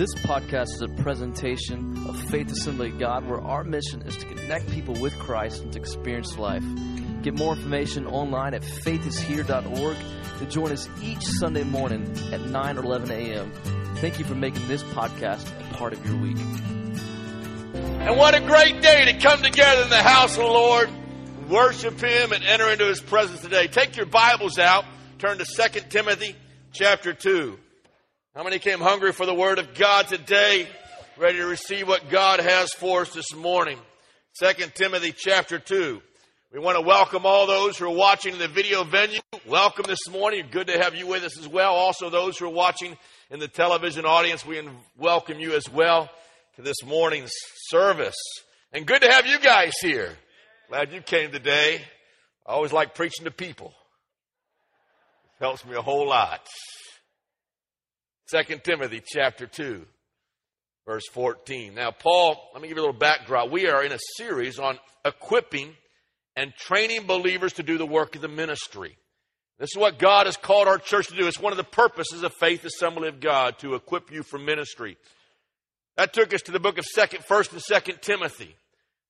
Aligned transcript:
This 0.00 0.14
podcast 0.14 0.72
is 0.76 0.80
a 0.80 0.88
presentation 1.02 2.06
of 2.08 2.18
Faith 2.30 2.50
Assembly 2.50 2.88
of 2.88 2.98
God, 2.98 3.26
where 3.26 3.38
our 3.38 3.64
mission 3.64 4.00
is 4.00 4.16
to 4.16 4.24
connect 4.24 4.70
people 4.70 4.94
with 4.94 5.12
Christ 5.18 5.62
and 5.62 5.70
to 5.74 5.78
experience 5.78 6.38
life. 6.38 6.64
Get 7.20 7.36
more 7.36 7.54
information 7.54 8.06
online 8.06 8.54
at 8.54 8.62
faithishere.org 8.62 9.96
to 10.38 10.46
join 10.46 10.72
us 10.72 10.88
each 11.02 11.22
Sunday 11.22 11.64
morning 11.64 12.10
at 12.32 12.40
9 12.40 12.78
or 12.78 12.82
11 12.82 13.10
a.m. 13.10 13.52
Thank 13.96 14.18
you 14.18 14.24
for 14.24 14.34
making 14.34 14.66
this 14.68 14.82
podcast 14.84 15.46
a 15.70 15.74
part 15.74 15.92
of 15.92 16.06
your 16.06 16.16
week. 16.16 16.38
And 16.38 18.16
what 18.16 18.34
a 18.34 18.40
great 18.40 18.80
day 18.80 19.04
to 19.04 19.18
come 19.18 19.42
together 19.42 19.82
in 19.82 19.90
the 19.90 20.02
house 20.02 20.30
of 20.30 20.44
the 20.44 20.50
Lord, 20.50 20.88
worship 21.50 22.00
Him, 22.00 22.32
and 22.32 22.42
enter 22.42 22.70
into 22.70 22.86
His 22.86 23.02
presence 23.02 23.42
today. 23.42 23.66
Take 23.66 23.98
your 23.98 24.06
Bibles 24.06 24.58
out, 24.58 24.86
turn 25.18 25.36
to 25.36 25.44
2 25.44 25.80
Timothy 25.90 26.36
chapter 26.72 27.12
2. 27.12 27.58
How 28.40 28.44
many 28.44 28.58
came 28.58 28.80
hungry 28.80 29.12
for 29.12 29.26
the 29.26 29.34
Word 29.34 29.58
of 29.58 29.74
God 29.74 30.08
today? 30.08 30.66
Ready 31.18 31.36
to 31.40 31.46
receive 31.46 31.86
what 31.86 32.08
God 32.08 32.40
has 32.40 32.72
for 32.72 33.02
us 33.02 33.12
this 33.12 33.34
morning? 33.34 33.78
2 34.42 34.64
Timothy 34.74 35.12
chapter 35.14 35.58
2. 35.58 36.00
We 36.50 36.58
want 36.58 36.78
to 36.78 36.80
welcome 36.80 37.26
all 37.26 37.46
those 37.46 37.76
who 37.76 37.84
are 37.84 37.94
watching 37.94 38.32
in 38.32 38.38
the 38.38 38.48
video 38.48 38.82
venue. 38.82 39.20
Welcome 39.46 39.84
this 39.86 40.08
morning. 40.10 40.46
Good 40.50 40.68
to 40.68 40.78
have 40.82 40.94
you 40.94 41.06
with 41.06 41.22
us 41.22 41.38
as 41.38 41.46
well. 41.46 41.74
Also, 41.74 42.08
those 42.08 42.38
who 42.38 42.46
are 42.46 42.48
watching 42.48 42.96
in 43.30 43.40
the 43.40 43.46
television 43.46 44.06
audience, 44.06 44.46
we 44.46 44.66
welcome 44.96 45.38
you 45.38 45.52
as 45.52 45.68
well 45.68 46.08
to 46.56 46.62
this 46.62 46.82
morning's 46.82 47.34
service. 47.68 48.16
And 48.72 48.86
good 48.86 49.02
to 49.02 49.12
have 49.12 49.26
you 49.26 49.38
guys 49.38 49.74
here. 49.82 50.16
Glad 50.70 50.94
you 50.94 51.02
came 51.02 51.30
today. 51.30 51.82
I 52.46 52.52
always 52.52 52.72
like 52.72 52.94
preaching 52.94 53.26
to 53.26 53.30
people. 53.30 53.74
It 55.38 55.44
helps 55.44 55.62
me 55.66 55.74
a 55.74 55.82
whole 55.82 56.08
lot. 56.08 56.40
2 58.30 58.58
Timothy 58.62 59.02
chapter 59.04 59.46
2, 59.46 59.84
verse 60.86 61.02
14. 61.12 61.74
Now, 61.74 61.90
Paul, 61.90 62.36
let 62.52 62.62
me 62.62 62.68
give 62.68 62.76
you 62.76 62.82
a 62.82 62.86
little 62.86 62.98
background. 62.98 63.50
We 63.50 63.66
are 63.66 63.82
in 63.82 63.90
a 63.90 63.98
series 64.16 64.58
on 64.60 64.78
equipping 65.04 65.74
and 66.36 66.54
training 66.54 67.06
believers 67.06 67.54
to 67.54 67.64
do 67.64 67.76
the 67.76 67.86
work 67.86 68.14
of 68.14 68.22
the 68.22 68.28
ministry. 68.28 68.96
This 69.58 69.70
is 69.74 69.80
what 69.80 69.98
God 69.98 70.26
has 70.26 70.36
called 70.36 70.68
our 70.68 70.78
church 70.78 71.08
to 71.08 71.16
do. 71.16 71.26
It's 71.26 71.40
one 71.40 71.52
of 71.52 71.56
the 71.56 71.64
purposes 71.64 72.22
of 72.22 72.32
Faith 72.34 72.64
Assembly 72.64 73.08
of 73.08 73.18
God 73.18 73.58
to 73.58 73.74
equip 73.74 74.12
you 74.12 74.22
for 74.22 74.38
ministry. 74.38 74.96
That 75.96 76.12
took 76.12 76.32
us 76.32 76.42
to 76.42 76.52
the 76.52 76.60
book 76.60 76.78
of 76.78 76.84
Second, 76.84 77.24
First 77.24 77.52
and 77.52 77.60
Second 77.60 78.00
Timothy. 78.00 78.54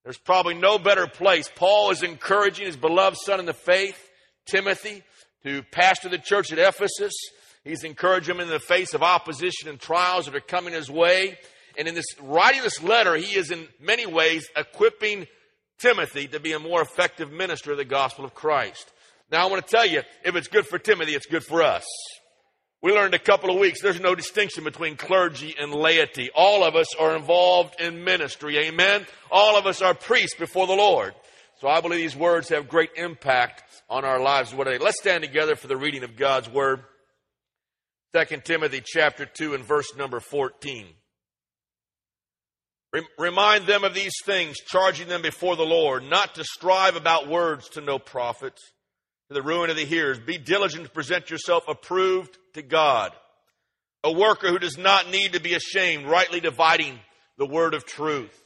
There's 0.03 0.17
probably 0.17 0.55
no 0.55 0.79
better 0.79 1.05
place. 1.05 1.47
Paul 1.55 1.91
is 1.91 2.01
encouraging 2.01 2.65
his 2.65 2.75
beloved 2.75 3.17
son 3.23 3.39
in 3.39 3.45
the 3.45 3.53
faith, 3.53 3.97
Timothy, 4.47 5.03
to 5.43 5.61
pastor 5.71 6.09
the 6.09 6.17
church 6.17 6.51
at 6.51 6.57
Ephesus 6.57 7.13
He's 7.63 7.83
encouraging 7.83 8.35
him 8.35 8.41
in 8.41 8.49
the 8.49 8.59
face 8.59 8.93
of 8.93 9.03
opposition 9.03 9.69
and 9.69 9.79
trials 9.79 10.25
that 10.25 10.35
are 10.35 10.39
coming 10.39 10.73
his 10.73 10.89
way. 10.89 11.37
And 11.77 11.87
in 11.87 11.95
this 11.95 12.19
writing 12.19 12.63
this 12.63 12.81
letter, 12.81 13.15
he 13.15 13.37
is 13.37 13.51
in 13.51 13.67
many 13.79 14.05
ways 14.05 14.49
equipping 14.55 15.27
Timothy 15.79 16.27
to 16.27 16.39
be 16.39 16.53
a 16.53 16.59
more 16.59 16.81
effective 16.81 17.31
minister 17.31 17.71
of 17.71 17.77
the 17.77 17.85
gospel 17.85 18.25
of 18.25 18.33
Christ. 18.33 18.91
Now 19.31 19.47
I 19.47 19.49
want 19.49 19.65
to 19.65 19.71
tell 19.71 19.85
you, 19.85 20.01
if 20.23 20.35
it's 20.35 20.47
good 20.47 20.67
for 20.67 20.77
Timothy, 20.79 21.13
it's 21.13 21.25
good 21.25 21.43
for 21.43 21.63
us. 21.63 21.85
We 22.81 22.91
learned 22.91 23.13
a 23.13 23.19
couple 23.19 23.51
of 23.51 23.59
weeks, 23.59 23.79
there's 23.79 23.99
no 23.99 24.15
distinction 24.15 24.63
between 24.63 24.97
clergy 24.97 25.55
and 25.57 25.71
laity. 25.71 26.31
All 26.35 26.63
of 26.63 26.75
us 26.75 26.95
are 26.95 27.15
involved 27.15 27.79
in 27.79 28.03
ministry. 28.03 28.57
Amen. 28.57 29.05
All 29.31 29.55
of 29.55 29.67
us 29.67 29.83
are 29.83 29.93
priests 29.93 30.35
before 30.35 30.65
the 30.65 30.73
Lord. 30.73 31.13
So 31.59 31.67
I 31.67 31.79
believe 31.79 31.99
these 31.99 32.15
words 32.15 32.49
have 32.49 32.67
great 32.67 32.89
impact 32.95 33.63
on 33.87 34.03
our 34.03 34.19
lives. 34.19 34.51
They? 34.51 34.79
Let's 34.79 34.99
stand 34.99 35.23
together 35.23 35.55
for 35.55 35.67
the 35.67 35.77
reading 35.77 36.03
of 36.03 36.17
God's 36.17 36.49
word. 36.49 36.83
2 38.13 38.41
Timothy 38.43 38.81
chapter 38.85 39.25
2 39.25 39.53
and 39.53 39.63
verse 39.63 39.95
number 39.95 40.19
14. 40.19 40.87
Remind 43.17 43.67
them 43.67 43.85
of 43.85 43.93
these 43.93 44.15
things, 44.25 44.57
charging 44.57 45.07
them 45.07 45.21
before 45.21 45.55
the 45.55 45.63
Lord, 45.63 46.03
not 46.03 46.35
to 46.35 46.43
strive 46.43 46.97
about 46.97 47.29
words 47.29 47.69
to 47.69 47.81
no 47.81 47.99
profit, 47.99 48.53
to 49.29 49.33
the 49.33 49.41
ruin 49.41 49.69
of 49.69 49.77
the 49.77 49.85
hearers. 49.85 50.19
Be 50.19 50.37
diligent 50.37 50.83
to 50.83 50.91
present 50.91 51.29
yourself 51.29 51.63
approved 51.69 52.37
to 52.53 52.61
God, 52.61 53.13
a 54.03 54.11
worker 54.11 54.49
who 54.49 54.59
does 54.59 54.77
not 54.77 55.09
need 55.09 55.33
to 55.33 55.39
be 55.39 55.53
ashamed, 55.53 56.05
rightly 56.05 56.41
dividing 56.41 56.99
the 57.37 57.45
word 57.45 57.73
of 57.73 57.85
truth. 57.85 58.37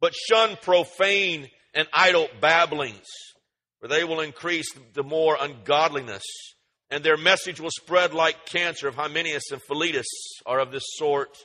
But 0.00 0.12
shun 0.12 0.56
profane 0.60 1.48
and 1.72 1.86
idle 1.92 2.26
babblings, 2.40 3.06
for 3.80 3.86
they 3.86 4.02
will 4.02 4.20
increase 4.20 4.72
the 4.94 5.04
more 5.04 5.36
ungodliness 5.40 6.24
and 6.90 7.04
their 7.04 7.16
message 7.16 7.60
will 7.60 7.70
spread 7.70 8.14
like 8.14 8.46
cancer. 8.46 8.88
If 8.88 8.94
Hymenaeus 8.94 9.50
and 9.52 9.62
Philetus 9.62 10.06
are 10.46 10.60
of 10.60 10.72
this 10.72 10.84
sort, 10.96 11.36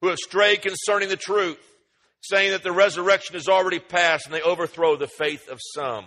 who 0.00 0.08
have 0.08 0.18
strayed 0.18 0.62
concerning 0.62 1.08
the 1.08 1.16
truth, 1.16 1.58
saying 2.22 2.50
that 2.50 2.62
the 2.62 2.72
resurrection 2.72 3.36
is 3.36 3.48
already 3.48 3.78
past, 3.78 4.26
and 4.26 4.34
they 4.34 4.42
overthrow 4.42 4.96
the 4.96 5.08
faith 5.08 5.48
of 5.48 5.58
some. 5.74 6.04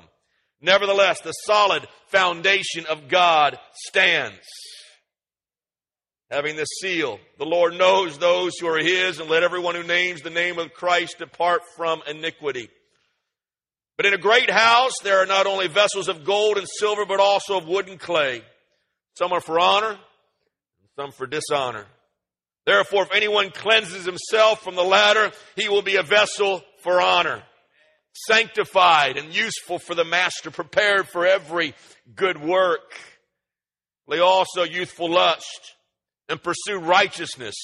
Nevertheless, 0.62 1.20
the 1.22 1.32
solid 1.32 1.88
foundation 2.08 2.86
of 2.88 3.08
God 3.10 3.58
stands. 3.88 4.46
Having 6.30 6.56
the 6.56 6.66
seal, 6.66 7.20
the 7.38 7.46
Lord 7.46 7.78
knows 7.78 8.18
those 8.18 8.58
who 8.58 8.68
are 8.68 8.80
His, 8.80 9.20
and 9.20 9.30
let 9.30 9.44
everyone 9.44 9.76
who 9.76 9.84
names 9.84 10.22
the 10.22 10.30
name 10.30 10.60
of 10.60 10.74
Christ 10.74 11.18
depart 11.18 11.62
from 11.76 12.02
iniquity. 12.08 12.70
But 13.98 14.06
in 14.06 14.14
a 14.14 14.20
great 14.20 14.50
house, 14.50 14.94
there 15.04 15.20
are 15.20 15.28
not 15.28 15.46
only 15.46 15.68
vessels 15.68 16.08
of 16.08 16.24
gold 16.24 16.58
and 16.58 16.68
silver, 16.80 17.06
but 17.06 17.20
also 17.20 17.58
of 17.58 17.68
wood 17.68 17.88
and 17.88 18.00
clay 18.00 18.44
some 19.16 19.32
are 19.32 19.42
for 19.42 19.60
honor, 19.60 19.92
and 19.92 20.90
some 20.96 21.12
for 21.12 21.28
dishonor. 21.28 21.86
Therefore, 22.66 23.04
if 23.04 23.14
anyone 23.14 23.52
cleanses 23.52 24.06
himself 24.06 24.62
from 24.62 24.76
the 24.76 24.84
latter, 24.84 25.32
he 25.56 25.68
will 25.68 25.82
be 25.82 25.98
a 25.98 26.04
vessel 26.04 26.62
for 26.82 27.02
honor, 27.02 27.44
sanctified 28.28 29.18
and 29.18 29.36
useful 29.36 29.80
for 29.80 29.96
the 29.96 30.06
master, 30.06 30.50
prepared 30.50 31.08
for 31.08 31.26
every 31.26 31.74
good 32.16 32.42
work. 32.42 32.94
Lay 34.08 34.20
also 34.20 34.64
youthful 34.64 35.10
lust 35.10 35.76
and 36.30 36.42
pursue 36.42 36.78
righteousness, 36.78 37.56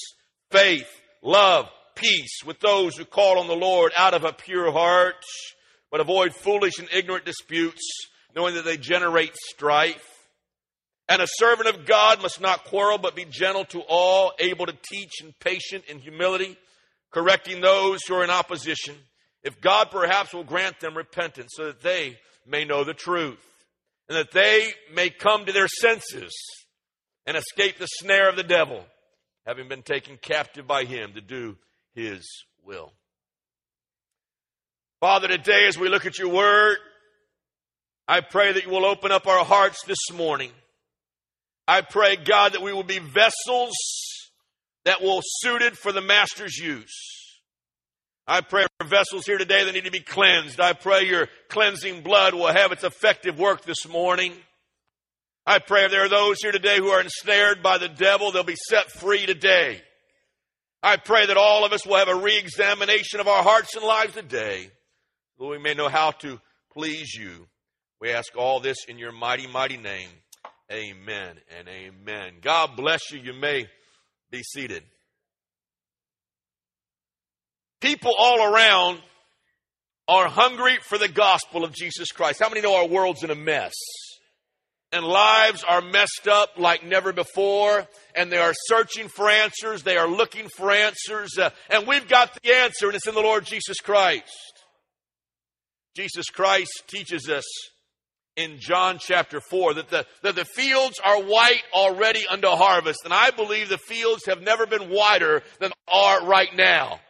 faith, 0.50 0.88
love, 1.22 1.68
peace 1.94 2.42
with 2.44 2.60
those 2.60 2.96
who 2.96 3.04
call 3.04 3.38
on 3.38 3.46
the 3.46 3.56
Lord 3.56 3.92
out 3.96 4.14
of 4.14 4.24
a 4.24 4.32
pure 4.32 4.70
heart, 4.70 5.22
but 5.90 6.00
avoid 6.00 6.34
foolish 6.34 6.78
and 6.78 6.88
ignorant 6.92 7.24
disputes, 7.24 7.82
knowing 8.34 8.54
that 8.54 8.64
they 8.64 8.76
generate 8.76 9.34
strife. 9.36 10.09
And 11.10 11.20
a 11.20 11.26
servant 11.26 11.68
of 11.68 11.86
God 11.86 12.22
must 12.22 12.40
not 12.40 12.64
quarrel, 12.66 12.96
but 12.96 13.16
be 13.16 13.24
gentle 13.24 13.64
to 13.66 13.80
all, 13.88 14.32
able 14.38 14.66
to 14.66 14.76
teach 14.88 15.20
and 15.20 15.36
patient 15.40 15.84
in 15.88 15.98
humility, 15.98 16.56
correcting 17.10 17.60
those 17.60 17.98
who 18.06 18.14
are 18.14 18.22
in 18.22 18.30
opposition, 18.30 18.94
if 19.42 19.60
God 19.60 19.88
perhaps 19.90 20.32
will 20.32 20.44
grant 20.44 20.78
them 20.78 20.96
repentance 20.96 21.50
so 21.56 21.64
that 21.66 21.82
they 21.82 22.16
may 22.46 22.64
know 22.64 22.84
the 22.84 22.94
truth, 22.94 23.44
and 24.08 24.16
that 24.16 24.30
they 24.30 24.72
may 24.94 25.10
come 25.10 25.44
to 25.44 25.52
their 25.52 25.66
senses 25.66 26.32
and 27.26 27.36
escape 27.36 27.78
the 27.78 27.86
snare 27.86 28.28
of 28.28 28.36
the 28.36 28.44
devil, 28.44 28.84
having 29.44 29.68
been 29.68 29.82
taken 29.82 30.16
captive 30.16 30.68
by 30.68 30.84
him 30.84 31.14
to 31.14 31.20
do 31.20 31.56
his 31.92 32.24
will. 32.64 32.92
Father, 35.00 35.26
today 35.26 35.66
as 35.66 35.76
we 35.76 35.88
look 35.88 36.06
at 36.06 36.20
your 36.20 36.28
word, 36.28 36.76
I 38.06 38.20
pray 38.20 38.52
that 38.52 38.62
you 38.62 38.70
will 38.70 38.86
open 38.86 39.10
up 39.10 39.26
our 39.26 39.44
hearts 39.44 39.82
this 39.86 40.12
morning 40.12 40.52
I 41.70 41.82
pray, 41.82 42.16
God, 42.16 42.54
that 42.54 42.62
we 42.62 42.72
will 42.72 42.82
be 42.82 42.98
vessels 42.98 43.76
that 44.84 45.00
will 45.02 45.20
suited 45.22 45.78
for 45.78 45.92
the 45.92 46.00
master's 46.00 46.58
use. 46.58 47.38
I 48.26 48.40
pray 48.40 48.66
for 48.80 48.88
vessels 48.88 49.24
here 49.24 49.38
today 49.38 49.64
that 49.64 49.72
need 49.72 49.84
to 49.84 49.92
be 49.92 50.00
cleansed. 50.00 50.58
I 50.60 50.72
pray 50.72 51.04
your 51.04 51.28
cleansing 51.48 52.02
blood 52.02 52.34
will 52.34 52.52
have 52.52 52.72
its 52.72 52.82
effective 52.82 53.38
work 53.38 53.64
this 53.64 53.86
morning. 53.86 54.32
I 55.46 55.60
pray 55.60 55.84
if 55.84 55.92
there 55.92 56.04
are 56.04 56.08
those 56.08 56.38
here 56.42 56.50
today 56.50 56.78
who 56.78 56.88
are 56.88 57.00
ensnared 57.00 57.62
by 57.62 57.78
the 57.78 57.88
devil, 57.88 58.32
they'll 58.32 58.42
be 58.42 58.56
set 58.56 58.90
free 58.90 59.24
today. 59.24 59.80
I 60.82 60.96
pray 60.96 61.26
that 61.26 61.36
all 61.36 61.64
of 61.64 61.72
us 61.72 61.86
will 61.86 61.98
have 61.98 62.08
a 62.08 62.16
re-examination 62.16 63.20
of 63.20 63.28
our 63.28 63.44
hearts 63.44 63.76
and 63.76 63.84
lives 63.84 64.14
today, 64.14 64.72
so 65.38 65.46
we 65.46 65.58
may 65.58 65.74
know 65.74 65.88
how 65.88 66.10
to 66.22 66.40
please 66.72 67.14
you. 67.14 67.46
We 68.00 68.10
ask 68.10 68.36
all 68.36 68.58
this 68.58 68.86
in 68.88 68.98
your 68.98 69.12
mighty, 69.12 69.46
mighty 69.46 69.76
name. 69.76 70.08
Amen 70.72 71.36
and 71.58 71.68
amen. 71.68 72.34
God 72.42 72.76
bless 72.76 73.10
you. 73.10 73.18
You 73.18 73.32
may 73.32 73.66
be 74.30 74.42
seated. 74.42 74.84
People 77.80 78.12
all 78.16 78.54
around 78.54 79.00
are 80.06 80.28
hungry 80.28 80.78
for 80.82 80.96
the 80.96 81.08
gospel 81.08 81.64
of 81.64 81.74
Jesus 81.74 82.12
Christ. 82.12 82.40
How 82.40 82.48
many 82.48 82.60
know 82.60 82.76
our 82.76 82.86
world's 82.86 83.24
in 83.24 83.30
a 83.30 83.34
mess? 83.34 83.72
And 84.92 85.04
lives 85.04 85.64
are 85.64 85.80
messed 85.80 86.28
up 86.28 86.50
like 86.56 86.84
never 86.84 87.12
before, 87.12 87.86
and 88.14 88.30
they 88.30 88.38
are 88.38 88.52
searching 88.66 89.08
for 89.08 89.30
answers. 89.30 89.84
They 89.84 89.96
are 89.96 90.08
looking 90.08 90.48
for 90.56 90.70
answers, 90.72 91.38
uh, 91.38 91.50
and 91.68 91.86
we've 91.86 92.08
got 92.08 92.36
the 92.42 92.54
answer, 92.56 92.86
and 92.86 92.96
it's 92.96 93.06
in 93.06 93.14
the 93.14 93.20
Lord 93.20 93.44
Jesus 93.46 93.78
Christ. 93.78 94.32
Jesus 95.96 96.26
Christ 96.26 96.72
teaches 96.88 97.28
us 97.28 97.44
in 98.40 98.58
John 98.58 98.98
chapter 98.98 99.40
4 99.40 99.74
that 99.74 99.90
the, 99.90 100.06
that 100.22 100.34
the 100.34 100.44
fields 100.44 100.98
are 101.04 101.22
white 101.22 101.62
already 101.72 102.26
unto 102.26 102.48
harvest. 102.48 103.04
And 103.04 103.12
I 103.12 103.30
believe 103.30 103.68
the 103.68 103.78
fields 103.78 104.26
have 104.26 104.42
never 104.42 104.66
been 104.66 104.90
whiter 104.90 105.42
than 105.58 105.72
are 105.92 106.26
right 106.26 106.54
now. 106.54 107.00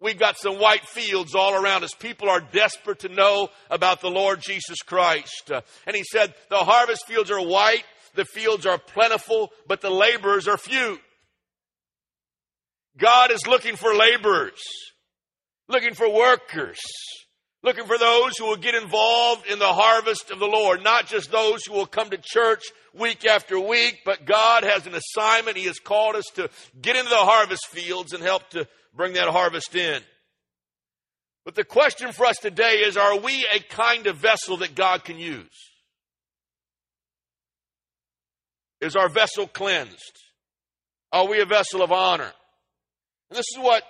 We've 0.00 0.18
got 0.18 0.38
some 0.38 0.58
white 0.58 0.86
fields 0.86 1.34
all 1.34 1.54
around 1.54 1.84
us. 1.84 1.92
People 1.92 2.30
are 2.30 2.40
desperate 2.40 3.00
to 3.00 3.10
know 3.10 3.48
about 3.70 4.00
the 4.00 4.08
Lord 4.08 4.40
Jesus 4.40 4.78
Christ. 4.78 5.50
Uh, 5.52 5.60
and 5.86 5.94
he 5.94 6.04
said, 6.04 6.32
the 6.48 6.56
harvest 6.56 7.06
fields 7.06 7.30
are 7.30 7.44
white, 7.44 7.84
the 8.14 8.24
fields 8.24 8.64
are 8.64 8.78
plentiful, 8.78 9.50
but 9.66 9.82
the 9.82 9.90
laborers 9.90 10.48
are 10.48 10.56
few. 10.56 10.98
God 12.96 13.30
is 13.30 13.46
looking 13.46 13.76
for 13.76 13.94
laborers, 13.94 14.60
looking 15.68 15.94
for 15.94 16.12
workers, 16.12 16.80
looking 17.62 17.86
for 17.86 17.98
those 17.98 18.36
who 18.38 18.46
will 18.46 18.56
get 18.56 18.74
involved 18.74 19.46
in 19.46 19.58
the 19.58 19.72
harvest 19.72 20.30
of 20.30 20.38
the 20.38 20.46
Lord, 20.46 20.82
not 20.82 21.06
just 21.06 21.30
those 21.30 21.64
who 21.64 21.74
will 21.74 21.86
come 21.86 22.10
to 22.10 22.18
church 22.18 22.62
week 22.94 23.26
after 23.26 23.58
week, 23.58 24.00
but 24.04 24.24
God 24.24 24.64
has 24.64 24.86
an 24.86 24.94
assignment. 24.94 25.56
He 25.56 25.66
has 25.66 25.78
called 25.78 26.16
us 26.16 26.26
to 26.34 26.48
get 26.80 26.96
into 26.96 27.10
the 27.10 27.16
harvest 27.16 27.66
fields 27.68 28.12
and 28.12 28.22
help 28.22 28.48
to 28.50 28.66
bring 28.94 29.14
that 29.14 29.28
harvest 29.28 29.74
in. 29.74 30.02
But 31.44 31.54
the 31.54 31.64
question 31.64 32.12
for 32.12 32.26
us 32.26 32.36
today 32.36 32.82
is 32.86 32.96
are 32.96 33.18
we 33.18 33.46
a 33.52 33.60
kind 33.60 34.06
of 34.06 34.16
vessel 34.16 34.58
that 34.58 34.74
God 34.74 35.04
can 35.04 35.18
use? 35.18 35.46
Is 38.80 38.96
our 38.96 39.08
vessel 39.08 39.46
cleansed? 39.46 40.18
Are 41.12 41.28
we 41.28 41.40
a 41.40 41.46
vessel 41.46 41.82
of 41.82 41.92
honor? 41.92 42.32
And 43.30 43.38
this 43.38 43.46
is 43.56 43.58
what 43.58 43.82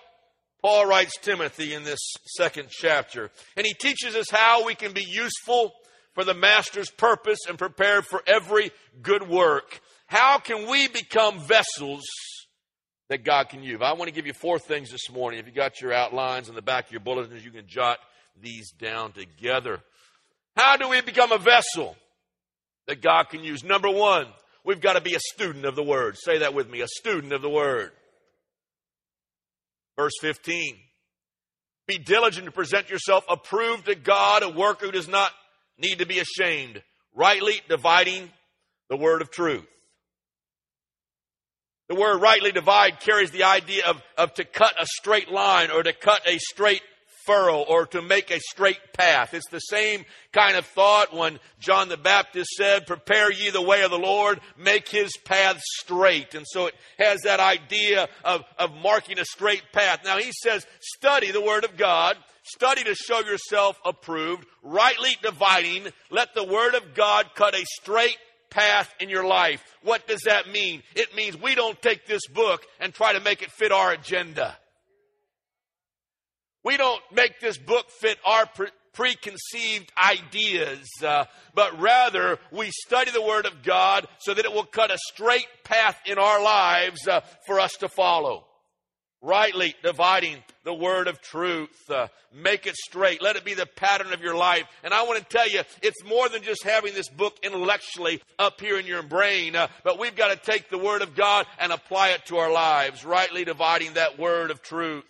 Paul 0.63 0.87
writes 0.87 1.17
Timothy 1.21 1.75
in 1.75 1.85
this 1.85 2.01
second 2.37 2.69
chapter. 2.71 3.31
And 3.57 3.67
he 3.67 3.75
teaches 3.75 4.15
us 4.15 4.31
how 4.31 4.65
we 4.67 4.75
can 4.75 4.93
be 4.93 5.05
useful 5.05 5.73
for 6.15 6.25
the 6.25 6.35
master's 6.35 6.91
purpose 6.91 7.41
and 7.49 7.59
prepared 7.59 8.05
for 8.07 8.23
every 8.27 8.73
good 9.03 9.29
work. 9.29 9.81
How 10.07 10.39
can 10.39 10.69
we 10.69 10.89
become 10.89 11.41
vessels 11.41 12.05
that 13.11 13.25
God 13.25 13.49
can 13.49 13.63
use. 13.63 13.81
I 13.83 13.93
want 13.93 14.07
to 14.09 14.15
give 14.15 14.27
you 14.27 14.33
four 14.33 14.59
things 14.59 14.91
this 14.91 15.11
morning. 15.11 15.41
If 15.41 15.47
you 15.47 15.53
got 15.53 15.81
your 15.81 15.93
outlines 15.93 16.49
in 16.49 16.55
the 16.55 16.63
back 16.63 16.87
of 16.87 16.93
your 16.93 17.01
bulletins, 17.01 17.45
you 17.45 17.51
can 17.51 17.67
jot 17.67 17.99
these 18.41 18.71
down 18.71 19.13
together. 19.13 19.81
How 20.57 20.77
do 20.77 20.89
we 20.89 21.01
become 21.01 21.33
a 21.33 21.39
vessel 21.39 21.97
that 22.87 23.03
God 23.03 23.25
can 23.29 23.43
use? 23.43 23.65
Number 23.65 23.91
one, 23.91 24.27
we've 24.65 24.81
got 24.81 24.93
to 24.93 25.01
be 25.01 25.15
a 25.15 25.21
student 25.21 25.65
of 25.65 25.75
the 25.75 25.83
Word. 25.83 26.17
Say 26.19 26.39
that 26.39 26.55
with 26.55 26.71
me 26.71 26.83
a 26.83 26.89
student 26.89 27.33
of 27.33 27.43
the 27.43 27.51
Word. 27.51 27.91
Verse 30.01 30.15
15 30.23 30.77
Be 31.87 31.99
diligent 31.99 32.47
to 32.47 32.51
present 32.51 32.89
yourself 32.89 33.23
approved 33.29 33.85
to 33.85 33.95
God, 33.95 34.43
a 34.43 34.49
worker 34.49 34.87
who 34.87 34.93
does 34.93 35.09
not 35.09 35.31
need 35.77 35.99
to 35.99 36.07
be 36.07 36.21
ashamed, 36.21 36.83
rightly 37.15 37.61
dividing 37.69 38.31
the 38.89 38.97
Word 38.97 39.21
of 39.21 39.31
truth. 39.31 39.67
The 41.91 41.97
word 41.97 42.23
rightly 42.23 42.51
divide 42.51 43.01
carries 43.01 43.31
the 43.31 43.45
idea 43.45 43.85
of, 43.87 44.01
of 44.17 44.33
to 44.35 44.45
cut 44.45 44.73
a 44.81 44.87
straight 44.87 45.31
line 45.31 45.71
or 45.71 45.83
to 45.83 45.93
cut 45.93 46.23
a 46.27 46.39
straight 46.39 46.83
furrow 47.25 47.59
or 47.61 47.87
to 47.87 48.03
make 48.03 48.31
a 48.31 48.41
straight 48.41 48.93
path. 48.93 49.35
It's 49.35 49.49
the 49.51 49.59
same 49.59 50.05
kind 50.33 50.57
of 50.57 50.67
thought 50.67 51.15
when 51.15 51.39
John 51.59 51.89
the 51.89 51.97
Baptist 51.97 52.51
said, 52.57 52.87
prepare 52.87 53.33
ye 53.33 53.51
the 53.51 53.63
way 53.63 53.83
of 53.83 53.91
the 53.91 53.99
Lord, 53.99 54.41
make 54.59 54.89
his 54.89 55.11
path 55.25 55.61
straight. 55.61 56.35
And 56.35 56.47
so 56.49 56.67
it 56.67 56.75
has 56.99 57.21
that 57.23 57.41
idea 57.41 58.09
of, 58.25 58.43
of 58.59 58.75
marking 58.75 59.19
a 59.19 59.25
straight 59.25 59.65
path. 59.73 60.01
Now 60.05 60.19
he 60.19 60.33
says, 60.43 60.67
study 60.81 61.31
the 61.31 61.41
word 61.41 61.65
of 61.65 61.77
God, 61.77 62.17
study 62.43 62.85
to 62.85 62.95
show 62.95 63.21
yourself 63.21 63.81
approved, 63.85 64.47
rightly 64.63 65.17
dividing, 65.23 65.89
let 66.11 66.35
the 66.35 66.45
word 66.45 66.75
of 66.75 66.95
God 66.95 67.31
cut 67.35 67.55
a 67.55 67.65
straight 67.65 68.19
path 68.51 68.93
in 68.99 69.09
your 69.09 69.27
life. 69.27 69.63
What 69.83 70.07
does 70.07 70.23
that 70.23 70.49
mean? 70.49 70.83
It 70.95 71.15
means 71.15 71.41
we 71.41 71.55
don't 71.55 71.81
take 71.81 72.07
this 72.07 72.27
book 72.27 72.67
and 72.81 72.93
try 72.93 73.13
to 73.13 73.21
make 73.21 73.43
it 73.43 73.53
fit 73.53 73.73
our 73.73 73.93
agenda. 73.93 74.57
We 76.65 76.77
don't 76.77 77.03
make 77.13 77.41
this 77.41 77.59
book 77.59 77.91
fit 77.91 78.19
our 78.25 78.47
pre- 78.47 78.69
preconceived 78.93 79.91
ideas, 79.97 80.89
uh, 81.03 81.25
but 81.55 81.81
rather 81.81 82.39
we 82.51 82.71
study 82.71 83.11
the 83.11 83.23
Word 83.23 83.47
of 83.47 83.63
God 83.63 84.07
so 84.19 84.35
that 84.35 84.45
it 84.45 84.53
will 84.53 84.65
cut 84.65 84.91
a 84.91 84.99
straight 85.13 85.49
path 85.65 85.99
in 86.07 86.19
our 86.19 86.43
lives 86.43 87.07
uh, 87.09 87.21
for 87.47 87.61
us 87.61 87.73
to 87.81 87.89
follow 87.89 88.45
rightly 89.23 89.75
dividing 89.83 90.43
the 90.65 90.73
word 90.73 91.09
of 91.09 91.21
truth. 91.21 91.91
Uh, 91.91 92.09
make 92.33 92.67
it 92.67 92.77
straight. 92.77 93.23
Let 93.23 93.37
it 93.37 93.45
be 93.45 93.55
the 93.55 93.67
pattern 93.67 94.13
of 94.13 94.23
your 94.23 94.35
life. 94.35 94.65
And 94.83 94.95
I 94.95 95.03
want 95.03 95.19
to 95.19 95.25
tell 95.25 95.49
you, 95.49 95.63
it's 95.83 96.05
more 96.05 96.29
than 96.29 96.43
just 96.43 96.65
having 96.65 96.95
this 96.95 97.09
book 97.09 97.39
intellectually 97.43 98.23
up 98.39 98.61
here 98.61 98.79
in 98.79 98.87
your 98.87 99.03
brain, 99.03 99.57
uh, 99.57 99.69
but 99.85 99.99
we've 99.99 100.17
got 100.17 100.29
to 100.29 100.51
take 100.51 100.71
the 100.71 100.79
word 100.79 101.03
of 101.03 101.15
God 101.15 101.47
and 101.59 101.73
apply 101.73 102.11
it 102.11 102.27
to 102.27 102.39
our 102.39 102.53
lives, 102.53 103.05
rightly 103.05 103.45
dividing 103.45 103.95
that 103.95 104.19
word 104.19 104.51
of 104.51 104.63
truth. 104.63 105.05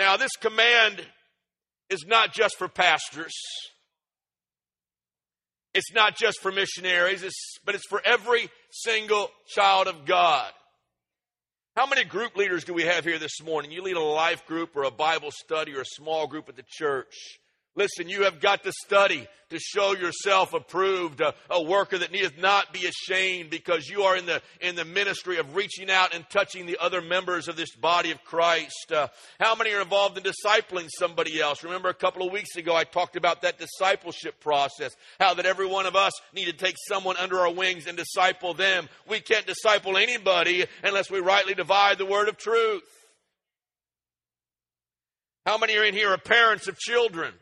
Now, 0.00 0.16
this 0.16 0.34
command 0.40 1.06
is 1.90 2.06
not 2.08 2.32
just 2.32 2.56
for 2.56 2.68
pastors. 2.68 3.34
It's 5.74 5.92
not 5.92 6.16
just 6.16 6.40
for 6.40 6.50
missionaries, 6.50 7.22
it's, 7.22 7.58
but 7.66 7.74
it's 7.74 7.86
for 7.86 8.00
every 8.02 8.48
single 8.70 9.28
child 9.54 9.88
of 9.88 10.06
God. 10.06 10.50
How 11.76 11.86
many 11.86 12.04
group 12.04 12.34
leaders 12.34 12.64
do 12.64 12.72
we 12.72 12.84
have 12.84 13.04
here 13.04 13.18
this 13.18 13.42
morning? 13.44 13.72
You 13.72 13.82
lead 13.82 13.96
a 13.96 14.00
life 14.00 14.46
group 14.46 14.74
or 14.74 14.84
a 14.84 14.90
Bible 14.90 15.32
study 15.32 15.74
or 15.74 15.82
a 15.82 15.96
small 15.96 16.26
group 16.26 16.48
at 16.48 16.56
the 16.56 16.64
church. 16.66 17.38
Listen, 17.76 18.08
you 18.08 18.24
have 18.24 18.40
got 18.40 18.64
to 18.64 18.72
study 18.72 19.28
to 19.50 19.58
show 19.58 19.94
yourself 19.94 20.54
approved, 20.54 21.20
a, 21.20 21.34
a, 21.50 21.62
worker 21.62 21.98
that 21.98 22.12
needeth 22.12 22.38
not 22.38 22.72
be 22.72 22.86
ashamed 22.86 23.50
because 23.50 23.88
you 23.88 24.02
are 24.02 24.16
in 24.16 24.26
the, 24.26 24.40
in 24.60 24.76
the 24.76 24.84
ministry 24.84 25.38
of 25.38 25.54
reaching 25.54 25.90
out 25.90 26.14
and 26.14 26.28
touching 26.30 26.66
the 26.66 26.78
other 26.80 27.00
members 27.00 27.48
of 27.48 27.56
this 27.56 27.74
body 27.74 28.12
of 28.12 28.22
Christ. 28.24 28.92
Uh, 28.92 29.08
how 29.38 29.54
many 29.54 29.72
are 29.72 29.80
involved 29.80 30.16
in 30.16 30.24
discipling 30.24 30.88
somebody 30.98 31.40
else? 31.40 31.62
Remember 31.64 31.88
a 31.88 31.94
couple 31.94 32.26
of 32.26 32.32
weeks 32.32 32.56
ago 32.56 32.74
I 32.74 32.84
talked 32.84 33.16
about 33.16 33.42
that 33.42 33.58
discipleship 33.58 34.40
process, 34.40 34.94
how 35.18 35.34
that 35.34 35.46
every 35.46 35.66
one 35.66 35.86
of 35.86 35.96
us 35.96 36.12
need 36.32 36.46
to 36.46 36.52
take 36.52 36.76
someone 36.88 37.16
under 37.16 37.40
our 37.40 37.52
wings 37.52 37.86
and 37.86 37.96
disciple 37.96 38.54
them. 38.54 38.88
We 39.08 39.20
can't 39.20 39.46
disciple 39.46 39.96
anybody 39.96 40.64
unless 40.82 41.10
we 41.10 41.20
rightly 41.20 41.54
divide 41.54 41.98
the 41.98 42.06
word 42.06 42.28
of 42.28 42.36
truth. 42.36 42.84
How 45.44 45.58
many 45.58 45.76
are 45.76 45.84
in 45.84 45.94
here 45.94 46.10
are 46.10 46.18
parents 46.18 46.68
of 46.68 46.78
children? 46.78 47.32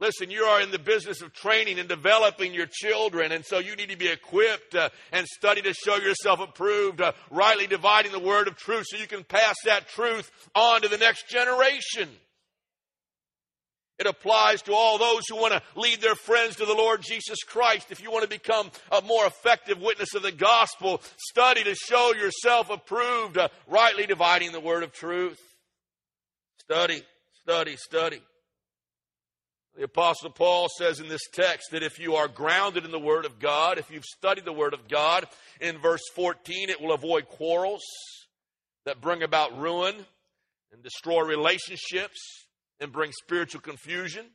Listen, 0.00 0.28
you 0.28 0.42
are 0.42 0.60
in 0.60 0.72
the 0.72 0.78
business 0.78 1.22
of 1.22 1.32
training 1.32 1.78
and 1.78 1.88
developing 1.88 2.52
your 2.52 2.66
children, 2.66 3.30
and 3.30 3.44
so 3.44 3.58
you 3.58 3.76
need 3.76 3.90
to 3.90 3.96
be 3.96 4.08
equipped 4.08 4.74
uh, 4.74 4.88
and 5.12 5.26
study 5.26 5.62
to 5.62 5.72
show 5.72 5.96
yourself 5.96 6.40
approved, 6.40 7.00
uh, 7.00 7.12
rightly 7.30 7.68
dividing 7.68 8.10
the 8.10 8.18
word 8.18 8.48
of 8.48 8.56
truth 8.56 8.86
so 8.88 8.96
you 8.96 9.06
can 9.06 9.22
pass 9.22 9.54
that 9.64 9.88
truth 9.88 10.30
on 10.54 10.82
to 10.82 10.88
the 10.88 10.98
next 10.98 11.28
generation. 11.28 12.08
It 13.96 14.08
applies 14.08 14.62
to 14.62 14.74
all 14.74 14.98
those 14.98 15.22
who 15.28 15.36
want 15.36 15.52
to 15.52 15.62
lead 15.80 16.00
their 16.00 16.16
friends 16.16 16.56
to 16.56 16.66
the 16.66 16.74
Lord 16.74 17.00
Jesus 17.00 17.38
Christ. 17.46 17.92
If 17.92 18.02
you 18.02 18.10
want 18.10 18.24
to 18.24 18.28
become 18.28 18.72
a 18.90 19.00
more 19.02 19.24
effective 19.24 19.80
witness 19.80 20.16
of 20.16 20.22
the 20.22 20.32
gospel, 20.32 21.00
study 21.16 21.62
to 21.62 21.76
show 21.76 22.12
yourself 22.12 22.70
approved, 22.70 23.38
uh, 23.38 23.48
rightly 23.68 24.06
dividing 24.06 24.50
the 24.50 24.58
word 24.58 24.82
of 24.82 24.92
truth. 24.92 25.40
Study, 26.58 27.02
study, 27.40 27.76
study. 27.76 28.20
The 29.76 29.84
Apostle 29.84 30.30
Paul 30.30 30.68
says 30.78 31.00
in 31.00 31.08
this 31.08 31.26
text 31.32 31.72
that 31.72 31.82
if 31.82 31.98
you 31.98 32.14
are 32.14 32.28
grounded 32.28 32.84
in 32.84 32.92
the 32.92 32.98
Word 32.98 33.24
of 33.24 33.40
God, 33.40 33.76
if 33.78 33.90
you've 33.90 34.04
studied 34.04 34.44
the 34.44 34.52
Word 34.52 34.72
of 34.72 34.86
God, 34.86 35.26
in 35.60 35.78
verse 35.78 36.02
14, 36.14 36.70
it 36.70 36.80
will 36.80 36.92
avoid 36.92 37.26
quarrels 37.26 37.82
that 38.84 39.00
bring 39.00 39.24
about 39.24 39.58
ruin 39.58 39.96
and 40.72 40.82
destroy 40.82 41.22
relationships 41.22 42.20
and 42.78 42.92
bring 42.92 43.10
spiritual 43.12 43.60
confusion. 43.62 44.26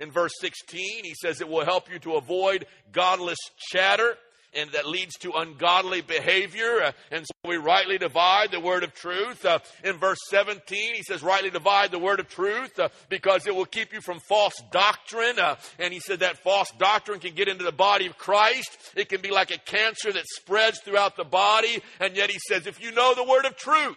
In 0.00 0.10
verse 0.10 0.32
16, 0.40 1.04
he 1.04 1.14
says 1.14 1.40
it 1.40 1.48
will 1.48 1.64
help 1.64 1.92
you 1.92 2.00
to 2.00 2.14
avoid 2.14 2.66
godless 2.90 3.38
chatter 3.70 4.16
and 4.54 4.70
that 4.72 4.86
leads 4.86 5.16
to 5.18 5.32
ungodly 5.32 6.00
behavior. 6.00 6.82
Uh, 6.82 6.92
and 7.10 7.24
so 7.26 7.48
we 7.48 7.56
rightly 7.56 7.98
divide 7.98 8.50
the 8.50 8.60
word 8.60 8.82
of 8.82 8.94
truth. 8.94 9.44
Uh, 9.44 9.58
in 9.84 9.96
verse 9.96 10.18
17, 10.28 10.94
he 10.94 11.02
says, 11.02 11.22
rightly 11.22 11.50
divide 11.50 11.90
the 11.90 11.98
word 11.98 12.20
of 12.20 12.28
truth 12.28 12.78
uh, 12.78 12.88
because 13.08 13.46
it 13.46 13.54
will 13.54 13.66
keep 13.66 13.92
you 13.92 14.00
from 14.00 14.18
false 14.20 14.54
doctrine. 14.70 15.36
And 15.78 15.92
he 15.92 16.00
said 16.00 16.20
that 16.20 16.38
false 16.38 16.70
doctrine 16.78 17.20
can 17.20 17.34
get 17.34 17.48
into 17.48 17.64
the 17.64 17.72
body 17.72 18.06
of 18.06 18.16
Christ. 18.18 18.76
It 18.96 19.08
can 19.08 19.20
be 19.20 19.30
like 19.30 19.50
a 19.50 19.58
cancer 19.58 20.12
that 20.12 20.24
spreads 20.26 20.80
throughout 20.80 21.16
the 21.16 21.24
body. 21.24 21.82
And 22.00 22.16
yet 22.16 22.30
he 22.30 22.38
says, 22.48 22.66
if 22.66 22.82
you 22.82 22.92
know 22.92 23.14
the 23.14 23.24
word 23.24 23.44
of 23.44 23.56
truth, 23.56 23.96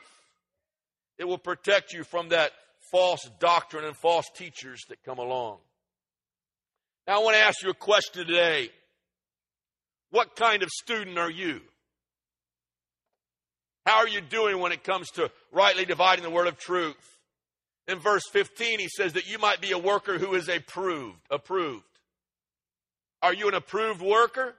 it 1.17 1.25
will 1.25 1.37
protect 1.37 1.93
you 1.93 2.03
from 2.03 2.29
that 2.29 2.51
false 2.91 3.29
doctrine 3.39 3.85
and 3.85 3.95
false 3.95 4.29
teachers 4.35 4.81
that 4.89 5.03
come 5.03 5.17
along. 5.17 5.59
Now, 7.07 7.19
I 7.19 7.23
want 7.23 7.35
to 7.35 7.41
ask 7.41 7.63
you 7.63 7.69
a 7.69 7.73
question 7.73 8.27
today. 8.27 8.69
What 10.11 10.35
kind 10.35 10.61
of 10.61 10.69
student 10.69 11.17
are 11.17 11.31
you? 11.31 11.61
How 13.85 13.97
are 13.97 14.07
you 14.07 14.21
doing 14.21 14.59
when 14.59 14.71
it 14.71 14.83
comes 14.83 15.09
to 15.11 15.31
rightly 15.51 15.85
dividing 15.85 16.23
the 16.23 16.29
word 16.29 16.47
of 16.47 16.57
truth? 16.57 17.17
In 17.87 17.99
verse 17.99 18.23
15, 18.31 18.79
he 18.79 18.87
says 18.87 19.13
that 19.13 19.27
you 19.27 19.39
might 19.39 19.59
be 19.59 19.71
a 19.71 19.77
worker 19.77 20.19
who 20.19 20.35
is 20.35 20.47
approved, 20.47 21.19
approved. 21.31 21.83
Are 23.21 23.33
you 23.33 23.47
an 23.47 23.55
approved 23.55 24.01
worker? 24.01 24.55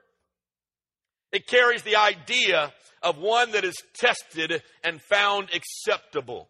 It 1.31 1.47
carries 1.47 1.83
the 1.83 1.97
idea 1.97 2.73
of 3.03 3.19
one 3.19 3.53
that 3.53 3.65
is 3.65 3.77
tested 3.95 4.63
and 4.85 5.01
found 5.01 5.51
acceptable. 5.55 6.49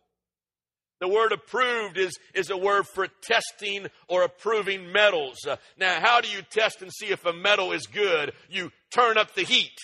The 1.02 1.09
word 1.09 1.32
approved 1.32 1.99
is, 1.99 2.16
is 2.32 2.49
a 2.50 2.56
word 2.56 2.87
for 2.87 3.09
testing 3.09 3.88
or 4.06 4.23
approving 4.23 4.92
metals. 4.92 5.44
Uh, 5.44 5.56
now, 5.76 5.99
how 5.99 6.21
do 6.21 6.28
you 6.28 6.42
test 6.42 6.80
and 6.80 6.92
see 6.92 7.06
if 7.06 7.26
a 7.26 7.32
metal 7.32 7.73
is 7.73 7.88
good? 7.88 8.32
You 8.49 8.71
turn 8.92 9.18
up 9.18 9.35
the 9.35 9.42
heat 9.42 9.76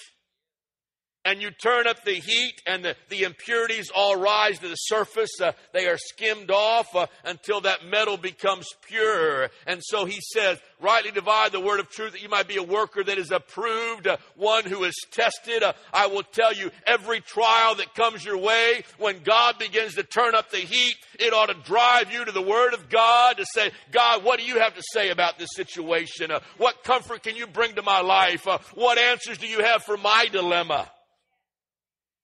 and 1.29 1.43
you 1.43 1.51
turn 1.51 1.87
up 1.87 2.07
the 2.07 2.15
heat 2.15 2.63
and 2.67 2.83
the, 2.83 2.97
the 3.11 3.25
impurities 3.25 3.91
all 3.95 4.17
rise 4.17 4.59
to 4.61 4.69
the 4.69 4.77
surface. 4.77 5.39
Uh, 5.39 5.53
they 5.75 5.87
are 5.87 5.99
skimmed 5.99 6.51
off 6.51 6.97
uh, 6.97 7.07
until 7.23 7.61
that 7.61 7.85
metal 7.85 8.17
becomes 8.17 8.67
pure. 8.87 9.51
And 9.67 9.83
so 9.85 10.07
he 10.07 10.21
says, 10.33 10.59
rightly 10.81 11.11
divide 11.11 11.53
the 11.53 11.61
word 11.61 11.81
of 11.81 11.91
truth 11.91 12.13
that 12.13 12.23
you 12.23 12.31
might 12.31 12.49
be 12.49 12.57
a 12.57 12.63
worker 12.63 13.05
that 13.05 13.19
is 13.19 13.31
approved, 13.31 14.07
uh, 14.07 14.17
one 14.37 14.65
who 14.65 14.85
is 14.85 14.95
tested. 15.11 15.63
Uh, 15.63 15.75
I 15.93 16.07
will 16.07 16.23
tell 16.23 16.55
you, 16.55 16.71
every 16.87 17.21
trial 17.21 17.75
that 17.75 17.95
comes 17.95 18.25
your 18.25 18.39
way, 18.39 18.85
when 18.97 19.23
God 19.23 19.59
begins 19.59 19.97
to 19.97 20.05
turn 20.05 20.35
up 20.35 20.51
the 20.51 20.57
heat, 20.57 20.97
it 21.21 21.35
ought 21.35 21.51
to 21.51 21.63
drive 21.63 22.11
you 22.11 22.25
to 22.25 22.33
the 22.33 22.41
word 22.41 22.73
of 22.73 22.89
God 22.89 23.37
to 23.37 23.45
say, 23.53 23.71
God, 23.93 24.25
what 24.25 24.41
do 24.41 24.47
you 24.47 24.61
have 24.61 24.75
to 24.77 24.83
say 24.95 25.11
about 25.11 25.39
this 25.39 25.51
situation? 25.55 26.31
Uh, 26.31 26.41
what 26.57 26.85
comfort 26.85 27.23
can 27.23 27.37
you 27.37 27.47
bring 27.47 27.75
to 27.75 27.83
my 27.83 28.01
life? 28.01 28.49
Uh, 28.49 28.57
what 28.75 28.97
answers 28.97 29.37
do 29.37 29.47
you 29.47 29.63
have 29.63 29.83
for 29.83 29.99
my 29.99 30.27
dilemma? 30.33 30.91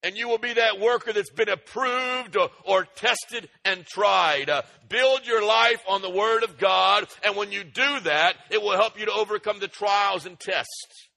And 0.05 0.17
you 0.17 0.29
will 0.29 0.39
be 0.39 0.53
that 0.53 0.79
worker 0.79 1.13
that's 1.13 1.31
been 1.31 1.49
approved 1.49 2.37
or, 2.37 2.51
or 2.65 2.85
tested 2.85 3.49
and 3.65 3.85
tried. 3.87 4.51
Uh, 4.51 4.63
build 4.89 5.27
your 5.27 5.45
life 5.45 5.83
on 5.89 6.03
the 6.03 6.11
Word 6.11 6.45
of 6.45 6.59
God, 6.59 7.07
and 7.25 7.37
when 7.37 7.51
you 7.51 7.65
do 7.65 8.01
that, 8.01 8.35
it 8.51 8.63
will 8.63 8.77
help 8.77 8.99
you 8.99 9.07
to 9.07 9.13
overcome 9.13 9.59
the 9.59 9.69
trials 9.69 10.27
and 10.27 10.39
tests 10.39 11.09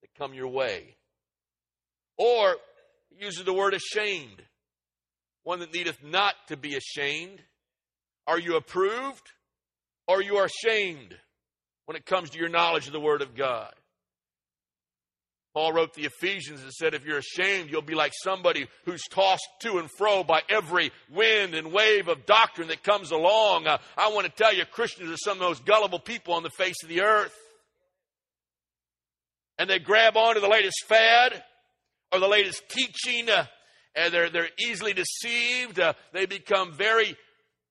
that 0.00 0.14
come 0.16 0.32
your 0.32 0.48
way. 0.48 0.96
Or, 2.16 2.56
uses 3.18 3.44
the 3.44 3.52
word 3.52 3.74
ashamed, 3.74 4.42
one 5.42 5.60
that 5.60 5.72
needeth 5.72 6.02
not 6.02 6.34
to 6.48 6.56
be 6.56 6.76
ashamed. 6.76 7.40
Are 8.26 8.38
you 8.38 8.56
approved, 8.56 9.32
or 10.08 10.22
you 10.22 10.36
are 10.36 10.46
ashamed 10.46 11.16
when 11.86 11.96
it 11.96 12.04
comes 12.04 12.30
to 12.30 12.38
your 12.38 12.48
knowledge 12.48 12.86
of 12.86 12.92
the 12.92 13.00
Word 13.00 13.22
of 13.22 13.34
God? 13.34 13.72
Paul 15.56 15.72
wrote 15.72 15.94
the 15.94 16.04
Ephesians 16.04 16.60
and 16.62 16.70
said, 16.70 16.92
if 16.92 17.06
you're 17.06 17.16
ashamed, 17.16 17.70
you'll 17.70 17.80
be 17.80 17.94
like 17.94 18.12
somebody 18.22 18.66
who's 18.84 19.02
tossed 19.10 19.48
to 19.60 19.78
and 19.78 19.88
fro 19.96 20.22
by 20.22 20.42
every 20.50 20.92
wind 21.10 21.54
and 21.54 21.72
wave 21.72 22.08
of 22.08 22.26
doctrine 22.26 22.68
that 22.68 22.82
comes 22.82 23.10
along. 23.10 23.66
Uh, 23.66 23.78
I 23.96 24.10
want 24.10 24.26
to 24.26 24.32
tell 24.32 24.54
you, 24.54 24.66
Christians 24.66 25.10
are 25.10 25.16
some 25.16 25.32
of 25.32 25.38
the 25.38 25.46
most 25.46 25.64
gullible 25.64 25.98
people 25.98 26.34
on 26.34 26.42
the 26.42 26.50
face 26.50 26.76
of 26.82 26.90
the 26.90 27.00
earth. 27.00 27.34
And 29.58 29.70
they 29.70 29.78
grab 29.78 30.18
onto 30.18 30.42
the 30.42 30.46
latest 30.46 30.84
fad 30.86 31.42
or 32.12 32.20
the 32.20 32.28
latest 32.28 32.68
teaching, 32.68 33.30
uh, 33.30 33.46
and 33.94 34.12
they're, 34.12 34.28
they're 34.28 34.50
easily 34.58 34.92
deceived. 34.92 35.80
Uh, 35.80 35.94
they 36.12 36.26
become 36.26 36.74
very 36.74 37.16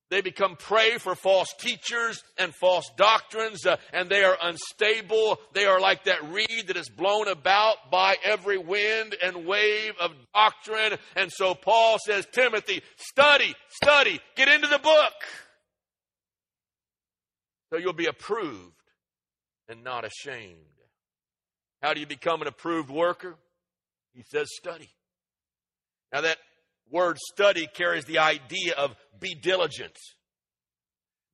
they 0.09 0.21
become 0.21 0.55
prey 0.55 0.97
for 0.97 1.15
false 1.15 1.53
teachers 1.57 2.23
and 2.37 2.53
false 2.53 2.89
doctrines, 2.95 3.65
uh, 3.65 3.77
and 3.91 4.09
they 4.09 4.23
are 4.23 4.37
unstable. 4.41 5.39
They 5.53 5.65
are 5.65 5.79
like 5.79 6.03
that 6.05 6.23
reed 6.31 6.65
that 6.67 6.77
is 6.77 6.89
blown 6.89 7.27
about 7.27 7.89
by 7.91 8.17
every 8.23 8.57
wind 8.57 9.15
and 9.23 9.45
wave 9.47 9.93
of 9.99 10.11
doctrine. 10.33 10.99
And 11.15 11.31
so 11.31 11.55
Paul 11.55 11.97
says, 12.05 12.27
Timothy, 12.31 12.83
study, 12.97 13.55
study, 13.69 14.19
get 14.35 14.47
into 14.47 14.67
the 14.67 14.79
book. 14.79 15.13
So 17.71 17.79
you'll 17.79 17.93
be 17.93 18.05
approved 18.05 18.73
and 19.67 19.83
not 19.83 20.05
ashamed. 20.05 20.59
How 21.81 21.93
do 21.93 21.99
you 21.99 22.07
become 22.07 22.41
an 22.41 22.47
approved 22.47 22.89
worker? 22.89 23.35
He 24.13 24.23
says, 24.23 24.49
study. 24.55 24.89
Now, 26.13 26.21
that 26.21 26.37
word 26.91 27.17
study 27.33 27.67
carries 27.67 28.05
the 28.05 28.19
idea 28.19 28.73
of 28.77 28.95
be 29.19 29.35
diligent. 29.35 29.97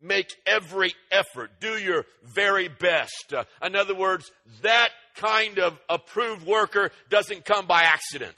Make 0.02 0.36
every 0.46 0.94
effort. 1.12 1.52
Do 1.60 1.78
your 1.78 2.06
very 2.24 2.68
best. 2.68 3.34
Uh, 3.36 3.44
in 3.64 3.76
other 3.76 3.94
words, 3.94 4.32
that 4.64 4.90
kind 5.16 5.60
of 5.60 5.78
approved 5.90 6.46
worker 6.46 6.90
doesn't 7.10 7.46
come 7.46 7.68
by 7.68 7.84
accident. 7.84 8.36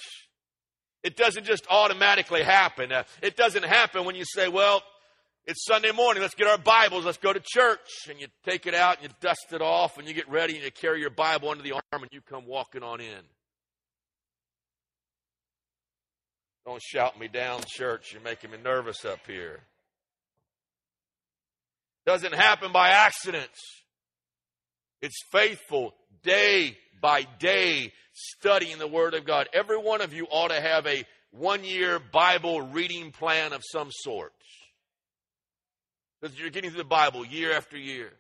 It 1.04 1.16
doesn't 1.16 1.46
just 1.46 1.66
automatically 1.70 2.44
happen. 2.44 2.92
Uh, 2.92 3.04
it 3.22 3.38
doesn't 3.38 3.64
happen 3.64 4.04
when 4.06 4.16
you 4.16 4.26
say, 4.26 4.50
well, 4.50 4.82
it's 5.46 5.66
Sunday 5.66 5.92
morning. 5.92 6.22
Let's 6.22 6.36
get 6.36 6.48
our 6.48 6.58
Bibles. 6.58 7.06
Let's 7.06 7.18
go 7.18 7.34
to 7.34 7.42
church. 7.42 8.08
And 8.10 8.20
you 8.20 8.28
take 8.46 8.66
it 8.66 8.74
out 8.74 8.98
and 9.02 9.10
you 9.10 9.16
dust 9.22 9.48
it 9.52 9.62
off 9.62 9.98
and 9.98 10.08
you 10.08 10.14
get 10.14 10.30
ready 10.30 10.56
and 10.56 10.64
you 10.64 10.72
carry 10.72 11.02
your 11.02 11.10
Bible 11.10 11.50
under 11.50 11.64
the 11.64 11.74
arm 11.74 12.04
and 12.04 12.08
you 12.12 12.22
come 12.22 12.46
walking 12.46 12.84
on 12.84 13.02
in. 13.02 13.24
Don't 16.66 16.82
shout 16.82 17.20
me 17.20 17.28
down, 17.28 17.62
church. 17.68 18.14
You're 18.14 18.22
making 18.22 18.52
me 18.52 18.58
nervous 18.64 19.04
up 19.06 19.20
here. 19.28 19.60
Doesn't 22.06 22.34
happen 22.34 22.72
by 22.72 22.90
accident. 22.90 23.50
It's 25.02 25.22
faithful 25.32 25.94
day 26.24 26.78
by 27.02 27.24
day 27.40 27.92
studying 28.14 28.78
the 28.78 28.88
Word 28.88 29.14
of 29.14 29.26
God. 29.26 29.50
Every 29.54 29.78
one 29.78 30.02
of 30.02 30.14
you 30.14 30.26
ought 30.30 30.50
to 30.50 30.62
have 30.62 30.88
a 30.88 31.04
one 31.32 31.64
year 31.64 32.00
Bible 32.00 32.62
reading 32.62 33.12
plan 33.12 33.54
of 33.54 33.62
some 33.72 33.90
sort. 33.92 34.34
Because 36.22 36.40
you're 36.40 36.50
getting 36.50 36.70
through 36.70 36.84
the 36.84 36.88
Bible 36.88 37.26
year 37.26 37.54
after 37.54 37.78
year. 37.78 38.14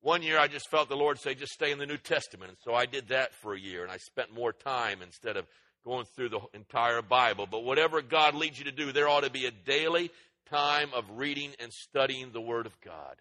One 0.00 0.22
year 0.22 0.38
I 0.38 0.46
just 0.46 0.70
felt 0.70 0.88
the 0.88 0.96
Lord 0.96 1.18
say, 1.18 1.34
just 1.34 1.52
stay 1.52 1.72
in 1.72 1.78
the 1.78 1.86
New 1.86 1.98
Testament. 1.98 2.50
And 2.50 2.58
so 2.64 2.74
I 2.74 2.86
did 2.86 3.08
that 3.08 3.34
for 3.42 3.54
a 3.54 3.60
year, 3.60 3.82
and 3.82 3.90
I 3.90 3.96
spent 3.98 4.32
more 4.32 4.52
time 4.52 5.02
instead 5.02 5.36
of 5.36 5.46
going 5.86 6.04
through 6.16 6.30
the 6.30 6.40
entire 6.52 7.00
Bible. 7.00 7.46
But 7.50 7.64
whatever 7.64 8.02
God 8.02 8.34
leads 8.34 8.58
you 8.58 8.64
to 8.66 8.72
do, 8.72 8.92
there 8.92 9.08
ought 9.08 9.22
to 9.22 9.30
be 9.30 9.46
a 9.46 9.50
daily 9.50 10.10
time 10.50 10.90
of 10.94 11.04
reading 11.14 11.52
and 11.60 11.72
studying 11.72 12.32
the 12.32 12.40
Word 12.40 12.66
of 12.66 12.78
God. 12.80 13.14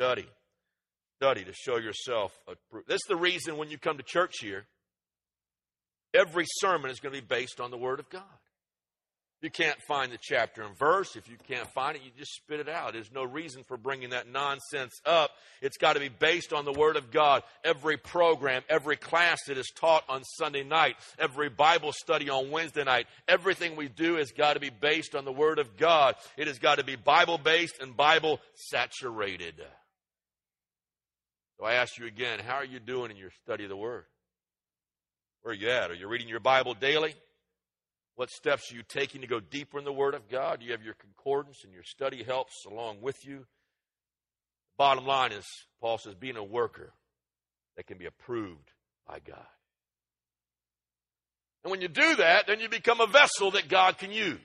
Study. 0.00 0.26
Study 1.20 1.44
to 1.44 1.52
show 1.52 1.76
yourself 1.76 2.32
approved. 2.48 2.88
That's 2.88 3.06
the 3.06 3.16
reason 3.16 3.56
when 3.56 3.70
you 3.70 3.78
come 3.78 3.98
to 3.98 4.02
church 4.02 4.36
here, 4.40 4.66
every 6.12 6.44
sermon 6.58 6.90
is 6.90 7.00
going 7.00 7.14
to 7.14 7.20
be 7.20 7.26
based 7.26 7.60
on 7.60 7.70
the 7.70 7.78
Word 7.78 8.00
of 8.00 8.08
God 8.08 8.22
you 9.42 9.50
can't 9.50 9.80
find 9.82 10.10
the 10.10 10.18
chapter 10.20 10.62
and 10.62 10.76
verse, 10.78 11.14
if 11.14 11.28
you 11.28 11.36
can't 11.46 11.68
find 11.68 11.94
it, 11.94 12.02
you 12.02 12.10
just 12.16 12.34
spit 12.34 12.58
it 12.58 12.68
out. 12.68 12.94
There's 12.94 13.12
no 13.12 13.22
reason 13.22 13.64
for 13.64 13.76
bringing 13.76 14.10
that 14.10 14.26
nonsense 14.26 14.94
up. 15.04 15.30
It's 15.60 15.76
got 15.76 15.92
to 15.92 16.00
be 16.00 16.08
based 16.08 16.54
on 16.54 16.64
the 16.64 16.72
Word 16.72 16.96
of 16.96 17.10
God. 17.10 17.42
Every 17.62 17.98
program, 17.98 18.62
every 18.70 18.96
class 18.96 19.38
that 19.46 19.58
is 19.58 19.70
taught 19.76 20.04
on 20.08 20.24
Sunday 20.24 20.64
night, 20.64 20.96
every 21.18 21.50
Bible 21.50 21.92
study 21.92 22.30
on 22.30 22.50
Wednesday 22.50 22.84
night, 22.84 23.06
everything 23.28 23.76
we 23.76 23.88
do 23.88 24.14
has 24.16 24.32
got 24.32 24.54
to 24.54 24.60
be 24.60 24.70
based 24.70 25.14
on 25.14 25.26
the 25.26 25.32
Word 25.32 25.58
of 25.58 25.76
God. 25.76 26.14
It 26.38 26.46
has 26.46 26.58
got 26.58 26.78
to 26.78 26.84
be 26.84 26.96
Bible 26.96 27.36
based 27.36 27.78
and 27.80 27.94
Bible 27.94 28.40
saturated. 28.54 29.62
So 31.58 31.66
I 31.66 31.74
ask 31.74 31.98
you 31.98 32.06
again, 32.06 32.38
how 32.38 32.54
are 32.54 32.64
you 32.64 32.80
doing 32.80 33.10
in 33.10 33.18
your 33.18 33.30
study 33.44 33.64
of 33.64 33.70
the 33.70 33.76
Word? 33.76 34.04
Where 35.42 35.52
are 35.52 35.56
you 35.56 35.68
at? 35.68 35.90
Are 35.90 35.94
you 35.94 36.08
reading 36.08 36.28
your 36.28 36.40
Bible 36.40 36.72
daily? 36.72 37.14
What 38.16 38.30
steps 38.30 38.72
are 38.72 38.76
you 38.76 38.82
taking 38.82 39.20
to 39.20 39.26
go 39.26 39.40
deeper 39.40 39.78
in 39.78 39.84
the 39.84 39.92
Word 39.92 40.14
of 40.14 40.28
God? 40.28 40.60
Do 40.60 40.66
you 40.66 40.72
have 40.72 40.82
your 40.82 40.94
concordance 40.94 41.64
and 41.64 41.72
your 41.72 41.84
study 41.84 42.22
helps 42.22 42.64
along 42.66 43.02
with 43.02 43.26
you? 43.26 43.46
Bottom 44.78 45.06
line 45.06 45.32
is, 45.32 45.46
Paul 45.80 45.98
says, 45.98 46.14
being 46.14 46.36
a 46.36 46.44
worker 46.44 46.92
that 47.76 47.86
can 47.86 47.98
be 47.98 48.06
approved 48.06 48.70
by 49.06 49.18
God. 49.18 49.46
And 51.62 51.70
when 51.70 51.82
you 51.82 51.88
do 51.88 52.16
that, 52.16 52.46
then 52.46 52.60
you 52.60 52.68
become 52.68 53.00
a 53.00 53.06
vessel 53.06 53.50
that 53.52 53.68
God 53.68 53.98
can 53.98 54.12
use. 54.12 54.38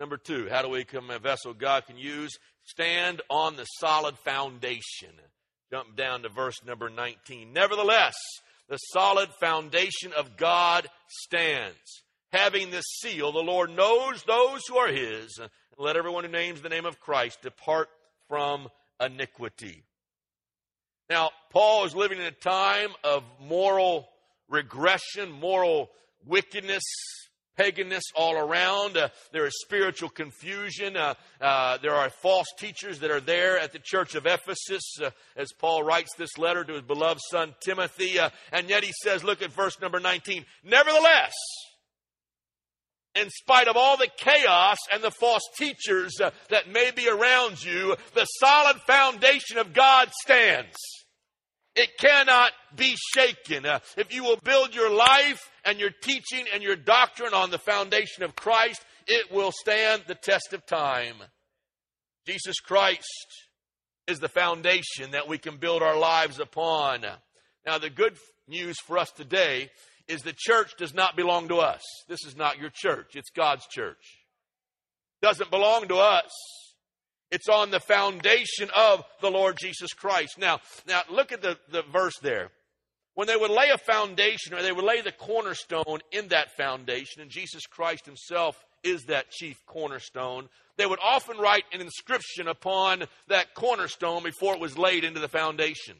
Number 0.00 0.16
two, 0.16 0.48
how 0.50 0.62
do 0.62 0.68
we 0.68 0.80
become 0.80 1.10
a 1.10 1.18
vessel 1.18 1.54
God 1.54 1.86
can 1.86 1.98
use? 1.98 2.36
Stand 2.64 3.22
on 3.30 3.56
the 3.56 3.64
solid 3.64 4.18
foundation. 4.18 5.10
Jump 5.70 5.96
down 5.96 6.22
to 6.22 6.28
verse 6.28 6.56
number 6.64 6.90
19. 6.90 7.52
Nevertheless, 7.52 8.14
the 8.68 8.76
solid 8.76 9.28
foundation 9.40 10.12
of 10.16 10.36
God 10.36 10.88
stands 11.08 12.04
having 12.36 12.70
this 12.70 12.84
seal, 13.00 13.32
the 13.32 13.38
Lord 13.38 13.70
knows 13.70 14.22
those 14.24 14.60
who 14.68 14.76
are 14.76 14.92
his. 14.92 15.40
Let 15.78 15.96
everyone 15.96 16.24
who 16.24 16.30
names 16.30 16.60
the 16.60 16.68
name 16.68 16.86
of 16.86 17.00
Christ 17.00 17.42
depart 17.42 17.88
from 18.28 18.68
iniquity. 19.00 19.84
Now, 21.08 21.30
Paul 21.50 21.84
is 21.84 21.94
living 21.94 22.18
in 22.18 22.24
a 22.24 22.32
time 22.32 22.90
of 23.04 23.22
moral 23.40 24.08
regression, 24.48 25.30
moral 25.30 25.90
wickedness, 26.26 26.82
paganness 27.58 28.02
all 28.14 28.36
around. 28.36 28.96
Uh, 28.96 29.08
there 29.32 29.46
is 29.46 29.52
spiritual 29.62 30.08
confusion. 30.08 30.96
Uh, 30.96 31.14
uh, 31.40 31.78
there 31.78 31.94
are 31.94 32.10
false 32.10 32.48
teachers 32.58 32.98
that 32.98 33.10
are 33.10 33.20
there 33.20 33.58
at 33.58 33.72
the 33.72 33.78
church 33.82 34.14
of 34.14 34.26
Ephesus 34.26 34.82
uh, 35.02 35.10
as 35.36 35.52
Paul 35.58 35.82
writes 35.84 36.10
this 36.18 36.36
letter 36.36 36.64
to 36.64 36.74
his 36.74 36.82
beloved 36.82 37.20
son 37.30 37.54
Timothy. 37.60 38.18
Uh, 38.18 38.30
and 38.52 38.68
yet 38.68 38.84
he 38.84 38.92
says, 39.02 39.24
look 39.24 39.42
at 39.42 39.52
verse 39.52 39.80
number 39.80 40.00
19. 40.00 40.44
Nevertheless, 40.64 41.34
in 43.16 43.30
spite 43.30 43.68
of 43.68 43.76
all 43.76 43.96
the 43.96 44.10
chaos 44.16 44.78
and 44.92 45.02
the 45.02 45.10
false 45.10 45.42
teachers 45.56 46.20
uh, 46.20 46.30
that 46.50 46.70
may 46.70 46.90
be 46.90 47.08
around 47.08 47.64
you, 47.64 47.96
the 48.14 48.24
solid 48.24 48.76
foundation 48.86 49.58
of 49.58 49.72
God 49.72 50.10
stands. 50.22 50.76
It 51.74 51.98
cannot 51.98 52.52
be 52.74 52.96
shaken. 53.14 53.66
Uh, 53.66 53.80
if 53.96 54.14
you 54.14 54.24
will 54.24 54.38
build 54.42 54.74
your 54.74 54.90
life 54.90 55.50
and 55.64 55.78
your 55.78 55.90
teaching 55.90 56.46
and 56.52 56.62
your 56.62 56.76
doctrine 56.76 57.34
on 57.34 57.50
the 57.50 57.58
foundation 57.58 58.22
of 58.22 58.34
Christ, 58.34 58.84
it 59.06 59.30
will 59.30 59.52
stand 59.52 60.04
the 60.06 60.14
test 60.14 60.52
of 60.52 60.64
time. 60.64 61.16
Jesus 62.26 62.60
Christ 62.60 63.04
is 64.06 64.20
the 64.20 64.28
foundation 64.28 65.12
that 65.12 65.28
we 65.28 65.38
can 65.38 65.58
build 65.58 65.82
our 65.82 65.98
lives 65.98 66.40
upon. 66.40 67.02
Now, 67.66 67.78
the 67.78 67.90
good 67.90 68.16
news 68.48 68.76
for 68.86 68.98
us 68.98 69.10
today 69.10 69.70
is 70.08 70.22
the 70.22 70.34
church 70.36 70.72
does 70.76 70.94
not 70.94 71.16
belong 71.16 71.48
to 71.48 71.56
us. 71.56 71.82
This 72.08 72.24
is 72.24 72.36
not 72.36 72.58
your 72.58 72.70
church, 72.70 73.14
it's 73.14 73.30
God's 73.30 73.66
church. 73.66 74.22
Doesn't 75.22 75.50
belong 75.50 75.88
to 75.88 75.96
us. 75.96 76.30
It's 77.30 77.48
on 77.48 77.70
the 77.70 77.80
foundation 77.80 78.70
of 78.76 79.02
the 79.20 79.30
Lord 79.30 79.56
Jesus 79.60 79.92
Christ. 79.92 80.38
Now, 80.38 80.60
now 80.86 81.02
look 81.10 81.32
at 81.32 81.42
the, 81.42 81.58
the 81.72 81.82
verse 81.82 82.16
there. 82.22 82.50
When 83.14 83.26
they 83.26 83.36
would 83.36 83.50
lay 83.50 83.70
a 83.70 83.78
foundation 83.78 84.54
or 84.54 84.62
they 84.62 84.72
would 84.72 84.84
lay 84.84 85.00
the 85.00 85.10
cornerstone 85.10 86.00
in 86.12 86.28
that 86.28 86.56
foundation, 86.56 87.22
and 87.22 87.30
Jesus 87.30 87.66
Christ 87.66 88.04
himself 88.06 88.62
is 88.84 89.04
that 89.04 89.30
chief 89.30 89.56
cornerstone, 89.66 90.48
they 90.76 90.86
would 90.86 90.98
often 91.02 91.38
write 91.38 91.64
an 91.72 91.80
inscription 91.80 92.46
upon 92.46 93.04
that 93.28 93.54
cornerstone 93.54 94.22
before 94.22 94.54
it 94.54 94.60
was 94.60 94.78
laid 94.78 95.02
into 95.02 95.18
the 95.18 95.28
foundation. 95.28 95.96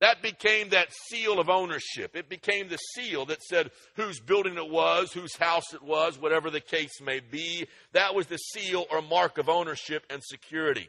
That 0.00 0.22
became 0.22 0.68
that 0.68 0.92
seal 1.08 1.40
of 1.40 1.48
ownership. 1.48 2.14
It 2.14 2.28
became 2.28 2.68
the 2.68 2.78
seal 2.94 3.26
that 3.26 3.42
said 3.42 3.70
whose 3.96 4.20
building 4.20 4.56
it 4.56 4.70
was, 4.70 5.12
whose 5.12 5.36
house 5.36 5.74
it 5.74 5.82
was, 5.82 6.20
whatever 6.20 6.50
the 6.50 6.60
case 6.60 7.00
may 7.00 7.18
be. 7.20 7.66
That 7.92 8.14
was 8.14 8.28
the 8.28 8.36
seal 8.36 8.86
or 8.92 9.02
mark 9.02 9.38
of 9.38 9.48
ownership 9.48 10.04
and 10.08 10.22
security. 10.22 10.88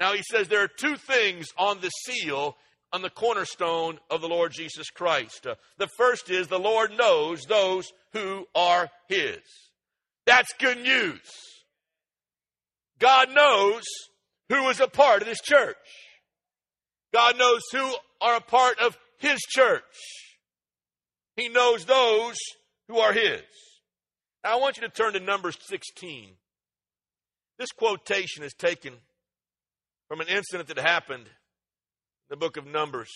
Now 0.00 0.14
he 0.14 0.22
says 0.30 0.48
there 0.48 0.64
are 0.64 0.68
two 0.68 0.96
things 0.96 1.48
on 1.58 1.80
the 1.80 1.90
seal 1.90 2.56
on 2.92 3.02
the 3.02 3.10
cornerstone 3.10 3.98
of 4.10 4.20
the 4.20 4.28
Lord 4.28 4.52
Jesus 4.52 4.90
Christ. 4.90 5.46
Uh, 5.46 5.54
the 5.78 5.88
first 5.96 6.30
is 6.30 6.48
the 6.48 6.58
Lord 6.58 6.96
knows 6.96 7.44
those 7.44 7.92
who 8.12 8.46
are 8.54 8.90
his. 9.08 9.40
That's 10.26 10.52
good 10.58 10.78
news. 10.78 11.20
God 12.98 13.34
knows 13.34 13.82
who 14.48 14.68
is 14.68 14.80
a 14.80 14.88
part 14.88 15.22
of 15.22 15.28
this 15.28 15.40
church. 15.40 15.76
God 17.12 17.38
knows 17.38 17.62
who 17.70 17.94
are 18.20 18.36
a 18.36 18.40
part 18.40 18.78
of 18.78 18.96
His 19.18 19.40
church. 19.40 19.82
He 21.36 21.48
knows 21.48 21.84
those 21.84 22.36
who 22.88 22.98
are 22.98 23.12
His. 23.12 23.42
Now, 24.44 24.54
I 24.54 24.60
want 24.60 24.76
you 24.76 24.82
to 24.82 24.88
turn 24.88 25.12
to 25.12 25.20
Numbers 25.20 25.56
16. 25.68 26.30
This 27.58 27.70
quotation 27.70 28.42
is 28.42 28.54
taken 28.54 28.94
from 30.08 30.20
an 30.20 30.28
incident 30.28 30.68
that 30.68 30.78
happened 30.78 31.24
in 31.24 31.30
the 32.28 32.36
book 32.36 32.56
of 32.56 32.66
Numbers. 32.66 33.10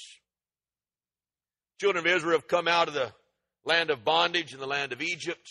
Children 1.81 2.07
of 2.07 2.13
Israel 2.13 2.39
have 2.39 2.49
come 2.49 2.69
out 2.69 2.89
of 2.89 2.95
the 2.95 3.13
land 3.65 3.91
of 3.91 4.05
bondage 4.05 4.55
in 4.55 4.61
the 4.61 4.67
land 4.67 4.93
of 4.93 5.03
Egypt. 5.03 5.47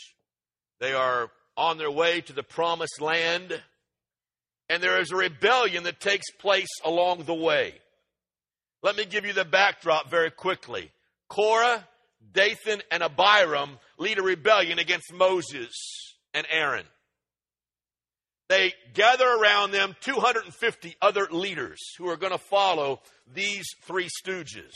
They 0.80 0.94
are 0.94 1.30
on 1.58 1.78
their 1.78 1.92
way 1.92 2.22
to 2.22 2.34
the 2.34 2.44
promised 2.44 3.02
land. 3.02 3.62
And 4.70 4.82
there 4.82 5.00
is 5.00 5.12
a 5.12 5.16
rebellion 5.16 5.84
that 5.84 6.00
takes 6.00 6.32
place 6.40 6.70
along 6.84 7.24
the 7.24 7.36
way. 7.36 7.76
Let 8.86 8.98
me 8.98 9.06
give 9.06 9.26
you 9.26 9.34
the 9.34 9.44
backdrop 9.44 10.12
very 10.12 10.30
quickly. 10.30 10.92
Korah, 11.28 11.84
Dathan, 12.34 12.84
and 12.92 13.02
Abiram 13.02 13.80
lead 13.98 14.20
a 14.20 14.22
rebellion 14.22 14.78
against 14.78 15.12
Moses 15.12 15.74
and 16.36 16.46
Aaron. 16.52 16.86
They 18.48 18.76
gather 18.94 19.26
around 19.28 19.72
them 19.72 19.96
250 20.02 20.98
other 21.02 21.28
leaders 21.32 21.80
who 21.98 22.08
are 22.10 22.16
going 22.16 22.32
to 22.32 22.38
follow 22.38 23.02
these 23.34 23.66
three 23.88 24.08
stooges. 24.24 24.76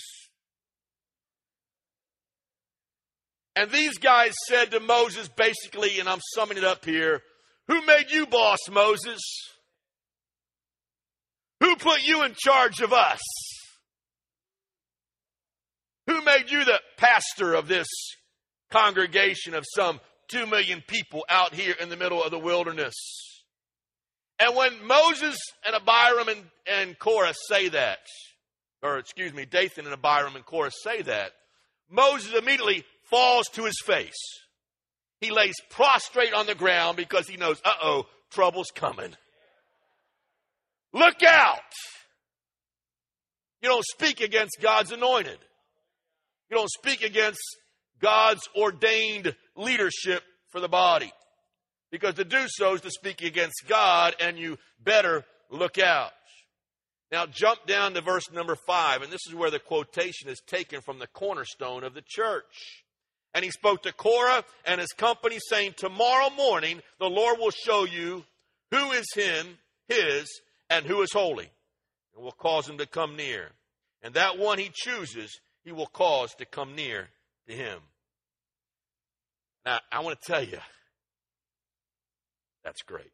And 3.55 3.69
these 3.69 3.99
guys 3.99 4.33
said 4.47 4.71
to 4.71 4.79
Moses, 4.79 5.27
basically, 5.27 5.99
and 5.99 6.09
I'm 6.09 6.21
summing 6.33 6.57
it 6.57 6.63
up 6.63 6.83
here, 6.83 7.21
Who 7.67 7.85
made 7.85 8.09
you 8.09 8.25
boss, 8.25 8.57
Moses? 8.71 9.19
Who 11.59 11.75
put 11.75 12.01
you 12.01 12.23
in 12.23 12.33
charge 12.35 12.81
of 12.81 12.91
us? 12.91 13.19
Who 16.09 16.23
made 16.23 16.49
you 16.49 16.65
the 16.65 16.79
pastor 16.97 17.53
of 17.53 17.67
this 17.67 17.87
congregation 18.71 19.53
of 19.53 19.63
some 19.75 19.99
two 20.27 20.47
million 20.47 20.83
people 20.87 21.23
out 21.29 21.53
here 21.53 21.75
in 21.79 21.89
the 21.89 21.97
middle 21.97 22.23
of 22.23 22.31
the 22.31 22.39
wilderness? 22.39 22.95
And 24.39 24.55
when 24.55 24.87
Moses 24.87 25.37
and 25.63 25.75
Abiram 25.75 26.29
and, 26.29 26.43
and 26.65 26.97
Korah 26.97 27.35
say 27.47 27.69
that, 27.69 27.99
or 28.81 28.97
excuse 28.97 29.35
me, 29.35 29.45
Dathan 29.45 29.85
and 29.85 29.93
Abiram 29.93 30.35
and 30.35 30.43
Korah 30.43 30.71
say 30.71 31.03
that, 31.03 31.33
Moses 31.91 32.33
immediately 32.33 32.85
falls 33.11 33.45
to 33.49 33.65
his 33.65 33.79
face. 33.85 34.17
He 35.21 35.29
lays 35.29 35.57
prostrate 35.69 36.33
on 36.33 36.47
the 36.47 36.55
ground 36.55 36.97
because 36.97 37.27
he 37.27 37.37
knows, 37.37 37.61
uh 37.63 37.73
oh, 37.83 38.07
trouble's 38.31 38.71
coming. 38.73 39.13
Look 40.91 41.21
out! 41.21 41.59
You 43.61 43.69
don't 43.69 43.85
speak 43.85 44.21
against 44.21 44.57
God's 44.59 44.91
anointed. 44.91 45.37
You 46.49 46.57
don't 46.57 46.69
speak 46.69 47.01
against 47.01 47.41
God's 47.99 48.47
ordained 48.55 49.35
leadership 49.55 50.23
for 50.49 50.59
the 50.59 50.69
body. 50.69 51.11
Because 51.91 52.15
to 52.15 52.25
do 52.25 52.45
so 52.47 52.75
is 52.75 52.81
to 52.81 52.91
speak 52.91 53.21
against 53.21 53.67
God, 53.67 54.15
and 54.19 54.37
you 54.37 54.57
better 54.83 55.25
look 55.49 55.79
out. 55.79 56.11
Now, 57.11 57.25
jump 57.25 57.65
down 57.65 57.93
to 57.95 58.01
verse 58.01 58.31
number 58.31 58.55
five, 58.55 59.01
and 59.01 59.11
this 59.11 59.25
is 59.27 59.33
where 59.33 59.49
the 59.49 59.59
quotation 59.59 60.29
is 60.29 60.41
taken 60.45 60.81
from 60.81 60.99
the 60.99 61.07
cornerstone 61.07 61.83
of 61.83 61.95
the 61.95 62.03
church. 62.05 62.83
And 63.33 63.43
he 63.43 63.51
spoke 63.51 63.83
to 63.83 63.93
Korah 63.93 64.43
and 64.65 64.79
his 64.79 64.91
company, 64.91 65.37
saying, 65.39 65.73
Tomorrow 65.77 66.29
morning 66.31 66.81
the 66.99 67.09
Lord 67.09 67.39
will 67.39 67.51
show 67.51 67.85
you 67.85 68.23
who 68.71 68.91
is 68.91 69.11
him, 69.13 69.57
his, 69.87 70.27
and 70.69 70.85
who 70.85 71.01
is 71.01 71.11
holy, 71.11 71.49
and 72.15 72.23
will 72.23 72.31
cause 72.31 72.69
him 72.69 72.77
to 72.77 72.85
come 72.85 73.15
near. 73.15 73.49
And 74.03 74.13
that 74.13 74.37
one 74.37 74.59
he 74.59 74.71
chooses, 74.73 75.39
he 75.69 75.73
will 75.73 75.85
cause 75.85 76.33
to 76.33 76.45
come 76.45 76.73
near 76.73 77.09
to 77.47 77.53
him. 77.53 77.77
Now, 79.67 79.79
I 79.91 79.99
want 79.99 80.19
to 80.19 80.31
tell 80.31 80.41
you, 80.41 80.57
that's 82.63 82.81
great. 82.81 83.11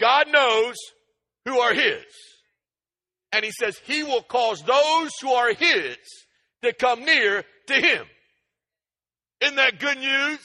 God 0.00 0.26
knows 0.32 0.74
who 1.44 1.60
are 1.60 1.72
his. 1.72 2.04
And 3.30 3.44
he 3.44 3.52
says 3.52 3.78
he 3.84 4.02
will 4.02 4.22
cause 4.22 4.60
those 4.62 5.12
who 5.20 5.30
are 5.30 5.54
his 5.54 5.96
to 6.64 6.72
come 6.72 7.04
near 7.04 7.44
to 7.68 7.74
him. 7.74 8.04
Isn't 9.42 9.54
that 9.54 9.78
good 9.78 9.98
news? 9.98 10.40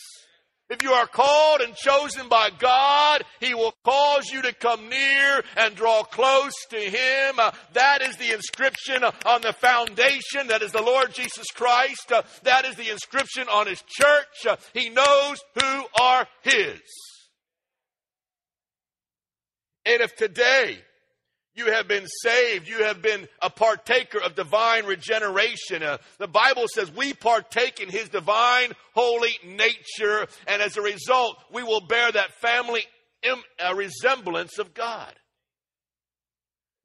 If 0.69 0.83
you 0.83 0.91
are 0.91 1.07
called 1.07 1.61
and 1.61 1.73
chosen 1.75 2.27
by 2.27 2.49
God, 2.59 3.23
He 3.39 3.53
will 3.53 3.73
cause 3.85 4.29
you 4.29 4.41
to 4.41 4.53
come 4.53 4.89
near 4.89 5.43
and 5.55 5.75
draw 5.75 6.03
close 6.03 6.53
to 6.71 6.77
Him. 6.77 7.39
Uh, 7.39 7.51
that 7.73 8.01
is 8.01 8.17
the 8.17 8.33
inscription 8.33 9.03
on 9.25 9.41
the 9.41 9.53
foundation. 9.53 10.47
That 10.47 10.61
is 10.61 10.73
the 10.73 10.81
Lord 10.81 11.13
Jesus 11.13 11.45
Christ. 11.53 12.11
Uh, 12.11 12.23
that 12.43 12.65
is 12.65 12.75
the 12.75 12.91
inscription 12.91 13.47
on 13.47 13.67
His 13.67 13.81
church. 13.87 14.45
Uh, 14.45 14.57
he 14.73 14.89
knows 14.89 15.37
who 15.55 15.85
are 16.01 16.27
His. 16.41 16.81
And 19.85 20.01
if 20.01 20.17
today 20.17 20.79
you 21.57 21.71
have 21.71 21.87
been 21.87 22.05
saved. 22.21 22.67
You 22.67 22.83
have 22.83 23.01
been 23.01 23.27
a 23.41 23.49
partaker 23.49 24.19
of 24.19 24.35
divine 24.35 24.85
regeneration. 24.85 25.81
Uh, 25.81 25.97
the 26.19 26.27
Bible 26.27 26.65
says 26.71 26.91
we 26.91 27.13
partake 27.13 27.79
in 27.79 27.89
His 27.89 28.09
divine, 28.09 28.73
holy 28.93 29.33
nature, 29.43 30.27
and 30.47 30.61
as 30.61 30.77
a 30.77 30.81
result, 30.81 31.37
we 31.51 31.63
will 31.63 31.81
bear 31.81 32.11
that 32.11 32.33
family 32.33 32.83
Im- 33.23 33.43
uh, 33.59 33.73
resemblance 33.73 34.59
of 34.59 34.73
God. 34.73 35.13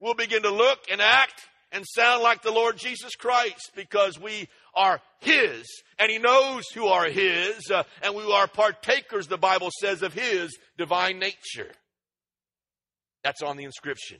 We'll 0.01 0.15
begin 0.15 0.43
to 0.43 0.51
look 0.51 0.81
and 0.91 1.01
act 1.01 1.41
and 1.71 1.85
sound 1.87 2.23
like 2.23 2.43
the 2.43 2.51
Lord 2.51 2.77
Jesus 2.77 3.15
Christ 3.15 3.73
because 3.77 4.19
we 4.19 4.49
are 4.75 5.01
His, 5.21 5.67
and 5.99 6.11
He 6.11 6.19
knows 6.19 6.65
who 6.75 6.87
are 6.87 7.09
His, 7.09 7.71
uh, 7.71 7.83
and 8.03 8.15
we 8.15 8.31
are 8.33 8.49
partakers, 8.49 9.27
the 9.27 9.39
Bible 9.39 9.71
says, 9.81 10.03
of 10.03 10.15
His 10.15 10.57
divine 10.79 11.19
nature. 11.19 11.71
That's 13.23 13.43
on 13.43 13.57
the 13.57 13.65
inscription. 13.65 14.19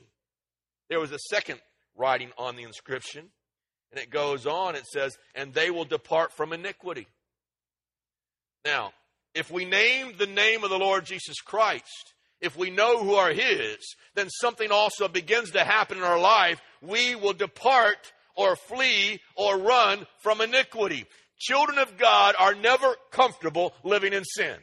There 0.93 0.99
was 0.99 1.11
a 1.11 1.17
second 1.17 1.59
writing 1.97 2.29
on 2.37 2.55
the 2.55 2.61
inscription, 2.61 3.29
and 3.91 3.99
it 3.99 4.11
goes 4.11 4.45
on, 4.45 4.75
it 4.75 4.85
says, 4.85 5.17
and 5.33 5.51
they 5.51 5.71
will 5.71 5.85
depart 5.85 6.31
from 6.31 6.53
iniquity. 6.53 7.07
Now, 8.63 8.91
if 9.33 9.49
we 9.49 9.65
name 9.65 10.13
the 10.19 10.27
name 10.27 10.63
of 10.63 10.69
the 10.69 10.77
Lord 10.77 11.07
Jesus 11.07 11.41
Christ, 11.41 12.13
if 12.41 12.55
we 12.55 12.69
know 12.69 13.03
who 13.03 13.15
are 13.15 13.33
His, 13.33 13.77
then 14.13 14.29
something 14.29 14.71
also 14.71 15.07
begins 15.07 15.49
to 15.53 15.63
happen 15.63 15.97
in 15.97 16.03
our 16.03 16.19
life. 16.19 16.61
We 16.79 17.15
will 17.15 17.33
depart 17.33 18.13
or 18.35 18.55
flee 18.55 19.19
or 19.35 19.57
run 19.57 20.05
from 20.21 20.41
iniquity. 20.41 21.07
Children 21.39 21.79
of 21.79 21.97
God 21.97 22.35
are 22.39 22.53
never 22.53 22.95
comfortable 23.09 23.73
living 23.83 24.13
in 24.13 24.25
sin. 24.25 24.57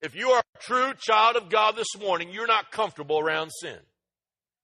If 0.00 0.14
you 0.14 0.30
are 0.30 0.40
a 0.40 0.58
true 0.58 0.94
child 0.98 1.36
of 1.36 1.50
God 1.50 1.76
this 1.76 1.94
morning, 2.00 2.30
you're 2.32 2.46
not 2.46 2.72
comfortable 2.72 3.18
around 3.18 3.50
sin. 3.60 3.76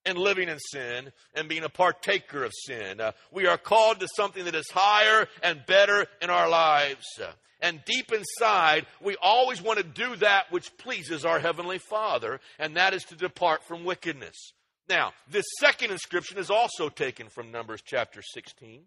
And 0.08 0.18
living 0.18 0.48
in 0.48 0.58
sin 0.58 1.12
and 1.34 1.48
being 1.48 1.64
a 1.64 1.68
partaker 1.68 2.44
of 2.44 2.52
sin. 2.66 3.00
Uh, 3.00 3.12
we 3.30 3.46
are 3.46 3.58
called 3.58 4.00
to 4.00 4.08
something 4.16 4.44
that 4.44 4.54
is 4.54 4.70
higher 4.70 5.28
and 5.42 5.64
better 5.66 6.06
in 6.20 6.30
our 6.30 6.48
lives. 6.48 7.04
Uh, 7.22 7.30
and 7.60 7.84
deep 7.84 8.12
inside, 8.12 8.86
we 9.00 9.16
always 9.20 9.60
want 9.60 9.78
to 9.78 9.84
do 9.84 10.16
that 10.16 10.50
which 10.50 10.76
pleases 10.78 11.24
our 11.24 11.40
Heavenly 11.40 11.78
Father, 11.78 12.40
and 12.58 12.76
that 12.76 12.94
is 12.94 13.02
to 13.04 13.16
depart 13.16 13.64
from 13.64 13.84
wickedness. 13.84 14.52
Now, 14.88 15.12
this 15.30 15.44
second 15.60 15.90
inscription 15.90 16.38
is 16.38 16.50
also 16.50 16.88
taken 16.88 17.28
from 17.28 17.50
Numbers 17.50 17.82
chapter 17.84 18.22
16. 18.22 18.82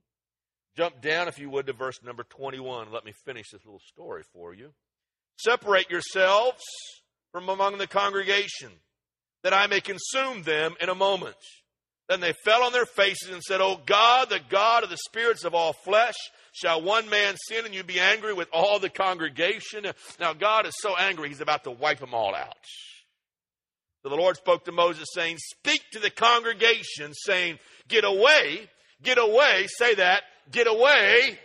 Jump 0.78 1.02
down, 1.02 1.28
if 1.28 1.38
you 1.38 1.50
would, 1.50 1.68
to 1.68 1.74
verse 1.74 2.00
number 2.04 2.24
21. 2.24 2.92
Let 2.92 3.06
me 3.06 3.14
finish 3.26 3.52
this 3.52 3.66
little 3.66 3.82
story 3.88 4.24
for 4.34 4.54
you. 4.54 4.72
Separate 5.38 5.90
yourselves 5.90 6.62
from 7.32 7.50
among 7.50 7.78
the 7.78 7.88
congregation, 7.88 8.72
that 9.44 9.54
I 9.54 9.68
may 9.68 9.82
consume 9.82 10.44
them 10.44 10.76
in 10.82 10.90
a 10.90 10.96
moment. 10.96 11.36
Then 12.10 12.20
they 12.20 12.34
fell 12.34 12.64
on 12.64 12.74
their 12.74 12.86
faces 12.86 13.30
and 13.30 13.42
said, 13.42 13.62
O 13.62 13.80
God, 13.86 14.30
the 14.30 14.42
God 14.50 14.84
of 14.84 14.90
the 14.90 14.98
spirits 14.98 15.46
of 15.46 15.56
all 15.56 15.74
flesh, 15.74 16.16
shall 16.52 16.82
one 16.82 17.10
man 17.10 17.36
sin 17.48 17.66
and 17.66 17.74
you 17.74 17.84
be 17.84 18.00
angry 18.00 18.34
with 18.34 18.50
all 18.52 18.80
the 18.80 18.90
congregation? 18.90 19.86
Now, 20.20 20.34
God 20.34 20.66
is 20.66 20.74
so 20.78 20.96
angry, 20.98 21.30
he's 21.30 21.42
about 21.42 21.64
to 21.64 21.72
wipe 21.72 22.00
them 22.00 22.14
all 22.14 22.36
out. 22.36 22.58
So 24.04 24.10
the 24.10 24.16
Lord 24.16 24.36
spoke 24.36 24.66
to 24.66 24.72
Moses, 24.72 25.08
saying, 25.14 25.38
Speak 25.38 25.84
to 25.94 26.00
the 26.00 26.10
congregation, 26.10 27.14
saying, 27.14 27.60
Get 27.88 28.04
away, 28.04 28.68
get 29.04 29.18
away, 29.18 29.68
say 29.68 29.96
that, 29.96 30.24
get 30.52 30.68
away 30.68 31.38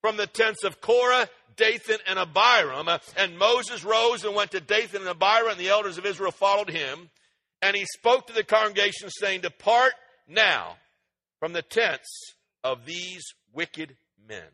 from 0.00 0.16
the 0.16 0.26
tents 0.26 0.64
of 0.64 0.80
Korah, 0.80 1.28
Dathan, 1.56 1.98
and 2.06 2.18
Abiram. 2.18 2.88
And 3.16 3.38
Moses 3.38 3.84
rose 3.84 4.24
and 4.24 4.34
went 4.34 4.52
to 4.52 4.60
Dathan 4.60 5.02
and 5.02 5.10
Abiram, 5.10 5.50
and 5.50 5.60
the 5.60 5.68
elders 5.68 5.98
of 5.98 6.06
Israel 6.06 6.32
followed 6.32 6.70
him. 6.70 7.10
And 7.62 7.76
he 7.76 7.84
spoke 7.84 8.26
to 8.26 8.32
the 8.32 8.44
congregation, 8.44 9.10
saying, 9.10 9.42
Depart 9.42 9.92
now 10.26 10.76
from 11.38 11.52
the 11.52 11.62
tents 11.62 12.34
of 12.64 12.86
these 12.86 13.22
wicked 13.52 13.96
men. 14.28 14.48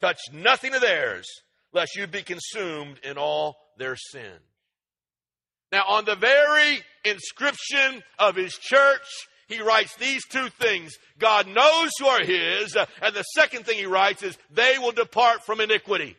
Touch 0.00 0.18
nothing 0.32 0.74
of 0.74 0.80
theirs, 0.80 1.26
lest 1.72 1.96
you 1.96 2.06
be 2.06 2.22
consumed 2.22 2.98
in 3.04 3.18
all 3.18 3.56
their 3.76 3.96
sin. 3.96 4.38
Now, 5.72 5.84
on 5.88 6.04
the 6.04 6.16
very 6.16 6.80
inscription 7.04 8.02
of 8.18 8.34
his 8.34 8.54
church, 8.54 9.06
he 9.46 9.60
writes 9.60 9.94
these 9.96 10.26
two 10.26 10.48
things 10.48 10.96
God 11.18 11.46
knows 11.46 11.90
who 11.98 12.06
are 12.06 12.24
his, 12.24 12.76
and 13.02 13.14
the 13.14 13.22
second 13.22 13.66
thing 13.66 13.78
he 13.78 13.86
writes 13.86 14.22
is, 14.22 14.38
they 14.50 14.78
will 14.78 14.92
depart 14.92 15.44
from 15.44 15.60
iniquity. 15.60 16.16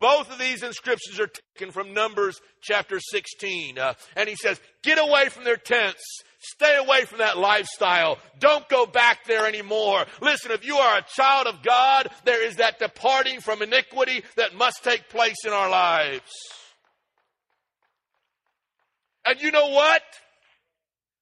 Both 0.00 0.32
of 0.32 0.38
these 0.38 0.62
inscriptions 0.62 1.20
are 1.20 1.30
taken 1.58 1.72
from 1.72 1.92
Numbers 1.92 2.40
chapter 2.62 2.98
16. 2.98 3.78
Uh, 3.78 3.94
and 4.16 4.28
he 4.28 4.34
says, 4.34 4.58
get 4.82 4.98
away 4.98 5.28
from 5.28 5.44
their 5.44 5.58
tents. 5.58 6.02
Stay 6.38 6.74
away 6.76 7.04
from 7.04 7.18
that 7.18 7.36
lifestyle. 7.36 8.18
Don't 8.38 8.66
go 8.70 8.86
back 8.86 9.26
there 9.26 9.46
anymore. 9.46 10.06
Listen, 10.22 10.52
if 10.52 10.64
you 10.64 10.76
are 10.76 10.98
a 10.98 11.04
child 11.14 11.46
of 11.46 11.62
God, 11.62 12.08
there 12.24 12.42
is 12.42 12.56
that 12.56 12.78
departing 12.78 13.40
from 13.40 13.60
iniquity 13.60 14.24
that 14.36 14.54
must 14.54 14.82
take 14.82 15.10
place 15.10 15.44
in 15.44 15.52
our 15.52 15.68
lives. 15.68 16.30
And 19.26 19.38
you 19.42 19.50
know 19.50 19.68
what? 19.68 20.02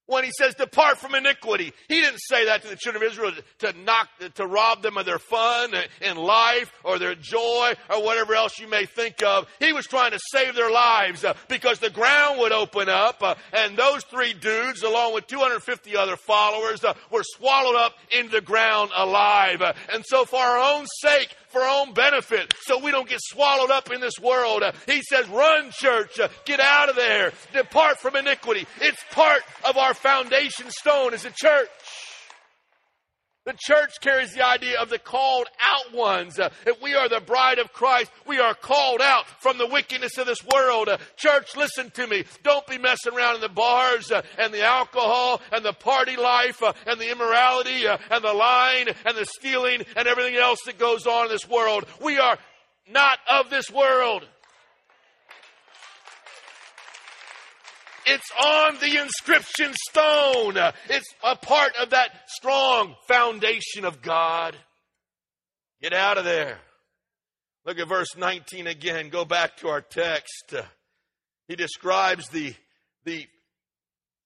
When 0.09 0.23
he 0.23 0.31
says 0.31 0.55
depart 0.55 0.97
from 0.97 1.13
iniquity. 1.13 1.71
He 1.87 2.01
didn't 2.01 2.17
say 2.17 2.45
that 2.45 2.63
to 2.63 2.67
the 2.67 2.75
children 2.75 3.03
of 3.03 3.11
Israel 3.11 3.31
to 3.59 3.73
knock, 3.73 4.09
to 4.35 4.47
rob 4.47 4.81
them 4.81 4.97
of 4.97 5.05
their 5.05 5.19
fun 5.19 5.73
in 6.01 6.17
life 6.17 6.71
or 6.83 6.97
their 6.97 7.13
joy 7.13 7.73
or 7.91 8.03
whatever 8.03 8.33
else 8.33 8.57
you 8.57 8.67
may 8.67 8.87
think 8.87 9.21
of. 9.21 9.47
He 9.59 9.71
was 9.71 9.85
trying 9.85 10.11
to 10.11 10.19
save 10.31 10.55
their 10.55 10.71
lives 10.71 11.23
uh, 11.23 11.35
because 11.47 11.77
the 11.77 11.91
ground 11.91 12.39
would 12.39 12.51
open 12.51 12.89
up 12.89 13.21
uh, 13.21 13.35
and 13.53 13.77
those 13.77 14.03
three 14.05 14.33
dudes 14.33 14.81
along 14.81 15.13
with 15.13 15.27
250 15.27 15.95
other 15.95 16.15
followers 16.15 16.83
uh, 16.83 16.95
were 17.11 17.23
swallowed 17.23 17.75
up 17.75 17.93
into 18.11 18.31
the 18.31 18.41
ground 18.41 18.89
alive. 18.95 19.61
and 19.93 20.03
so 20.07 20.25
for 20.25 20.39
our 20.39 20.75
own 20.75 20.87
sake, 21.01 21.35
for 21.49 21.61
our 21.61 21.81
own 21.81 21.93
benefit 21.93 22.53
so 22.61 22.79
we 22.79 22.91
don't 22.91 23.09
get 23.09 23.19
swallowed 23.21 23.71
up 23.71 23.91
in 23.91 24.01
this 24.01 24.19
world. 24.21 24.63
He 24.85 25.01
says, 25.01 25.27
run 25.29 25.71
church, 25.71 26.19
get 26.45 26.59
out 26.59 26.89
of 26.89 26.95
there, 26.95 27.31
depart 27.53 27.99
from 27.99 28.15
iniquity. 28.15 28.65
It's 28.81 29.03
part 29.11 29.41
of 29.65 29.77
our 29.77 29.93
foundation 29.93 30.69
stone 30.69 31.13
as 31.13 31.25
a 31.25 31.31
church. 31.31 31.69
The 33.49 33.57
church 33.57 33.99
carries 33.99 34.35
the 34.35 34.45
idea 34.45 34.79
of 34.79 34.91
the 34.91 34.99
called 34.99 35.47
out 35.59 35.91
ones. 35.91 36.37
Uh, 36.37 36.51
if 36.67 36.79
we 36.83 36.93
are 36.93 37.09
the 37.09 37.19
bride 37.19 37.57
of 37.57 37.73
Christ, 37.73 38.11
we 38.27 38.37
are 38.37 38.53
called 38.53 39.01
out 39.01 39.25
from 39.41 39.57
the 39.57 39.65
wickedness 39.65 40.19
of 40.19 40.27
this 40.27 40.45
world. 40.45 40.87
Uh, 40.87 40.99
church, 41.17 41.57
listen 41.57 41.89
to 41.95 42.05
me. 42.05 42.25
Don't 42.43 42.67
be 42.67 42.77
messing 42.77 43.11
around 43.11 43.33
in 43.33 43.41
the 43.41 43.49
bars 43.49 44.11
uh, 44.11 44.21
and 44.37 44.53
the 44.53 44.63
alcohol 44.63 45.41
and 45.51 45.65
the 45.65 45.73
party 45.73 46.15
life 46.15 46.61
and 46.61 47.01
the 47.01 47.09
immorality 47.09 47.87
and 47.87 48.23
the 48.23 48.33
lying 48.33 48.87
and 49.03 49.17
the 49.17 49.25
stealing 49.25 49.83
and 49.95 50.07
everything 50.07 50.35
else 50.35 50.59
that 50.67 50.77
goes 50.77 51.07
on 51.07 51.25
in 51.25 51.31
this 51.31 51.49
world. 51.49 51.87
We 52.03 52.19
are 52.19 52.37
not 52.87 53.17
of 53.27 53.49
this 53.49 53.71
world. 53.71 54.27
It's 58.11 58.31
on 58.43 58.75
the 58.79 58.99
inscription 59.01 59.71
stone. 59.89 60.57
It's 60.89 61.13
a 61.23 61.35
part 61.35 61.73
of 61.79 61.91
that 61.91 62.09
strong 62.27 62.95
foundation 63.07 63.85
of 63.85 64.01
God. 64.01 64.55
Get 65.79 65.93
out 65.93 66.17
of 66.17 66.25
there. 66.25 66.57
Look 67.65 67.77
at 67.77 67.87
verse 67.87 68.17
19 68.17 68.65
again. 68.65 69.09
Go 69.09 69.25
back 69.25 69.57
to 69.57 69.67
our 69.67 69.81
text. 69.81 70.55
He 71.47 71.55
describes 71.55 72.27
the, 72.29 72.55
the 73.05 73.27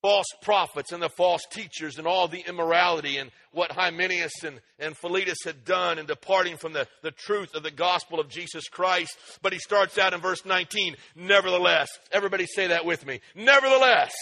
false 0.03 0.27
prophets 0.41 0.91
and 0.91 1.01
the 1.01 1.09
false 1.09 1.43
teachers 1.49 1.97
and 1.97 2.05
all 2.05 2.27
the 2.27 2.43
immorality 2.45 3.17
and 3.17 3.31
what 3.53 3.71
Hymenaeus 3.71 4.43
and, 4.43 4.59
and 4.77 4.97
Philetus 4.97 5.37
had 5.45 5.63
done 5.63 5.97
in 5.97 6.05
departing 6.05 6.57
from 6.57 6.73
the, 6.73 6.85
the 7.01 7.11
truth 7.11 7.55
of 7.55 7.63
the 7.63 7.71
gospel 7.71 8.19
of 8.19 8.27
Jesus 8.27 8.67
Christ. 8.67 9.17
But 9.41 9.53
he 9.53 9.59
starts 9.59 9.97
out 9.97 10.13
in 10.13 10.19
verse 10.19 10.45
19, 10.45 10.97
nevertheless. 11.15 11.87
Everybody 12.11 12.45
say 12.45 12.67
that 12.67 12.85
with 12.85 13.07
me. 13.07 13.21
Nevertheless. 13.33 14.13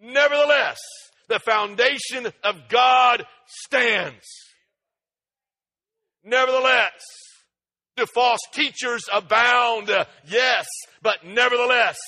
Nevertheless, 0.00 0.78
the 1.28 1.40
foundation 1.40 2.32
of 2.44 2.68
God 2.68 3.26
stands. 3.46 4.24
Nevertheless, 6.22 6.92
do 7.96 8.06
false 8.14 8.40
teachers 8.52 9.02
abound? 9.12 9.90
Yes, 10.28 10.66
but 11.02 11.26
nevertheless, 11.26 11.98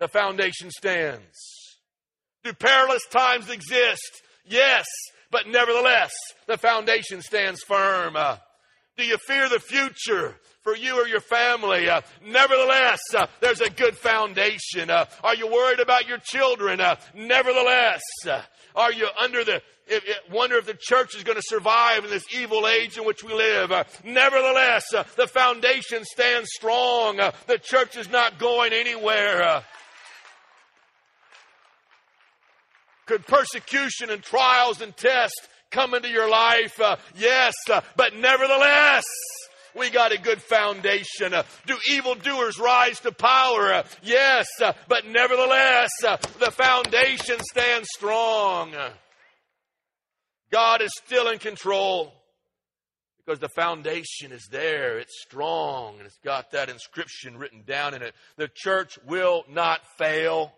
the 0.00 0.08
foundation 0.08 0.70
stands. 0.70 1.78
Do 2.42 2.52
perilous 2.54 3.06
times 3.10 3.50
exist? 3.50 4.22
Yes, 4.46 4.86
but 5.30 5.46
nevertheless, 5.46 6.10
the 6.46 6.56
foundation 6.56 7.22
stands 7.22 7.62
firm. 7.62 8.16
Uh, 8.16 8.38
do 8.96 9.04
you 9.04 9.18
fear 9.18 9.48
the 9.48 9.60
future 9.60 10.36
for 10.62 10.74
you 10.74 11.00
or 11.00 11.06
your 11.06 11.20
family? 11.20 11.88
Uh, 11.88 12.00
nevertheless, 12.26 13.00
uh, 13.14 13.26
there's 13.40 13.60
a 13.60 13.70
good 13.70 13.96
foundation. 13.96 14.90
Uh, 14.90 15.04
are 15.22 15.34
you 15.34 15.46
worried 15.46 15.80
about 15.80 16.08
your 16.08 16.18
children? 16.18 16.80
Uh, 16.80 16.96
nevertheless, 17.14 18.02
uh, 18.28 18.42
are 18.74 18.92
you 18.92 19.06
under 19.22 19.44
the 19.44 19.62
if, 19.86 20.04
if, 20.06 20.30
wonder 20.30 20.56
if 20.56 20.66
the 20.66 20.78
church 20.80 21.16
is 21.16 21.24
going 21.24 21.36
to 21.36 21.42
survive 21.44 22.04
in 22.04 22.10
this 22.10 22.24
evil 22.32 22.68
age 22.68 22.96
in 22.96 23.04
which 23.04 23.24
we 23.24 23.34
live? 23.34 23.72
Uh, 23.72 23.84
nevertheless, 24.04 24.84
the 25.16 25.26
foundation 25.26 26.04
stands 26.04 26.48
strong. 26.52 27.16
the 27.48 27.58
church 27.58 27.96
is 27.96 28.08
not 28.08 28.38
going 28.38 28.72
anywhere. 28.72 29.64
Could 33.10 33.26
persecution 33.26 34.08
and 34.10 34.22
trials 34.22 34.80
and 34.80 34.96
tests 34.96 35.48
come 35.72 35.94
into 35.94 36.08
your 36.08 36.30
life? 36.30 36.80
Uh, 36.80 36.94
yes, 37.16 37.54
uh, 37.68 37.80
but 37.96 38.14
nevertheless, 38.14 39.02
we 39.74 39.90
got 39.90 40.12
a 40.12 40.16
good 40.16 40.40
foundation. 40.40 41.34
Uh, 41.34 41.42
do 41.66 41.76
evildoers 41.90 42.60
rise 42.60 43.00
to 43.00 43.10
power? 43.10 43.74
Uh, 43.74 43.82
yes, 44.04 44.46
uh, 44.62 44.74
but 44.86 45.08
nevertheless, 45.08 45.90
uh, 46.06 46.18
the 46.38 46.52
foundation 46.52 47.40
stands 47.50 47.88
strong. 47.96 48.74
God 50.52 50.80
is 50.80 50.92
still 51.04 51.30
in 51.30 51.40
control 51.40 52.14
because 53.18 53.40
the 53.40 53.48
foundation 53.48 54.30
is 54.30 54.46
there. 54.52 55.00
It's 55.00 55.20
strong 55.22 55.96
and 55.96 56.06
it's 56.06 56.20
got 56.24 56.52
that 56.52 56.68
inscription 56.68 57.38
written 57.38 57.64
down 57.66 57.92
in 57.92 58.02
it. 58.02 58.14
The 58.36 58.48
church 58.54 59.00
will 59.04 59.44
not 59.48 59.80
fail. 59.98 60.52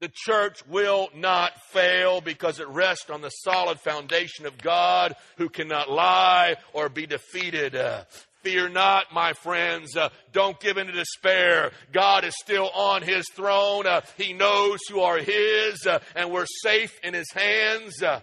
The 0.00 0.10
church 0.12 0.66
will 0.66 1.08
not 1.14 1.52
fail 1.72 2.20
because 2.20 2.60
it 2.60 2.68
rests 2.68 3.08
on 3.08 3.22
the 3.22 3.30
solid 3.30 3.80
foundation 3.80 4.44
of 4.44 4.58
God 4.58 5.16
who 5.38 5.48
cannot 5.48 5.90
lie 5.90 6.56
or 6.74 6.90
be 6.90 7.06
defeated. 7.06 7.74
Uh, 7.74 8.04
fear 8.42 8.68
not, 8.68 9.06
my 9.12 9.32
friends. 9.32 9.96
Uh, 9.96 10.10
don't 10.32 10.60
give 10.60 10.76
in 10.76 10.86
to 10.86 10.92
despair. 10.92 11.72
God 11.92 12.24
is 12.24 12.36
still 12.36 12.70
on 12.74 13.02
his 13.02 13.24
throne. 13.34 13.86
Uh, 13.86 14.02
he 14.18 14.34
knows 14.34 14.80
who 14.88 15.00
are 15.00 15.18
his, 15.18 15.86
uh, 15.86 15.98
and 16.14 16.30
we're 16.30 16.46
safe 16.62 17.00
in 17.02 17.14
his 17.14 17.30
hands. 17.32 18.02
Uh, 18.02 18.20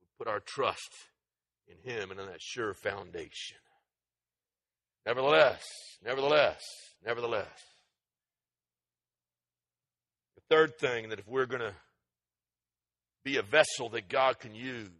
we 0.00 0.06
put 0.18 0.30
our 0.30 0.40
trust 0.40 0.92
in 1.68 1.90
him 1.90 2.10
and 2.10 2.20
on 2.20 2.26
that 2.26 2.42
sure 2.42 2.74
foundation. 2.74 3.56
Nevertheless, 5.06 5.64
nevertheless, 6.04 6.60
nevertheless, 7.04 7.48
Third 10.50 10.78
thing 10.78 11.10
that 11.10 11.20
if 11.20 11.28
we're 11.28 11.46
going 11.46 11.60
to 11.60 11.74
be 13.24 13.36
a 13.36 13.42
vessel 13.42 13.88
that 13.90 14.08
God 14.08 14.40
can 14.40 14.54
use, 14.54 14.90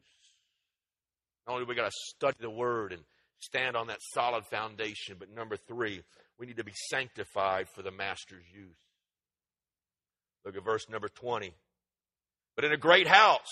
not 1.47 1.55
only 1.55 1.65
we 1.65 1.75
got 1.75 1.87
to 1.87 1.99
study 2.15 2.37
the 2.41 2.51
Word 2.51 2.93
and 2.93 3.03
stand 3.41 3.77
on 3.77 3.89
that 3.89 3.99
solid 4.15 4.45
foundation, 4.47 5.17
but 5.19 5.29
number 5.35 5.57
three, 5.57 6.03
we 6.39 6.47
need 6.47 6.59
to 6.59 6.65
be 6.65 6.73
sanctified 6.89 7.67
for 7.75 7.83
the 7.83 7.91
Master's 7.91 8.45
use. 8.55 8.77
Look 10.45 10.57
at 10.57 10.65
verse 10.65 10.89
number 10.89 11.09
20. 11.09 11.53
But 12.55 12.65
in 12.65 12.73
a 12.73 12.77
great 12.77 13.09
house, 13.09 13.51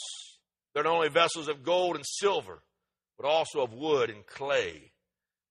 there 0.72 0.82
are 0.82 0.84
not 0.84 0.94
only 0.94 1.08
vessels 1.08 1.48
of 1.48 1.64
gold 1.64 1.96
and 1.96 2.04
silver, 2.06 2.62
but 3.18 3.26
also 3.26 3.62
of 3.62 3.72
wood 3.72 4.10
and 4.10 4.24
clay, 4.24 4.92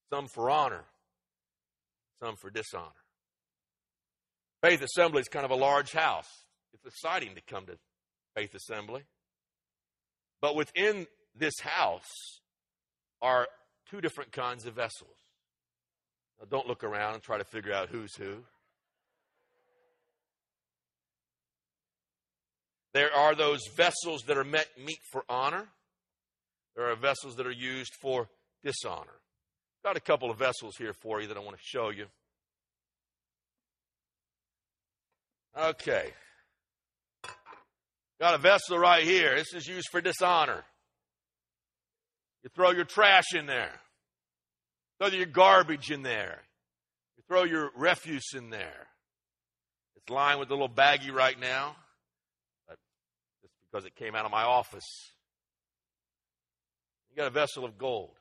some 0.10 0.28
for 0.28 0.50
honor, 0.50 0.86
some 2.24 2.36
for 2.42 2.50
dishonor. 2.50 2.86
Faith 4.62 4.82
Assembly 4.82 5.22
is 5.22 5.28
kind 5.28 5.46
of 5.46 5.52
a 5.52 5.56
large 5.56 5.92
house. 5.92 6.30
It's 6.74 6.86
exciting 6.86 7.36
to 7.36 7.42
come 7.42 7.66
to 7.68 7.78
Faith 8.36 8.56
Assembly. 8.56 9.04
But 10.42 10.56
within 10.56 11.08
this 11.36 11.60
house 11.62 12.40
are 13.22 13.48
two 13.90 14.02
different 14.02 14.32
kinds 14.32 14.66
of 14.66 14.74
vessels. 14.74 15.18
Now, 16.40 16.46
don't 16.50 16.68
look 16.68 16.84
around 16.84 17.16
and 17.16 17.24
try 17.24 17.38
to 17.38 17.44
figure 17.44 17.74
out 17.74 17.90
who's 17.90 18.16
who. 18.16 18.44
There 22.94 23.14
are 23.14 23.36
those 23.36 23.62
vessels 23.76 24.24
that 24.24 24.38
are 24.38 24.44
met 24.44 24.68
meet 24.84 25.00
for 25.12 25.24
honor. 25.30 25.68
There 26.76 26.90
are 26.90 26.96
vessels 26.96 27.36
that 27.36 27.46
are 27.46 27.52
used 27.52 27.94
for 28.02 28.30
dishonor. 28.64 29.20
Got 29.84 29.98
a 29.98 30.02
couple 30.02 30.32
of 30.32 30.38
vessels 30.38 30.76
here 30.78 30.94
for 30.94 31.22
you 31.22 31.28
that 31.28 31.38
I 31.38 31.42
want 31.42 31.58
to 31.58 31.64
show 31.64 31.90
you. 31.90 32.06
Okay. 35.58 36.12
Got 38.20 38.36
a 38.36 38.38
vessel 38.38 38.78
right 38.78 39.04
here. 39.04 39.36
This 39.36 39.54
is 39.54 39.68
used 39.68 39.90
for 39.90 40.02
dishonor. 40.02 40.64
You 42.44 42.50
throw 42.56 42.72
your 42.72 42.86
trash 42.86 43.34
in 43.34 43.48
there. 43.48 43.72
Throw 45.00 45.10
your 45.10 45.26
garbage 45.26 45.92
in 45.92 46.04
there. 46.04 46.42
You 47.18 47.24
throw 47.28 47.44
your 47.44 47.72
refuse 47.76 48.34
in 48.36 48.50
there. 48.50 48.88
It's 49.96 50.10
lying 50.10 50.40
with 50.40 50.50
a 50.50 50.54
little 50.54 50.70
baggie 50.70 51.12
right 51.12 51.40
now, 51.40 51.76
but 52.68 52.78
just 53.42 53.54
because 53.70 53.86
it 53.86 53.96
came 53.96 54.16
out 54.16 54.26
of 54.26 54.32
my 54.32 54.44
office. 54.44 54.86
You 57.10 57.18
got 57.18 57.28
a 57.28 57.32
vessel 57.32 57.66
of 57.66 57.78
gold. 57.78 58.16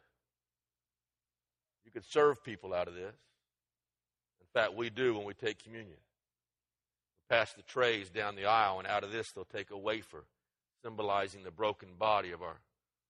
You 1.84 1.92
could 1.92 2.04
serve 2.10 2.42
people 2.44 2.72
out 2.72 2.88
of 2.88 2.94
this. 2.94 3.14
In 4.40 4.46
fact, 4.54 4.74
we 4.74 4.90
do 4.90 5.14
when 5.14 5.26
we 5.26 5.34
take 5.34 5.62
communion. 5.62 5.98
Pass 7.28 7.52
the 7.52 7.62
trays 7.62 8.08
down 8.08 8.36
the 8.36 8.46
aisle, 8.46 8.78
and 8.78 8.86
out 8.86 9.04
of 9.04 9.12
this, 9.12 9.32
they'll 9.32 9.44
take 9.44 9.70
a 9.70 9.78
wafer 9.78 10.24
symbolizing 10.84 11.42
the 11.42 11.50
broken 11.50 11.88
body 11.98 12.30
of 12.30 12.42
our 12.42 12.60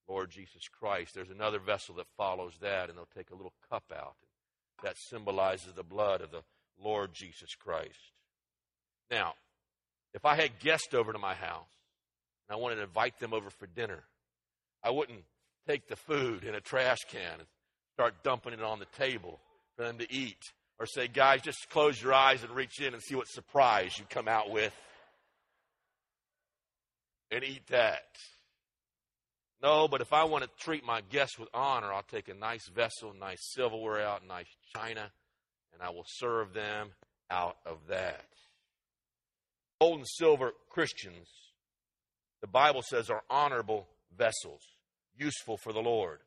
Lord 0.08 0.30
Jesus 0.30 0.68
Christ. 0.68 1.14
There's 1.14 1.30
another 1.30 1.58
vessel 1.58 1.96
that 1.96 2.06
follows 2.16 2.54
that, 2.60 2.88
and 2.88 2.96
they'll 2.96 3.08
take 3.14 3.30
a 3.30 3.34
little 3.34 3.52
cup 3.70 3.92
out. 3.94 4.14
That 4.82 4.96
symbolizes 4.96 5.72
the 5.74 5.82
blood 5.82 6.20
of 6.20 6.30
the 6.30 6.42
Lord 6.82 7.12
Jesus 7.12 7.54
Christ. 7.54 8.12
Now, 9.10 9.34
if 10.14 10.24
I 10.24 10.34
had 10.34 10.58
guests 10.58 10.94
over 10.94 11.12
to 11.12 11.18
my 11.18 11.34
house 11.34 11.68
and 12.48 12.56
I 12.56 12.60
wanted 12.60 12.76
to 12.76 12.82
invite 12.82 13.18
them 13.18 13.34
over 13.34 13.50
for 13.50 13.66
dinner, 13.66 14.04
I 14.82 14.90
wouldn't 14.90 15.24
take 15.66 15.88
the 15.88 15.96
food 15.96 16.44
in 16.44 16.54
a 16.54 16.60
trash 16.60 17.00
can 17.10 17.38
and 17.38 17.48
start 17.94 18.22
dumping 18.22 18.52
it 18.52 18.62
on 18.62 18.78
the 18.78 18.86
table 18.96 19.40
for 19.76 19.84
them 19.84 19.98
to 19.98 20.12
eat. 20.12 20.52
Or 20.78 20.86
say, 20.86 21.08
guys, 21.08 21.40
just 21.42 21.70
close 21.70 22.00
your 22.00 22.12
eyes 22.12 22.42
and 22.42 22.52
reach 22.52 22.80
in 22.80 22.92
and 22.92 23.02
see 23.02 23.14
what 23.14 23.28
surprise 23.28 23.98
you 23.98 24.04
come 24.10 24.28
out 24.28 24.50
with 24.50 24.74
and 27.30 27.42
eat 27.42 27.66
that. 27.68 28.04
No, 29.62 29.88
but 29.88 30.02
if 30.02 30.12
I 30.12 30.24
want 30.24 30.44
to 30.44 30.50
treat 30.62 30.84
my 30.84 31.00
guests 31.00 31.38
with 31.38 31.48
honor, 31.54 31.92
I'll 31.92 32.02
take 32.02 32.28
a 32.28 32.34
nice 32.34 32.68
vessel, 32.68 33.14
nice 33.18 33.38
silverware 33.54 34.02
out, 34.02 34.26
nice 34.26 34.46
china, 34.74 35.10
and 35.72 35.82
I 35.82 35.90
will 35.90 36.04
serve 36.06 36.52
them 36.52 36.90
out 37.30 37.56
of 37.64 37.78
that. 37.88 38.26
Gold 39.80 39.98
and 39.98 40.08
silver 40.08 40.52
Christians, 40.68 41.28
the 42.42 42.46
Bible 42.46 42.82
says, 42.82 43.08
are 43.08 43.22
honorable 43.30 43.88
vessels, 44.16 44.60
useful 45.18 45.56
for 45.56 45.72
the 45.72 45.80
Lord. 45.80 46.18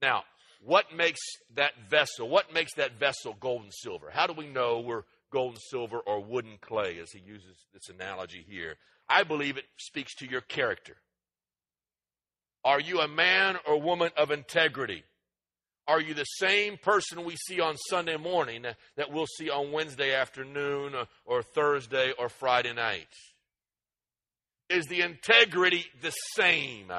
Now, 0.00 0.22
what 0.62 0.94
makes 0.94 1.20
that 1.54 1.72
vessel, 1.88 2.28
what 2.28 2.52
makes 2.52 2.74
that 2.74 2.98
vessel 2.98 3.36
gold 3.40 3.62
and 3.62 3.72
silver? 3.74 4.10
How 4.10 4.26
do 4.26 4.34
we 4.34 4.46
know 4.46 4.80
we're 4.80 5.04
gold 5.32 5.52
and 5.52 5.62
silver 5.70 5.98
or 5.98 6.22
wood 6.22 6.44
and 6.44 6.60
clay, 6.60 6.98
as 6.98 7.10
he 7.12 7.20
uses 7.20 7.66
this 7.72 7.88
analogy 7.88 8.44
here? 8.46 8.76
I 9.08 9.24
believe 9.24 9.56
it 9.56 9.64
speaks 9.78 10.14
to 10.16 10.26
your 10.26 10.42
character. 10.42 10.96
Are 12.64 12.80
you 12.80 13.00
a 13.00 13.08
man 13.08 13.56
or 13.66 13.80
woman 13.80 14.10
of 14.16 14.30
integrity? 14.30 15.04
Are 15.88 16.00
you 16.00 16.14
the 16.14 16.24
same 16.24 16.76
person 16.76 17.24
we 17.24 17.36
see 17.36 17.60
on 17.60 17.76
Sunday 17.88 18.16
morning 18.16 18.64
that 18.96 19.10
we'll 19.10 19.26
see 19.26 19.50
on 19.50 19.72
Wednesday 19.72 20.14
afternoon 20.14 20.92
or 21.24 21.42
Thursday 21.42 22.12
or 22.18 22.28
Friday 22.28 22.74
night? 22.74 23.08
Is 24.68 24.86
the 24.86 25.00
integrity 25.00 25.86
the 26.00 26.12
same? 26.36 26.92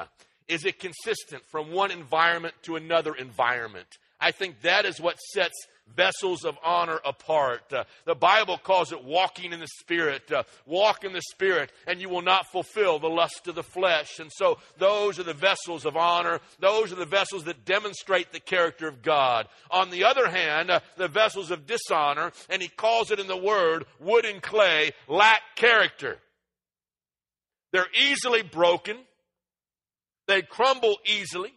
Is 0.48 0.64
it 0.64 0.78
consistent 0.78 1.42
from 1.50 1.72
one 1.72 1.90
environment 1.90 2.54
to 2.62 2.76
another 2.76 3.14
environment? 3.14 3.86
I 4.20 4.30
think 4.30 4.62
that 4.62 4.84
is 4.84 5.00
what 5.00 5.18
sets 5.18 5.66
vessels 5.96 6.44
of 6.44 6.56
honor 6.64 7.00
apart. 7.04 7.72
Uh, 7.72 7.84
the 8.06 8.14
Bible 8.14 8.56
calls 8.56 8.92
it 8.92 9.04
walking 9.04 9.52
in 9.52 9.60
the 9.60 9.68
Spirit. 9.80 10.30
Uh, 10.30 10.44
walk 10.64 11.04
in 11.04 11.12
the 11.12 11.22
Spirit, 11.32 11.72
and 11.86 12.00
you 12.00 12.08
will 12.08 12.22
not 12.22 12.46
fulfill 12.46 12.98
the 12.98 13.08
lust 13.08 13.46
of 13.48 13.54
the 13.54 13.62
flesh. 13.62 14.18
And 14.18 14.30
so, 14.32 14.58
those 14.78 15.18
are 15.18 15.24
the 15.24 15.34
vessels 15.34 15.84
of 15.84 15.96
honor. 15.96 16.40
Those 16.60 16.92
are 16.92 16.96
the 16.96 17.04
vessels 17.04 17.44
that 17.44 17.64
demonstrate 17.64 18.32
the 18.32 18.40
character 18.40 18.88
of 18.88 19.02
God. 19.02 19.48
On 19.70 19.90
the 19.90 20.04
other 20.04 20.28
hand, 20.28 20.70
uh, 20.70 20.80
the 20.96 21.08
vessels 21.08 21.50
of 21.50 21.66
dishonor, 21.66 22.32
and 22.48 22.62
he 22.62 22.68
calls 22.68 23.10
it 23.10 23.18
in 23.18 23.26
the 23.26 23.36
word, 23.36 23.86
wood 23.98 24.24
and 24.24 24.42
clay, 24.42 24.92
lack 25.08 25.40
character. 25.56 26.18
They're 27.72 27.86
easily 28.00 28.42
broken. 28.42 28.98
They 30.32 30.42
crumble 30.42 30.98
easily. 31.04 31.52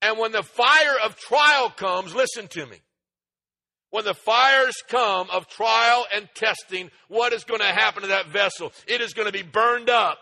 And 0.00 0.18
when 0.18 0.32
the 0.32 0.42
fire 0.42 0.96
of 1.04 1.16
trial 1.16 1.70
comes, 1.70 2.14
listen 2.14 2.48
to 2.48 2.66
me 2.66 2.78
when 3.92 4.04
the 4.06 4.14
fires 4.14 4.82
come 4.88 5.28
of 5.30 5.46
trial 5.48 6.06
and 6.14 6.26
testing, 6.34 6.90
what 7.08 7.34
is 7.34 7.44
going 7.44 7.60
to 7.60 7.66
happen 7.66 8.00
to 8.02 8.08
that 8.08 8.28
vessel? 8.28 8.72
It 8.88 9.02
is 9.02 9.12
going 9.12 9.26
to 9.26 9.32
be 9.32 9.42
burned 9.42 9.90
up. 9.90 10.18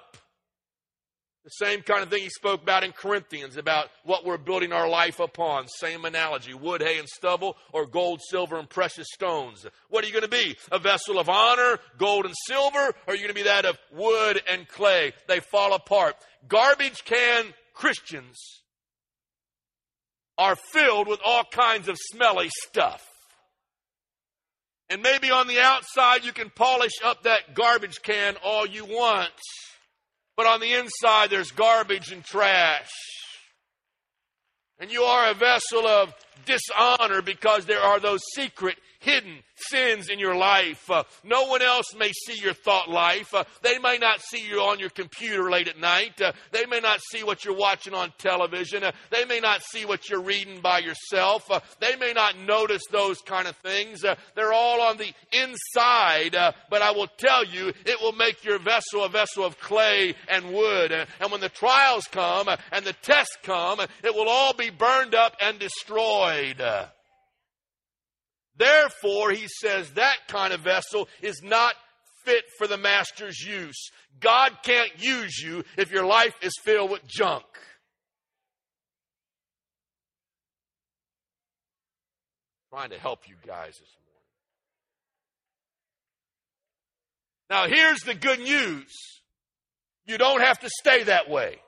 The 1.45 1.51
same 1.51 1.83
kind 1.83 2.03
of 2.03 2.11
thing 2.11 2.23
he 2.23 2.31
spoke 2.31 2.63
about 2.63 2.83
in 2.83 2.91
Corinthians 2.91 3.57
about 3.57 3.87
what 4.05 4.27
we're 4.27 4.39
building 4.39 4.73
our 4.73 4.89
life 4.89 5.21
upon. 5.21 5.69
Same 5.69 6.05
analogy 6.05 6.53
wood, 6.53 6.83
hay, 6.83 6.99
and 6.99 7.09
stubble, 7.09 7.57
or 7.73 7.87
gold, 7.87 8.21
silver, 8.29 8.59
and 8.59 8.69
precious 8.69 9.07
stones. 9.15 9.65
What 9.89 10.03
are 10.03 10.09
you 10.09 10.13
going 10.13 10.25
to 10.25 10.29
be? 10.29 10.57
A 10.73 10.79
vessel 10.81 11.19
of 11.19 11.29
honor, 11.29 11.79
gold 11.97 12.27
and 12.27 12.35
silver, 12.47 12.89
or 12.89 12.95
are 13.07 13.15
you 13.15 13.23
going 13.23 13.29
to 13.29 13.35
be 13.35 13.45
that 13.45 13.65
of 13.65 13.79
wood 13.93 14.43
and 14.51 14.67
clay? 14.67 15.13
They 15.29 15.41
fall 15.41 15.75
apart. 15.75 16.17
Garbage 16.49 17.05
can 17.05 17.55
Christians 17.81 18.63
are 20.37 20.55
filled 20.55 21.09
with 21.09 21.19
all 21.25 21.45
kinds 21.51 21.89
of 21.89 21.97
smelly 21.99 22.51
stuff. 22.69 23.03
And 24.91 25.01
maybe 25.01 25.31
on 25.31 25.49
the 25.49 25.61
outside 25.61 26.23
you 26.23 26.33
can 26.35 26.51
polish 26.51 26.93
up 27.03 27.23
that 27.23 27.55
garbage 27.55 28.03
can 28.03 28.37
all 28.45 28.67
you 28.67 28.85
want. 28.85 29.33
But 30.37 30.47
on 30.47 30.61
the 30.61 30.75
inside 30.75 31.31
there's 31.31 31.53
garbage 31.53 32.13
and 32.13 32.23
trash. 32.23 32.91
And 34.79 34.93
you 34.93 35.05
are 35.05 35.31
a 35.31 35.35
vessel 35.35 35.87
of 35.87 36.13
dishonor 36.45 37.23
because 37.23 37.67
there 37.67 37.81
are 37.81 38.01
those 38.01 38.21
secret 38.35 38.77
hidden 39.01 39.39
sins 39.57 40.09
in 40.09 40.19
your 40.19 40.37
life. 40.37 40.91
Uh, 40.91 41.03
no 41.25 41.47
one 41.47 41.63
else 41.63 41.95
may 41.99 42.13
see 42.13 42.39
your 42.39 42.53
thought 42.53 42.89
life. 42.89 43.35
Uh, 43.35 43.45
they 43.63 43.79
may 43.79 43.99
not 43.99 44.21
see 44.21 44.47
you 44.47 44.61
on 44.61 44.79
your 44.79 44.91
computer 44.91 45.51
late 45.51 45.69
at 45.69 45.79
night. 45.79 46.21
Uh, 46.21 46.33
they 46.53 46.67
may 46.67 46.81
not 46.81 47.01
see 47.11 47.23
what 47.23 47.45
you're 47.45 47.57
watching 47.57 47.95
on 47.95 48.13
television. 48.19 48.85
Uh, 48.85 48.93
they 49.11 49.25
may 49.25 49.41
not 49.41 49.63
see 49.63 49.85
what 49.85 50.09
you're 50.09 50.23
reading 50.23 50.61
by 50.61 50.79
yourself. 50.79 51.51
Uh, 51.51 51.61
they 51.81 51.97
may 51.97 52.13
not 52.13 52.39
notice 52.39 52.83
those 52.91 53.19
kind 53.23 53.49
of 53.49 53.57
things. 53.57 54.05
Uh, 54.05 54.15
they're 54.35 54.53
all 54.53 54.81
on 54.83 54.99
the 54.99 55.13
inside. 55.33 56.37
but 56.71 56.83
I 56.83 56.93
will 56.93 57.09
tell 57.19 57.45
you, 57.45 57.69
it 57.69 58.01
will 58.01 58.13
make 58.13 58.45
your 58.45 58.59
vessel 58.59 59.05
a 59.05 59.09
vessel 59.09 59.45
of 59.45 59.59
clay 59.59 60.15
and 60.29 60.53
wood. 60.53 60.93
and 60.93 61.33
when 61.33 61.41
the 61.41 61.49
trials 61.49 62.07
come 62.07 62.49
and 62.73 62.85
the 62.85 62.95
tests 63.03 63.37
come, 63.43 63.81
it 63.81 64.15
will 64.15 64.29
all 64.29 64.55
be 64.55 64.71
burned 64.71 65.15
up 65.15 65.37
and 65.41 65.59
destroyed. 65.59 66.30
Uh, 66.61 66.87
therefore, 68.57 69.31
he 69.31 69.47
says 69.49 69.91
that 69.93 70.17
kind 70.29 70.53
of 70.53 70.61
vessel 70.61 71.09
is 71.23 71.43
not 71.43 71.75
fit 72.25 72.45
for 72.59 72.67
the 72.67 72.79
master's 72.79 73.41
use. 73.41 73.91
God 74.21 74.53
can't 74.63 74.93
use 75.03 75.39
you 75.39 75.65
if 75.77 75.91
your 75.91 76.05
life 76.05 76.35
is 76.43 76.53
filled 76.63 76.91
with 76.91 77.07
junk. 77.07 77.45
trying 82.71 82.91
to 82.91 82.99
help 82.99 83.29
you 83.29 83.35
guys 83.45 83.77
this 83.79 83.97
morning. 87.51 87.69
Now, 87.69 87.77
here's 87.77 88.01
the 88.03 88.15
good 88.15 88.39
news 88.39 88.93
you 90.07 90.19
don't 90.19 90.41
have 90.41 90.61
to 90.61 90.71
stay 90.81 91.03
that 91.05 91.29
way. 91.29 91.59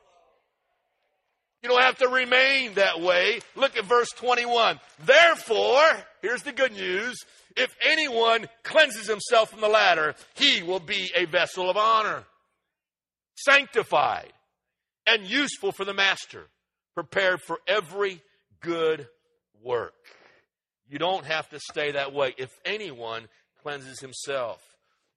You 1.62 1.68
don't 1.68 1.82
have 1.82 1.98
to 1.98 2.08
remain 2.08 2.74
that 2.74 3.00
way. 3.00 3.40
Look 3.54 3.76
at 3.76 3.84
verse 3.84 4.08
21. 4.16 4.80
Therefore, 5.04 5.84
here's 6.20 6.42
the 6.42 6.52
good 6.52 6.72
news 6.72 7.16
if 7.56 7.74
anyone 7.82 8.48
cleanses 8.64 9.06
himself 9.06 9.50
from 9.50 9.60
the 9.60 9.68
latter, 9.68 10.14
he 10.34 10.62
will 10.62 10.80
be 10.80 11.12
a 11.14 11.26
vessel 11.26 11.70
of 11.70 11.76
honor, 11.76 12.24
sanctified 13.36 14.32
and 15.06 15.24
useful 15.24 15.72
for 15.72 15.84
the 15.84 15.94
master, 15.94 16.46
prepared 16.94 17.40
for 17.40 17.58
every 17.66 18.22
good 18.60 19.06
work. 19.62 19.94
You 20.88 20.98
don't 20.98 21.24
have 21.26 21.48
to 21.50 21.60
stay 21.70 21.92
that 21.92 22.12
way. 22.12 22.34
If 22.38 22.50
anyone 22.64 23.28
cleanses 23.62 24.00
himself, 24.00 24.60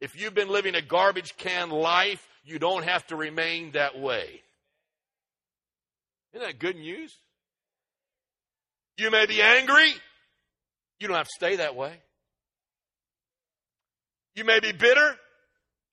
if 0.02 0.20
you've 0.20 0.34
been 0.34 0.50
living 0.50 0.76
a 0.76 0.82
garbage 0.82 1.36
can 1.38 1.70
life, 1.70 2.28
you 2.44 2.60
don't 2.60 2.84
have 2.84 3.06
to 3.08 3.16
remain 3.16 3.72
that 3.72 3.98
way. 3.98 4.42
Isn't 6.36 6.46
that 6.46 6.60
good 6.60 6.76
news? 6.76 7.18
You 8.98 9.10
may 9.10 9.26
be 9.26 9.42
angry. 9.42 9.90
You 11.00 11.08
don't 11.08 11.16
have 11.16 11.28
to 11.28 11.34
stay 11.34 11.56
that 11.58 11.78
way. 11.78 11.94
You 14.36 14.44
may 14.44 14.60
be 14.60 14.74
bitter. 14.74 15.16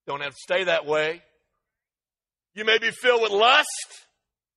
Don't 0.09 0.21
have 0.21 0.33
to 0.33 0.41
stay 0.43 0.65
that 0.65 0.85
way. 0.85 1.23
You 2.57 2.65
may 2.65 2.79
be 2.79 2.91
filled 2.91 3.23
with 3.23 3.31
lust. 3.31 3.69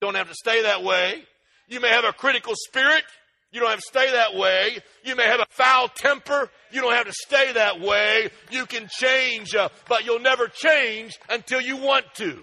Don't 0.01 0.15
have 0.15 0.27
to 0.27 0.33
stay 0.33 0.63
that 0.63 0.83
way. 0.83 1.23
You 1.67 1.79
may 1.79 1.89
have 1.89 2.03
a 2.03 2.13
critical 2.13 2.53
spirit. 2.55 3.03
You 3.51 3.59
don't 3.59 3.69
have 3.69 3.79
to 3.79 3.85
stay 3.87 4.11
that 4.11 4.33
way. 4.33 4.79
You 5.03 5.15
may 5.15 5.25
have 5.25 5.39
a 5.39 5.45
foul 5.51 5.87
temper. 5.87 6.49
You 6.71 6.81
don't 6.81 6.95
have 6.95 7.05
to 7.05 7.13
stay 7.13 7.53
that 7.53 7.79
way. 7.79 8.31
You 8.49 8.65
can 8.65 8.89
change, 8.89 9.53
uh, 9.53 9.69
but 9.87 10.03
you'll 10.03 10.19
never 10.19 10.47
change 10.47 11.19
until 11.29 11.61
you 11.61 11.77
want 11.77 12.05
to. 12.15 12.41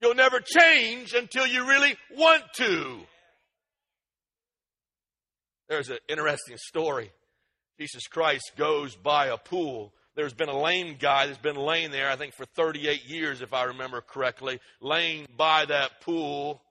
You'll 0.00 0.14
never 0.14 0.40
change 0.40 1.12
until 1.12 1.46
you 1.46 1.66
really 1.66 1.96
want 2.16 2.42
to. 2.56 3.00
There's 5.68 5.90
an 5.90 5.98
interesting 6.08 6.56
story. 6.56 7.10
Jesus 7.78 8.06
Christ 8.06 8.52
goes 8.56 8.96
by 8.96 9.26
a 9.26 9.36
pool. 9.36 9.92
There's 10.16 10.34
been 10.34 10.48
a 10.48 10.58
lame 10.58 10.96
guy 10.98 11.26
that's 11.26 11.38
been 11.38 11.56
laying 11.56 11.90
there, 11.90 12.10
I 12.10 12.16
think, 12.16 12.34
for 12.34 12.44
38 12.44 13.04
years, 13.06 13.40
if 13.40 13.52
I 13.52 13.64
remember 13.64 14.00
correctly, 14.00 14.58
laying 14.80 15.26
by 15.36 15.64
that 15.66 16.00
pool. 16.00 16.62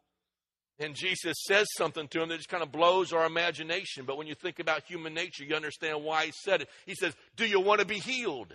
And 0.80 0.96
Jesus 0.96 1.36
says 1.48 1.68
something 1.76 2.08
to 2.10 2.22
him 2.22 2.30
that 2.30 2.38
just 2.38 2.50
kind 2.50 2.62
of 2.62 2.72
blows 2.72 3.14
our 3.14 3.26
imagination. 3.26 4.06
But 4.06 4.18
when 4.18 4.28
you 4.28 4.36
think 4.36 4.60
about 4.60 4.84
human 4.86 5.14
nature, 5.14 5.44
you 5.44 5.56
understand 5.56 6.04
why 6.04 6.26
he 6.26 6.32
said 6.44 6.62
it. 6.62 6.70
He 6.86 6.94
says, 6.94 7.14
Do 7.36 7.46
you 7.46 7.60
want 7.60 7.80
to 7.80 7.86
be 7.86 8.00
healed? 8.00 8.54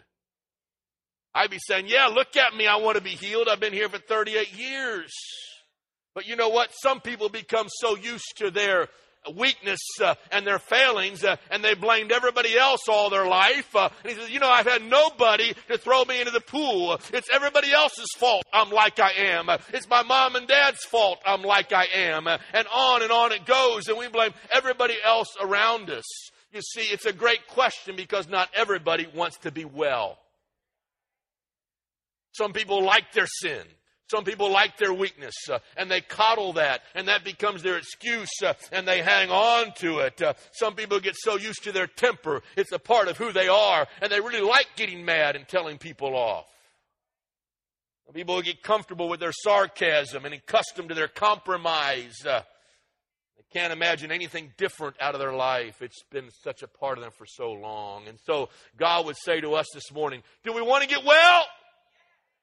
I'd 1.34 1.50
be 1.50 1.58
saying, 1.58 1.86
Yeah, 1.88 2.06
look 2.06 2.36
at 2.36 2.54
me. 2.54 2.66
I 2.66 2.76
want 2.76 2.96
to 2.96 3.02
be 3.02 3.10
healed. 3.10 3.48
I've 3.48 3.60
been 3.60 3.72
here 3.72 3.88
for 3.88 3.98
38 3.98 4.56
years. 4.58 5.12
But 6.14 6.26
you 6.26 6.36
know 6.36 6.50
what? 6.50 6.70
Some 6.74 7.00
people 7.00 7.28
become 7.28 7.68
so 7.80 7.96
used 7.96 8.36
to 8.36 8.50
their 8.50 8.88
weakness 9.34 9.80
uh, 10.02 10.14
and 10.30 10.46
their 10.46 10.58
failings, 10.58 11.24
uh, 11.24 11.36
and 11.50 11.62
they 11.62 11.74
blamed 11.74 12.12
everybody 12.12 12.56
else 12.56 12.88
all 12.88 13.08
their 13.08 13.26
life. 13.26 13.74
Uh, 13.74 13.88
and 14.02 14.12
he 14.12 14.18
says, 14.18 14.30
You 14.30 14.40
know, 14.40 14.50
I've 14.50 14.66
had 14.66 14.82
nobody 14.82 15.54
to 15.68 15.78
throw 15.78 16.04
me 16.04 16.20
into 16.20 16.32
the 16.32 16.40
pool. 16.40 16.98
It's 17.12 17.28
everybody 17.32 17.72
else's 17.72 18.10
fault 18.18 18.44
I'm 18.52 18.70
like 18.70 18.98
I 19.00 19.12
am. 19.12 19.48
It's 19.72 19.88
my 19.88 20.02
mom 20.02 20.36
and 20.36 20.46
dad's 20.46 20.84
fault 20.84 21.20
I'm 21.24 21.42
like 21.42 21.72
I 21.72 21.86
am. 21.94 22.26
And 22.26 22.66
on 22.74 23.02
and 23.02 23.12
on 23.12 23.32
it 23.32 23.46
goes, 23.46 23.88
and 23.88 23.96
we 23.96 24.08
blame 24.08 24.32
everybody 24.52 24.96
else 25.04 25.28
around 25.40 25.90
us. 25.90 26.04
You 26.52 26.60
see, 26.60 26.82
it's 26.82 27.06
a 27.06 27.12
great 27.12 27.46
question 27.48 27.96
because 27.96 28.28
not 28.28 28.50
everybody 28.54 29.06
wants 29.14 29.38
to 29.38 29.50
be 29.50 29.64
well. 29.64 30.18
Some 32.32 32.52
people 32.52 32.82
like 32.82 33.12
their 33.12 33.26
sin. 33.26 33.62
Some 34.12 34.24
people 34.24 34.50
like 34.50 34.76
their 34.76 34.92
weakness 34.92 35.34
uh, 35.50 35.60
and 35.74 35.90
they 35.90 36.02
coddle 36.02 36.52
that 36.54 36.82
and 36.94 37.08
that 37.08 37.24
becomes 37.24 37.62
their 37.62 37.78
excuse 37.78 38.28
uh, 38.44 38.52
and 38.70 38.86
they 38.86 39.00
hang 39.00 39.30
on 39.30 39.72
to 39.76 40.00
it. 40.00 40.20
Uh, 40.20 40.34
some 40.52 40.74
people 40.74 41.00
get 41.00 41.16
so 41.16 41.38
used 41.38 41.64
to 41.64 41.72
their 41.72 41.86
temper, 41.86 42.42
it's 42.54 42.72
a 42.72 42.78
part 42.78 43.08
of 43.08 43.16
who 43.16 43.32
they 43.32 43.48
are 43.48 43.86
and 44.02 44.12
they 44.12 44.20
really 44.20 44.42
like 44.42 44.66
getting 44.76 45.02
mad 45.06 45.34
and 45.34 45.48
telling 45.48 45.78
people 45.78 46.14
off. 46.14 46.44
Some 48.04 48.12
people 48.12 48.42
get 48.42 48.62
comfortable 48.62 49.08
with 49.08 49.20
their 49.20 49.32
sarcasm 49.32 50.26
and 50.26 50.34
accustomed 50.34 50.90
to 50.90 50.94
their 50.94 51.08
compromise. 51.08 52.12
Uh, 52.22 52.42
they 53.38 53.58
can't 53.58 53.72
imagine 53.72 54.12
anything 54.12 54.52
different 54.58 54.96
out 55.00 55.14
of 55.14 55.20
their 55.20 55.32
life. 55.32 55.80
It's 55.80 56.02
been 56.10 56.28
such 56.44 56.62
a 56.62 56.68
part 56.68 56.98
of 56.98 57.04
them 57.04 57.12
for 57.16 57.24
so 57.24 57.52
long. 57.52 58.08
And 58.08 58.18
so 58.26 58.50
God 58.76 59.06
would 59.06 59.16
say 59.16 59.40
to 59.40 59.54
us 59.54 59.68
this 59.72 59.90
morning, 59.90 60.22
Do 60.44 60.52
we 60.52 60.60
want 60.60 60.82
to 60.82 60.88
get 60.88 61.02
well? 61.02 61.44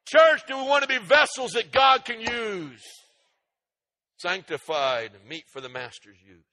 Church, 0.10 0.42
do 0.48 0.58
we 0.58 0.64
want 0.64 0.82
to 0.82 0.88
be 0.88 0.98
vessels 0.98 1.52
that 1.52 1.72
God 1.72 2.04
can 2.04 2.20
use? 2.20 2.84
Sanctified, 4.18 5.12
meet 5.28 5.44
for 5.54 5.62
the 5.62 5.70
master's 5.70 6.18
use. 6.26 6.46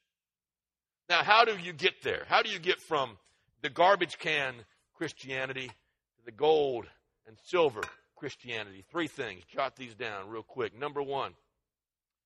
Now, 1.09 1.23
how 1.23 1.45
do 1.45 1.57
you 1.57 1.73
get 1.73 2.03
there? 2.03 2.25
How 2.29 2.43
do 2.43 2.51
you 2.51 2.59
get 2.59 2.77
from 2.87 3.17
the 3.63 3.71
garbage 3.71 4.19
can 4.19 4.55
Christianity 4.95 5.69
to 5.69 6.25
the 6.25 6.33
gold 6.33 6.87
and 7.27 7.37
silver 7.47 7.81
Christianity? 8.17 8.85
Three 8.91 9.09
things. 9.09 9.43
Jot 9.49 9.77
these 9.77 9.95
down 9.95 10.29
real 10.29 10.43
quick. 10.43 10.79
Number 10.79 11.03
one, 11.03 11.33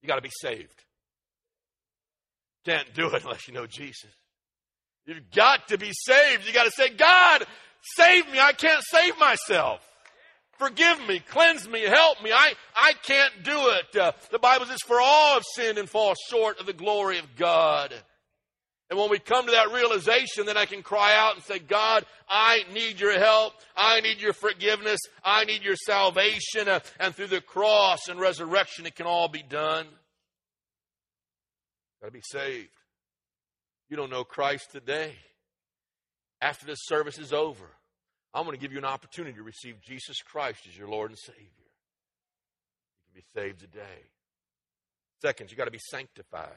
you 0.03 0.09
got 0.09 0.16
to 0.16 0.23
be 0.23 0.31
saved. 0.40 0.85
Can't 2.64 2.93
do 2.93 3.07
it 3.14 3.23
unless 3.23 3.47
you 3.47 3.55
know 3.55 3.66
Jesus. 3.66 4.11
You've 5.07 5.31
got 5.31 5.69
to 5.69 5.79
be 5.79 5.93
saved. 5.93 6.47
You 6.47 6.53
got 6.53 6.64
to 6.64 6.73
say, 6.73 6.90
God, 6.90 7.47
save 7.97 8.31
me. 8.31 8.40
I 8.40 8.53
can't 8.53 8.83
save 8.90 9.19
myself. 9.19 9.87
Forgive 10.61 11.09
me, 11.09 11.20
cleanse 11.20 11.66
me, 11.66 11.81
help 11.81 12.23
me. 12.23 12.33
I, 12.33 12.53
I 12.77 12.92
can't 13.03 13.33
do 13.42 13.70
it. 13.70 13.96
Uh, 13.96 14.12
the 14.31 14.38
Bible 14.38 14.66
says, 14.66 14.83
For 14.87 15.01
all 15.01 15.33
have 15.33 15.44
sinned 15.55 15.79
and 15.79 15.88
fall 15.88 16.14
short 16.29 16.61
of 16.61 16.66
the 16.66 16.75
glory 16.75 17.18
of 17.18 17.35
God. 17.35 17.94
And 18.90 18.99
when 18.99 19.09
we 19.09 19.18
come 19.18 19.46
to 19.46 19.53
that 19.53 19.73
realization, 19.73 20.44
then 20.44 20.59
I 20.59 20.66
can 20.66 20.83
cry 20.83 21.16
out 21.16 21.37
and 21.37 21.42
say, 21.44 21.61
God, 21.61 22.05
I 22.29 22.64
need 22.75 23.01
your 23.01 23.18
help. 23.18 23.55
I 23.75 24.01
need 24.03 24.20
your 24.20 24.35
forgiveness. 24.35 25.01
I 25.25 25.46
need 25.46 25.62
your 25.62 25.77
salvation. 25.77 26.68
Uh, 26.68 26.81
and 26.99 27.14
through 27.14 27.29
the 27.29 27.40
cross 27.40 28.09
and 28.11 28.20
resurrection, 28.20 28.85
it 28.85 28.96
can 28.96 29.07
all 29.07 29.29
be 29.29 29.42
done. 29.42 29.87
Got 32.03 32.09
to 32.09 32.12
be 32.12 32.23
saved. 32.23 32.68
You 33.88 33.96
don't 33.96 34.11
know 34.11 34.25
Christ 34.25 34.73
today. 34.73 35.14
After 36.42 36.66
this 36.66 36.81
service 36.83 37.18
is 37.18 37.33
over, 37.33 37.64
I'm 38.33 38.45
going 38.45 38.57
to 38.57 38.61
give 38.61 38.73
you 38.73 38.79
an 38.79 38.85
opportunity 38.85 39.37
to 39.37 39.43
receive 39.43 39.81
Jesus 39.81 40.16
Christ 40.23 40.61
as 40.69 40.77
your 40.77 40.88
Lord 40.88 41.11
and 41.11 41.19
Savior. 41.19 41.40
You 42.97 43.12
can 43.12 43.14
be 43.14 43.25
saved 43.35 43.61
today. 43.61 44.05
Second, 45.21 45.51
you've 45.51 45.59
got 45.59 45.64
to 45.64 45.71
be 45.71 45.81
sanctified. 45.90 46.49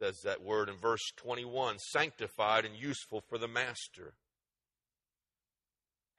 Says 0.00 0.20
that 0.24 0.42
word 0.42 0.68
in 0.68 0.76
verse 0.76 1.00
21 1.16 1.78
sanctified 1.78 2.64
and 2.64 2.76
useful 2.76 3.22
for 3.28 3.38
the 3.38 3.48
master. 3.48 4.14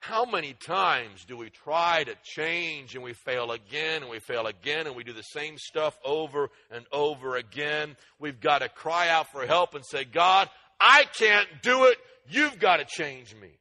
How 0.00 0.24
many 0.24 0.52
times 0.52 1.24
do 1.26 1.36
we 1.36 1.50
try 1.50 2.04
to 2.04 2.14
change 2.22 2.94
and 2.94 3.02
we 3.02 3.12
fail 3.12 3.50
again 3.50 4.02
and 4.02 4.10
we 4.10 4.20
fail 4.20 4.46
again 4.46 4.86
and 4.86 4.94
we 4.94 5.04
do 5.04 5.12
the 5.12 5.22
same 5.22 5.56
stuff 5.58 5.98
over 6.04 6.48
and 6.70 6.86
over 6.92 7.36
again? 7.36 7.96
We've 8.18 8.40
got 8.40 8.60
to 8.60 8.68
cry 8.68 9.08
out 9.08 9.30
for 9.32 9.46
help 9.46 9.74
and 9.74 9.84
say, 9.84 10.04
God, 10.04 10.48
I 10.80 11.04
can't 11.18 11.48
do 11.62 11.84
it. 11.86 11.98
You've 12.28 12.58
got 12.58 12.76
to 12.76 12.84
change 12.84 13.34
me. 13.34 13.58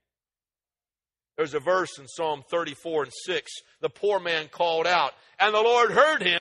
There's 1.38 1.54
a 1.54 1.60
verse 1.60 1.98
in 2.00 2.08
Psalm 2.08 2.44
34 2.50 3.04
and 3.04 3.14
6. 3.26 3.52
The 3.82 3.90
poor 3.90 4.20
man 4.20 4.48
called 4.48 4.88
out, 4.88 5.14
and 5.40 5.54
the 5.54 5.62
Lord 5.62 5.92
heard 5.92 6.22
him. 6.22 6.40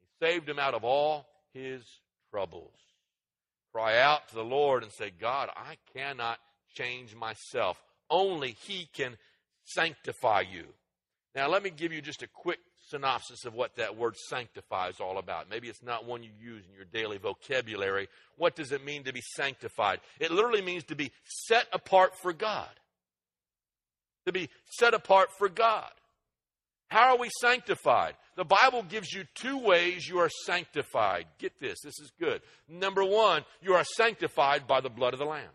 He 0.00 0.26
saved 0.26 0.48
him 0.48 0.58
out 0.58 0.74
of 0.74 0.84
all 0.84 1.26
his 1.52 1.82
troubles. 2.30 2.74
Cry 3.72 3.98
out 3.98 4.28
to 4.28 4.34
the 4.34 4.44
Lord 4.44 4.82
and 4.82 4.92
say, 4.92 5.10
God, 5.10 5.50
I 5.54 5.76
cannot 5.94 6.38
change 6.74 7.14
myself. 7.14 7.80
Only 8.08 8.56
He 8.66 8.88
can 8.92 9.16
sanctify 9.64 10.44
you. 10.50 10.64
Now, 11.34 11.48
let 11.48 11.62
me 11.62 11.70
give 11.70 11.92
you 11.92 12.00
just 12.00 12.22
a 12.22 12.28
quick 12.28 12.60
synopsis 12.88 13.44
of 13.44 13.54
what 13.54 13.76
that 13.76 13.96
word 13.96 14.14
sanctify 14.30 14.88
is 14.88 15.00
all 15.00 15.18
about. 15.18 15.50
Maybe 15.50 15.68
it's 15.68 15.82
not 15.82 16.06
one 16.06 16.22
you 16.22 16.30
use 16.40 16.64
in 16.66 16.74
your 16.74 16.84
daily 16.84 17.18
vocabulary. 17.18 18.08
What 18.38 18.56
does 18.56 18.72
it 18.72 18.84
mean 18.84 19.04
to 19.04 19.12
be 19.12 19.22
sanctified? 19.34 20.00
It 20.20 20.30
literally 20.30 20.62
means 20.62 20.84
to 20.84 20.94
be 20.94 21.10
set 21.24 21.66
apart 21.72 22.12
for 22.22 22.32
God 22.32 22.70
to 24.26 24.32
be 24.32 24.50
set 24.78 24.94
apart 24.94 25.30
for 25.38 25.48
God. 25.48 25.90
How 26.88 27.14
are 27.14 27.18
we 27.18 27.30
sanctified? 27.40 28.14
The 28.36 28.44
Bible 28.44 28.82
gives 28.82 29.12
you 29.12 29.24
two 29.34 29.58
ways 29.58 30.06
you 30.06 30.18
are 30.18 30.30
sanctified. 30.44 31.26
Get 31.38 31.58
this, 31.60 31.78
this 31.82 31.98
is 31.98 32.12
good. 32.20 32.42
Number 32.68 33.04
one, 33.04 33.44
you 33.60 33.74
are 33.74 33.84
sanctified 33.96 34.66
by 34.66 34.80
the 34.80 34.90
blood 34.90 35.12
of 35.12 35.18
the 35.18 35.24
Lamb. 35.24 35.50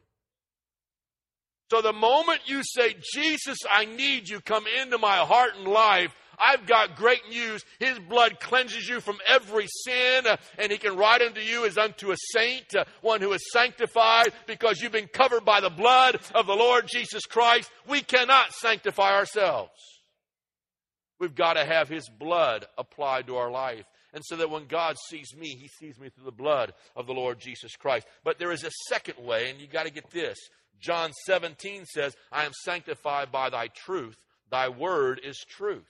So 1.70 1.82
the 1.82 1.94
moment 1.94 2.42
you 2.48 2.64
say, 2.64 2.96
Jesus, 3.14 3.60
I 3.72 3.86
need 3.86 4.28
you, 4.28 4.42
come 4.42 4.66
into 4.82 4.98
my 4.98 5.18
heart 5.18 5.52
and 5.58 5.68
life, 5.68 6.14
I've 6.44 6.66
got 6.66 6.96
great 6.96 7.22
news. 7.30 7.64
His 7.80 8.00
blood 8.00 8.40
cleanses 8.40 8.88
you 8.88 9.00
from 9.00 9.18
every 9.28 9.68
sin, 9.68 10.26
uh, 10.28 10.38
and 10.58 10.72
He 10.72 10.78
can 10.78 10.98
write 10.98 11.22
unto 11.22 11.42
you 11.42 11.66
as 11.66 11.78
unto 11.78 12.12
a 12.12 12.18
saint, 12.32 12.76
uh, 12.76 12.86
one 13.02 13.22
who 13.22 13.34
is 13.34 13.52
sanctified 13.52 14.34
because 14.48 14.82
you've 14.82 14.92
been 14.92 15.08
covered 15.08 15.46
by 15.46 15.62
the 15.62 15.70
blood 15.70 16.20
of 16.34 16.48
the 16.48 16.56
Lord 16.56 16.88
Jesus 16.88 17.26
Christ. 17.26 17.70
We 17.88 18.02
cannot 18.02 18.54
sanctify 18.54 19.14
ourselves. 19.14 19.72
We've 21.20 21.36
got 21.36 21.54
to 21.54 21.66
have 21.66 21.88
His 21.88 22.10
blood 22.10 22.66
applied 22.78 23.28
to 23.28 23.36
our 23.36 23.52
life. 23.52 23.86
And 24.14 24.24
so 24.26 24.36
that 24.38 24.50
when 24.50 24.66
God 24.66 24.98
sees 25.10 25.34
me, 25.38 25.50
He 25.50 25.68
sees 25.68 26.00
me 26.00 26.10
through 26.10 26.26
the 26.26 26.32
blood 26.32 26.74
of 26.96 27.08
the 27.08 27.14
Lord 27.14 27.40
Jesus 27.40 27.76
Christ. 27.76 28.08
But 28.24 28.40
there 28.40 28.52
is 28.52 28.64
a 28.64 28.72
second 28.90 29.24
way, 29.24 29.50
and 29.50 29.62
you 29.62 29.68
got 29.68 29.86
to 29.86 29.92
get 29.92 30.10
this. 30.10 30.38
John 30.80 31.12
17 31.26 31.86
says, 31.86 32.16
I 32.32 32.46
am 32.46 32.52
sanctified 32.64 33.32
by 33.32 33.50
thy 33.50 33.68
truth. 33.68 34.18
Thy 34.50 34.68
word 34.68 35.22
is 35.24 35.38
truth. 35.48 35.88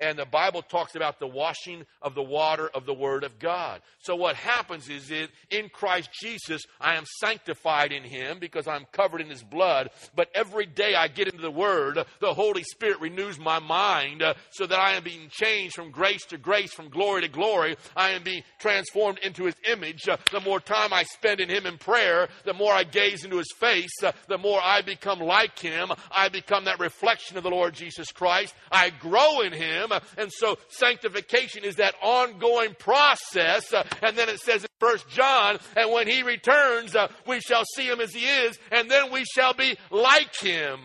And 0.00 0.18
the 0.18 0.24
Bible 0.24 0.62
talks 0.62 0.94
about 0.94 1.20
the 1.20 1.26
washing 1.26 1.84
of 2.00 2.14
the 2.14 2.22
water 2.22 2.70
of 2.72 2.86
the 2.86 2.94
Word 2.94 3.22
of 3.22 3.38
God. 3.38 3.82
So 3.98 4.16
what 4.16 4.34
happens 4.34 4.88
is 4.88 5.08
that 5.08 5.28
in 5.50 5.68
Christ 5.68 6.08
Jesus, 6.12 6.62
I 6.80 6.94
am 6.96 7.04
sanctified 7.18 7.92
in 7.92 8.02
Him 8.04 8.38
because 8.38 8.66
I'm 8.66 8.86
covered 8.92 9.20
in 9.20 9.28
His 9.28 9.42
blood. 9.42 9.90
But 10.16 10.30
every 10.34 10.64
day 10.64 10.94
I 10.94 11.08
get 11.08 11.28
into 11.28 11.42
the 11.42 11.50
Word, 11.50 11.98
the 12.20 12.32
Holy 12.32 12.62
Spirit 12.62 13.00
renews 13.00 13.38
my 13.38 13.58
mind 13.58 14.22
uh, 14.22 14.34
so 14.50 14.66
that 14.66 14.78
I 14.78 14.92
am 14.92 15.04
being 15.04 15.28
changed 15.30 15.74
from 15.74 15.90
grace 15.90 16.24
to 16.26 16.38
grace, 16.38 16.72
from 16.72 16.88
glory 16.88 17.20
to 17.22 17.28
glory. 17.28 17.76
I 17.94 18.10
am 18.10 18.22
being 18.22 18.42
transformed 18.58 19.18
into 19.18 19.44
His 19.44 19.56
image. 19.70 20.08
Uh, 20.08 20.16
the 20.32 20.40
more 20.40 20.60
time 20.60 20.94
I 20.94 21.02
spend 21.02 21.40
in 21.40 21.50
Him 21.50 21.66
in 21.66 21.76
prayer, 21.76 22.28
the 22.46 22.54
more 22.54 22.72
I 22.72 22.84
gaze 22.84 23.24
into 23.24 23.36
His 23.36 23.52
face, 23.58 24.02
uh, 24.02 24.12
the 24.28 24.38
more 24.38 24.60
I 24.62 24.80
become 24.80 25.20
like 25.20 25.58
Him. 25.58 25.92
I 26.10 26.30
become 26.30 26.64
that 26.64 26.80
reflection 26.80 27.36
of 27.36 27.42
the 27.42 27.50
Lord 27.50 27.74
Jesus 27.74 28.12
Christ. 28.12 28.54
I 28.72 28.88
grow 28.88 29.42
in 29.42 29.52
Him 29.52 29.89
and 30.16 30.32
so 30.32 30.58
sanctification 30.68 31.64
is 31.64 31.76
that 31.76 31.94
ongoing 32.02 32.74
process. 32.78 33.72
Uh, 33.72 33.84
and 34.02 34.16
then 34.16 34.28
it 34.28 34.40
says 34.40 34.62
in 34.62 34.70
First 34.78 35.08
John, 35.08 35.58
and 35.76 35.92
when 35.92 36.08
he 36.08 36.22
returns, 36.22 36.94
uh, 36.94 37.08
we 37.26 37.40
shall 37.40 37.64
see 37.76 37.86
him 37.86 38.00
as 38.00 38.12
he 38.12 38.24
is, 38.24 38.58
and 38.70 38.90
then 38.90 39.12
we 39.12 39.24
shall 39.24 39.54
be 39.54 39.76
like 39.90 40.34
him. 40.36 40.80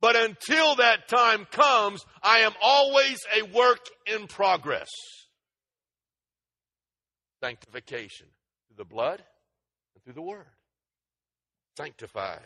But 0.00 0.16
until 0.16 0.76
that 0.76 1.08
time 1.08 1.46
comes, 1.50 2.04
I 2.22 2.40
am 2.40 2.52
always 2.62 3.18
a 3.36 3.42
work 3.56 3.80
in 4.06 4.26
progress. 4.26 4.88
Sanctification 7.42 8.26
through 8.68 8.76
the 8.76 8.84
blood 8.84 9.22
and 9.94 10.04
through 10.04 10.14
the 10.14 10.22
word. 10.22 10.46
Sanctified. 11.76 12.40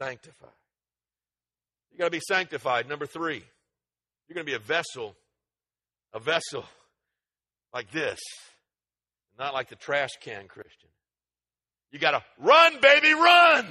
Sanctified. 0.00 0.50
You 1.92 1.98
got 1.98 2.06
to 2.06 2.10
be 2.10 2.20
sanctified. 2.20 2.88
Number 2.88 3.06
three, 3.06 3.42
you're 4.28 4.34
going 4.34 4.46
to 4.46 4.50
be 4.50 4.56
a 4.56 4.58
vessel, 4.58 5.16
a 6.14 6.20
vessel 6.20 6.64
like 7.74 7.90
this, 7.90 8.18
not 9.38 9.54
like 9.54 9.68
the 9.68 9.76
trash 9.76 10.10
can 10.20 10.46
Christian. 10.48 10.88
You 11.90 11.98
got 11.98 12.12
to 12.12 12.22
run, 12.38 12.80
baby, 12.80 13.12
run. 13.14 13.66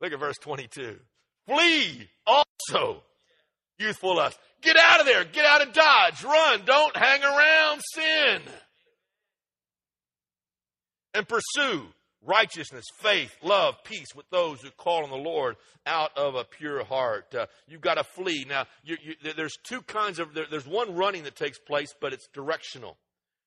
Look 0.00 0.12
at 0.12 0.20
verse 0.20 0.36
22. 0.40 0.98
Flee 1.46 2.08
also, 2.26 3.02
youthful 3.78 4.16
lust. 4.16 4.38
Get 4.62 4.76
out 4.76 5.00
of 5.00 5.06
there. 5.06 5.24
Get 5.24 5.44
out 5.44 5.66
of 5.66 5.72
Dodge. 5.72 6.22
Run. 6.22 6.62
Don't 6.64 6.96
hang 6.96 7.22
around 7.22 7.82
sin. 7.94 8.42
And 11.14 11.26
pursue 11.26 11.86
righteousness, 12.26 12.84
faith, 12.94 13.34
love, 13.42 13.76
peace 13.84 14.14
with 14.14 14.28
those 14.30 14.60
who 14.60 14.70
call 14.70 15.04
on 15.04 15.10
the 15.10 15.16
Lord 15.16 15.56
out 15.86 16.16
of 16.16 16.34
a 16.34 16.44
pure 16.44 16.84
heart. 16.84 17.34
Uh, 17.34 17.46
you've 17.66 17.80
got 17.80 17.94
to 17.94 18.04
flee. 18.04 18.44
Now, 18.48 18.66
you, 18.84 18.96
you, 19.02 19.32
there's 19.36 19.56
two 19.62 19.82
kinds 19.82 20.18
of, 20.18 20.34
there, 20.34 20.46
there's 20.50 20.66
one 20.66 20.94
running 20.94 21.24
that 21.24 21.36
takes 21.36 21.58
place, 21.58 21.94
but 22.00 22.12
it's 22.12 22.28
directional. 22.32 22.96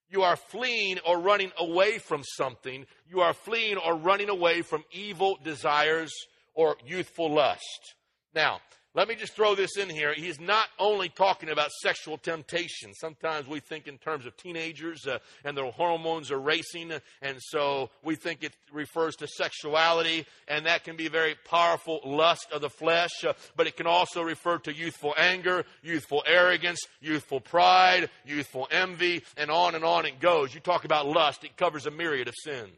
You 0.09 0.23
are 0.23 0.35
fleeing 0.35 0.97
or 1.05 1.19
running 1.19 1.51
away 1.59 1.99
from 1.99 2.23
something. 2.23 2.85
You 3.07 3.21
are 3.21 3.33
fleeing 3.33 3.77
or 3.77 3.95
running 3.95 4.29
away 4.29 4.63
from 4.63 4.83
evil 4.91 5.37
desires 5.43 6.11
or 6.55 6.77
youthful 6.85 7.31
lust. 7.31 7.95
Now, 8.33 8.59
let 8.95 9.07
me 9.07 9.13
just 9.13 9.33
throw 9.33 9.53
this 9.53 9.77
in 9.77 9.87
here. 9.87 10.15
He's 10.15 10.39
not 10.39 10.65
only 10.79 11.09
talking 11.09 11.49
about 11.49 11.69
sexual 11.83 12.17
temptation. 12.17 12.91
Sometimes 12.95 13.47
we 13.47 13.59
think 13.59 13.87
in 13.87 13.99
terms 13.99 14.25
of 14.25 14.35
teenagers 14.35 15.05
uh, 15.05 15.19
and 15.45 15.55
their 15.55 15.69
hormones 15.69 16.31
are 16.31 16.39
racing, 16.39 16.91
and 17.21 17.37
so 17.39 17.91
we 18.03 18.15
think 18.15 18.43
it 18.43 18.55
refers 18.73 19.15
to 19.17 19.27
sexuality, 19.27 20.25
and 20.47 20.65
that 20.65 20.83
can 20.83 20.95
be 20.95 21.05
a 21.05 21.11
very 21.11 21.35
powerful 21.45 22.01
lust 22.03 22.47
of 22.51 22.61
the 22.61 22.69
flesh, 22.69 23.11
uh, 23.23 23.33
but 23.55 23.67
it 23.67 23.77
can 23.77 23.85
also 23.85 24.23
refer 24.23 24.57
to 24.57 24.73
youthful 24.73 25.13
anger, 25.17 25.65
youthful 25.83 26.23
arrogance, 26.25 26.81
youthful 26.99 27.39
pride, 27.39 28.09
youthful 28.25 28.67
envy, 28.71 29.23
and 29.37 29.51
on 29.51 29.75
and 29.75 29.85
on 29.85 30.07
it 30.07 30.19
goes. 30.19 30.51
You 30.51 30.61
talk 30.61 30.83
about 30.83 31.05
lust, 31.07 31.43
it 31.43 31.57
covers 31.57 31.85
a 31.85 31.91
myriad 31.91 32.27
of 32.27 32.33
sins. 32.43 32.73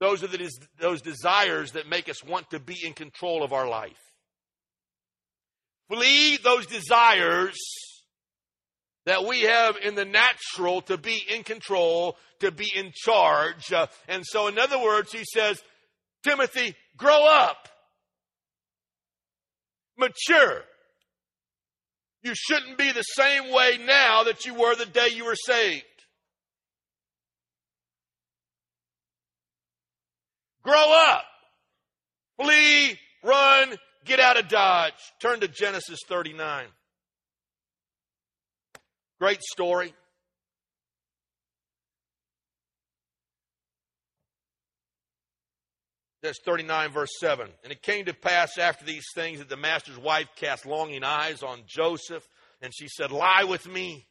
Those 0.00 0.22
are 0.22 0.28
the, 0.28 0.50
those 0.78 1.00
desires 1.00 1.72
that 1.72 1.88
make 1.88 2.10
us 2.10 2.22
want 2.22 2.50
to 2.50 2.60
be 2.60 2.76
in 2.84 2.92
control 2.92 3.42
of 3.42 3.54
our 3.54 3.66
life. 3.66 4.07
Flee 5.90 6.38
those 6.42 6.66
desires 6.66 7.56
that 9.06 9.24
we 9.24 9.40
have 9.40 9.76
in 9.82 9.94
the 9.94 10.04
natural 10.04 10.82
to 10.82 10.98
be 10.98 11.22
in 11.34 11.42
control, 11.42 12.16
to 12.40 12.50
be 12.50 12.70
in 12.74 12.92
charge. 12.94 13.72
Uh, 13.72 13.86
and 14.06 14.22
so, 14.24 14.48
in 14.48 14.58
other 14.58 14.78
words, 14.78 15.12
he 15.12 15.24
says, 15.24 15.62
Timothy, 16.22 16.74
grow 16.96 17.26
up, 17.26 17.68
mature. 19.96 20.62
You 22.22 22.34
shouldn't 22.34 22.76
be 22.76 22.92
the 22.92 23.02
same 23.02 23.50
way 23.50 23.78
now 23.82 24.24
that 24.24 24.44
you 24.44 24.52
were 24.52 24.74
the 24.74 24.84
day 24.84 25.08
you 25.14 25.24
were 25.24 25.36
saved. 25.36 25.84
Grow 30.62 31.06
up. 31.08 31.24
Flee, 32.38 32.98
run, 33.24 33.74
Get 34.08 34.20
out 34.20 34.38
of 34.38 34.48
Dodge. 34.48 34.94
Turn 35.20 35.40
to 35.40 35.48
Genesis 35.48 35.98
39. 36.08 36.64
Great 39.20 39.42
story. 39.42 39.92
That's 46.22 46.38
39, 46.42 46.90
verse 46.90 47.10
7. 47.20 47.48
And 47.62 47.70
it 47.70 47.82
came 47.82 48.06
to 48.06 48.14
pass 48.14 48.56
after 48.56 48.86
these 48.86 49.04
things 49.14 49.40
that 49.40 49.50
the 49.50 49.58
master's 49.58 49.98
wife 49.98 50.28
cast 50.36 50.64
longing 50.64 51.04
eyes 51.04 51.42
on 51.42 51.60
Joseph, 51.66 52.26
and 52.62 52.72
she 52.74 52.88
said, 52.88 53.12
Lie 53.12 53.44
with 53.44 53.68
me. 53.68 54.06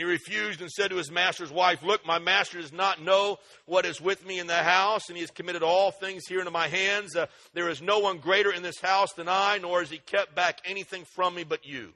He 0.00 0.04
refused 0.04 0.62
and 0.62 0.70
said 0.70 0.88
to 0.92 0.96
his 0.96 1.10
master's 1.10 1.52
wife, 1.52 1.82
Look, 1.82 2.06
my 2.06 2.18
master 2.18 2.58
does 2.58 2.72
not 2.72 3.02
know 3.02 3.38
what 3.66 3.84
is 3.84 4.00
with 4.00 4.24
me 4.24 4.38
in 4.38 4.46
the 4.46 4.54
house, 4.54 5.08
and 5.08 5.16
he 5.16 5.20
has 5.20 5.30
committed 5.30 5.62
all 5.62 5.90
things 5.90 6.26
here 6.26 6.38
into 6.38 6.50
my 6.50 6.68
hands. 6.68 7.14
Uh, 7.14 7.26
there 7.52 7.68
is 7.68 7.82
no 7.82 7.98
one 7.98 8.16
greater 8.16 8.50
in 8.50 8.62
this 8.62 8.80
house 8.80 9.12
than 9.12 9.28
I, 9.28 9.58
nor 9.58 9.80
has 9.80 9.90
he 9.90 9.98
kept 9.98 10.34
back 10.34 10.62
anything 10.64 11.04
from 11.04 11.34
me 11.34 11.44
but 11.44 11.66
you, 11.66 11.92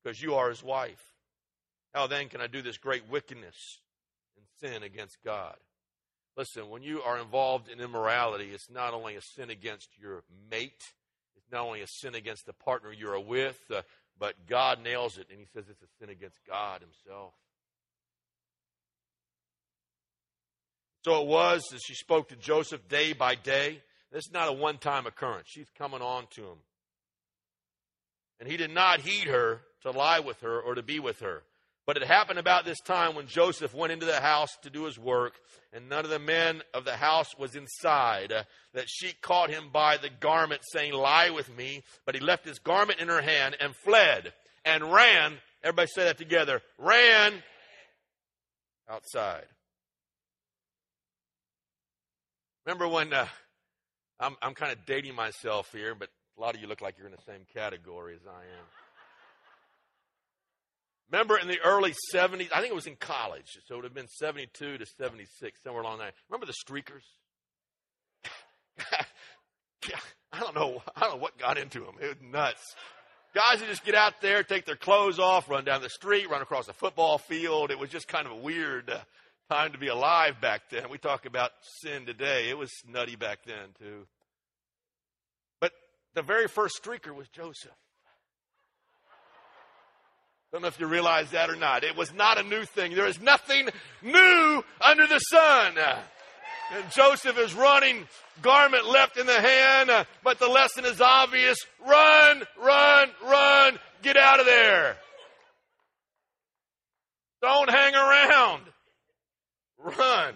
because 0.00 0.22
you 0.22 0.36
are 0.36 0.48
his 0.48 0.62
wife. 0.62 1.02
How 1.92 2.06
then 2.06 2.28
can 2.28 2.40
I 2.40 2.46
do 2.46 2.62
this 2.62 2.78
great 2.78 3.10
wickedness 3.10 3.80
and 4.36 4.46
sin 4.60 4.84
against 4.84 5.16
God? 5.24 5.56
Listen, 6.36 6.70
when 6.70 6.84
you 6.84 7.02
are 7.02 7.18
involved 7.18 7.68
in 7.68 7.80
immorality, 7.80 8.50
it's 8.54 8.70
not 8.70 8.94
only 8.94 9.16
a 9.16 9.20
sin 9.20 9.50
against 9.50 9.88
your 10.00 10.22
mate, 10.52 10.84
it's 11.36 11.50
not 11.50 11.66
only 11.66 11.80
a 11.80 11.88
sin 11.88 12.14
against 12.14 12.46
the 12.46 12.52
partner 12.52 12.92
you're 12.92 13.18
with, 13.18 13.58
uh, 13.74 13.82
but 14.18 14.34
God 14.48 14.82
nails 14.82 15.18
it, 15.18 15.26
and 15.30 15.38
he 15.38 15.46
says 15.52 15.64
it's 15.68 15.82
a 15.82 15.86
sin 15.98 16.10
against 16.10 16.38
God 16.46 16.80
himself. 16.80 17.32
So 21.04 21.22
it 21.22 21.26
was 21.26 21.62
as 21.72 21.80
she 21.82 21.94
spoke 21.94 22.28
to 22.28 22.36
Joseph 22.36 22.88
day 22.88 23.12
by 23.12 23.34
day. 23.34 23.82
This 24.12 24.26
is 24.26 24.32
not 24.32 24.48
a 24.48 24.52
one 24.52 24.78
time 24.78 25.06
occurrence. 25.06 25.46
She's 25.48 25.70
coming 25.76 26.02
on 26.02 26.26
to 26.30 26.42
him. 26.42 26.58
And 28.40 28.48
he 28.48 28.56
did 28.56 28.70
not 28.70 29.00
heed 29.00 29.28
her 29.28 29.60
to 29.82 29.90
lie 29.90 30.20
with 30.20 30.40
her 30.40 30.60
or 30.60 30.74
to 30.74 30.82
be 30.82 30.98
with 30.98 31.20
her. 31.20 31.42
But 31.88 31.96
it 31.96 32.02
happened 32.02 32.38
about 32.38 32.66
this 32.66 32.80
time 32.80 33.14
when 33.14 33.28
Joseph 33.28 33.72
went 33.72 33.94
into 33.94 34.04
the 34.04 34.20
house 34.20 34.54
to 34.60 34.68
do 34.68 34.84
his 34.84 34.98
work, 34.98 35.40
and 35.72 35.88
none 35.88 36.04
of 36.04 36.10
the 36.10 36.18
men 36.18 36.60
of 36.74 36.84
the 36.84 36.98
house 36.98 37.34
was 37.38 37.56
inside, 37.56 38.30
uh, 38.30 38.42
that 38.74 38.90
she 38.90 39.14
caught 39.22 39.48
him 39.48 39.70
by 39.72 39.96
the 39.96 40.10
garment, 40.20 40.60
saying, 40.70 40.92
Lie 40.92 41.30
with 41.30 41.48
me. 41.56 41.82
But 42.04 42.14
he 42.14 42.20
left 42.20 42.44
his 42.44 42.58
garment 42.58 43.00
in 43.00 43.08
her 43.08 43.22
hand 43.22 43.56
and 43.58 43.74
fled 43.74 44.34
and 44.66 44.92
ran. 44.92 45.38
Everybody 45.64 45.88
say 45.94 46.04
that 46.04 46.18
together. 46.18 46.60
Ran 46.76 47.42
outside. 48.86 49.46
Remember 52.66 52.86
when 52.86 53.14
uh, 53.14 53.28
I'm, 54.20 54.36
I'm 54.42 54.52
kind 54.52 54.72
of 54.72 54.84
dating 54.84 55.14
myself 55.14 55.72
here, 55.72 55.94
but 55.94 56.10
a 56.36 56.40
lot 56.42 56.54
of 56.54 56.60
you 56.60 56.66
look 56.66 56.82
like 56.82 56.98
you're 56.98 57.06
in 57.06 57.14
the 57.14 57.32
same 57.32 57.46
category 57.54 58.14
as 58.14 58.26
I 58.28 58.42
am. 58.42 58.87
Remember 61.10 61.38
in 61.38 61.48
the 61.48 61.58
early 61.64 61.94
70s, 62.14 62.48
I 62.52 62.60
think 62.60 62.70
it 62.70 62.74
was 62.74 62.86
in 62.86 62.96
college, 62.96 63.58
so 63.66 63.74
it 63.74 63.76
would 63.78 63.84
have 63.84 63.94
been 63.94 64.08
72 64.08 64.78
to 64.78 64.86
76, 64.86 65.62
somewhere 65.62 65.82
along 65.82 65.98
there. 65.98 66.12
Remember 66.28 66.46
the 66.46 66.52
streakers? 66.52 67.04
I 70.32 70.40
don't 70.40 70.54
know. 70.54 70.82
I 70.94 71.00
don't 71.00 71.12
know 71.12 71.16
what 71.16 71.38
got 71.38 71.56
into 71.56 71.80
them. 71.80 71.94
It 72.00 72.06
was 72.08 72.16
nuts. 72.22 72.74
Guys 73.34 73.60
would 73.60 73.68
just 73.68 73.84
get 73.84 73.94
out 73.94 74.20
there, 74.20 74.42
take 74.42 74.66
their 74.66 74.76
clothes 74.76 75.18
off, 75.18 75.48
run 75.48 75.64
down 75.64 75.80
the 75.80 75.88
street, 75.88 76.28
run 76.30 76.42
across 76.42 76.68
a 76.68 76.72
football 76.72 77.18
field. 77.18 77.70
It 77.70 77.78
was 77.78 77.90
just 77.90 78.08
kind 78.08 78.26
of 78.26 78.32
a 78.32 78.36
weird 78.36 78.90
uh, 78.90 78.98
time 79.50 79.72
to 79.72 79.78
be 79.78 79.88
alive 79.88 80.40
back 80.40 80.62
then. 80.70 80.90
We 80.90 80.98
talk 80.98 81.24
about 81.24 81.52
sin 81.80 82.04
today. 82.04 82.48
It 82.50 82.58
was 82.58 82.70
nutty 82.86 83.16
back 83.16 83.40
then, 83.46 83.70
too. 83.78 84.06
But 85.60 85.72
the 86.14 86.22
very 86.22 86.48
first 86.48 86.82
streaker 86.82 87.14
was 87.14 87.28
Joseph. 87.28 87.72
Don't 90.52 90.62
know 90.62 90.68
if 90.68 90.80
you 90.80 90.86
realize 90.86 91.30
that 91.32 91.50
or 91.50 91.56
not. 91.56 91.84
It 91.84 91.96
was 91.96 92.12
not 92.14 92.38
a 92.38 92.42
new 92.42 92.64
thing. 92.64 92.94
There 92.94 93.06
is 93.06 93.20
nothing 93.20 93.68
new 94.02 94.64
under 94.80 95.06
the 95.06 95.18
sun. 95.18 95.74
And 96.74 96.90
Joseph 96.90 97.38
is 97.38 97.54
running, 97.54 98.06
garment 98.40 98.86
left 98.86 99.18
in 99.18 99.26
the 99.26 99.40
hand, 99.40 100.06
but 100.24 100.38
the 100.38 100.48
lesson 100.48 100.84
is 100.84 101.00
obvious. 101.00 101.58
Run, 101.86 102.42
run, 102.62 103.10
run, 103.22 103.78
get 104.02 104.16
out 104.16 104.40
of 104.40 104.46
there. 104.46 104.96
Don't 107.42 107.70
hang 107.70 107.94
around. 107.94 108.62
Run. 109.78 110.34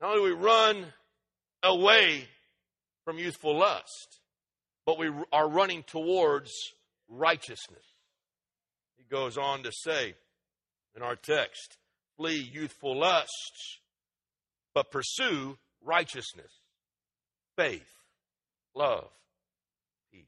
Not 0.00 0.16
only 0.16 0.30
do 0.30 0.36
we 0.36 0.42
run 0.42 0.86
away 1.62 2.28
from 3.04 3.18
youthful 3.18 3.58
lust, 3.58 4.20
but 4.86 4.98
we 4.98 5.10
are 5.32 5.48
running 5.48 5.82
towards 5.82 6.52
righteousness. 7.08 7.84
Goes 9.14 9.38
on 9.38 9.62
to 9.62 9.70
say 9.70 10.16
in 10.96 11.02
our 11.02 11.14
text, 11.14 11.76
flee 12.16 12.50
youthful 12.52 12.98
lusts, 12.98 13.78
but 14.74 14.90
pursue 14.90 15.56
righteousness, 15.84 16.50
faith, 17.56 17.86
love, 18.74 19.06
peace. 20.10 20.24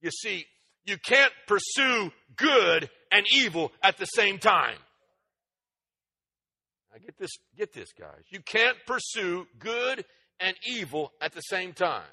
You 0.00 0.12
see, 0.12 0.46
you 0.84 0.96
can't 0.96 1.32
pursue 1.48 2.12
good 2.36 2.88
and 3.10 3.26
evil 3.34 3.72
at 3.82 3.98
the 3.98 4.06
same 4.06 4.38
time. 4.38 4.78
Now 6.92 7.00
get 7.04 7.18
this, 7.18 7.32
get 7.56 7.72
this, 7.72 7.88
guys. 7.98 8.22
You 8.28 8.42
can't 8.42 8.76
pursue 8.86 9.48
good 9.58 10.04
and 10.38 10.56
evil 10.64 11.10
at 11.20 11.32
the 11.32 11.40
same 11.40 11.72
time. 11.72 12.06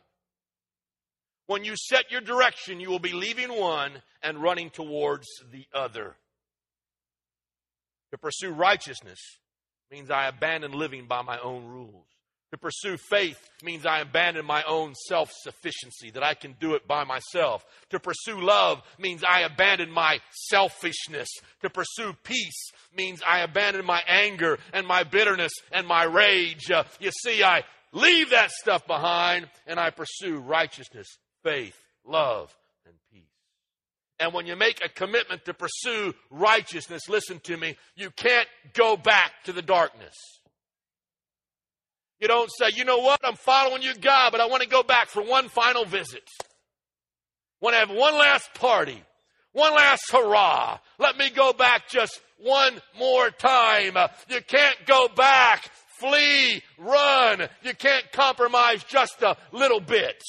When 1.48 1.64
you 1.64 1.76
set 1.76 2.12
your 2.12 2.22
direction, 2.22 2.80
you 2.80 2.90
will 2.90 3.00
be 3.00 3.14
leaving 3.14 3.50
one 3.50 4.02
and 4.24 4.42
running 4.42 4.70
towards 4.70 5.28
the 5.52 5.66
other. 5.74 6.16
To 8.12 8.18
pursue 8.18 8.52
righteousness 8.52 9.20
means 9.92 10.10
I 10.10 10.28
abandon 10.28 10.72
living 10.72 11.06
by 11.08 11.22
my 11.22 11.40
own 11.40 11.66
rules. 11.66 12.08
To 12.52 12.58
pursue 12.58 12.96
faith 12.98 13.38
means 13.64 13.86
I 13.86 14.00
abandon 14.00 14.46
my 14.46 14.64
own 14.64 14.94
self 14.96 15.30
sufficiency, 15.34 16.12
that 16.12 16.24
I 16.24 16.36
can 16.36 16.56
do 16.60 16.76
it 16.76 16.88
by 16.88 17.04
myself. 17.04 17.66
To 17.90 18.00
pursue 18.00 18.40
love 18.40 18.82
means 18.98 19.24
I 19.28 19.42
abandon 19.42 19.92
my 19.92 20.20
selfishness. 20.32 21.28
To 21.64 21.70
pursue 21.70 22.14
peace 22.24 22.72
means 22.96 23.22
I 23.28 23.40
abandon 23.40 23.86
my 23.86 24.02
anger 24.08 24.58
and 24.74 24.88
my 24.88 25.04
bitterness 25.04 25.52
and 25.72 25.86
my 25.86 26.04
rage. 26.04 26.72
Uh, 26.72 26.84
you 27.00 27.12
see, 27.12 27.44
I 27.44 27.64
leave 27.92 28.30
that 28.30 28.52
stuff 28.52 28.88
behind 28.88 29.50
and 29.68 29.78
I 29.80 29.90
pursue 29.90 30.38
righteousness, 30.38 31.18
faith, 31.46 31.80
love, 32.04 32.54
and 32.86 32.96
peace. 33.14 33.22
And 34.20 34.34
when 34.34 34.48
you 34.48 34.56
make 34.56 34.84
a 34.84 34.90
commitment 34.90 35.46
to 35.46 35.54
pursue 35.54 36.14
righteousness, 36.32 37.08
listen 37.08 37.40
to 37.42 37.56
me, 37.56 37.78
you 37.96 38.10
can't 38.10 38.48
go 38.74 38.98
back 38.98 39.32
to 39.46 39.54
the 39.54 39.62
darkness. 39.62 40.16
You 42.20 42.28
don't 42.28 42.50
say, 42.50 42.72
you 42.76 42.84
know 42.84 42.98
what, 42.98 43.20
I'm 43.24 43.36
following 43.36 43.84
you, 43.84 43.94
God, 43.94 44.32
but 44.32 44.42
I 44.42 44.48
want 44.48 44.64
to 44.64 44.70
go 44.70 44.82
back 44.84 45.08
for 45.08 45.22
one 45.22 45.48
final 45.50 45.86
visit. 45.86 46.28
Want 47.62 47.76
to 47.76 47.80
have 47.80 47.90
one 47.90 48.16
last 48.16 48.54
party, 48.56 49.02
one 49.52 49.74
last 49.74 50.04
hurrah. 50.12 50.80
Let 50.98 51.18
me 51.18 51.30
go 51.30 51.54
back 51.54 51.90
just 51.90 52.22
one 52.40 52.82
more 52.98 53.30
time. 53.30 53.98
You 54.30 54.42
can't 54.48 54.78
go 54.88 55.10
back. 55.16 55.70
Flee, 56.00 56.62
run. 56.78 57.48
You 57.64 57.74
can't 57.74 58.12
compromise 58.12 58.84
just 58.84 59.22
a 59.22 59.38
little 59.52 59.80
bit. 59.80 60.22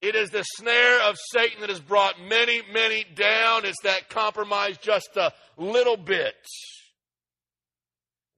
It 0.00 0.14
is 0.14 0.30
the 0.30 0.44
snare 0.44 1.02
of 1.08 1.16
Satan 1.32 1.60
that 1.60 1.70
has 1.70 1.80
brought 1.80 2.20
many, 2.20 2.62
many 2.72 3.04
down. 3.14 3.64
It's 3.64 3.82
that 3.82 4.08
compromise 4.08 4.78
just 4.78 5.16
a 5.16 5.32
little 5.56 5.96
bit. 5.96 6.34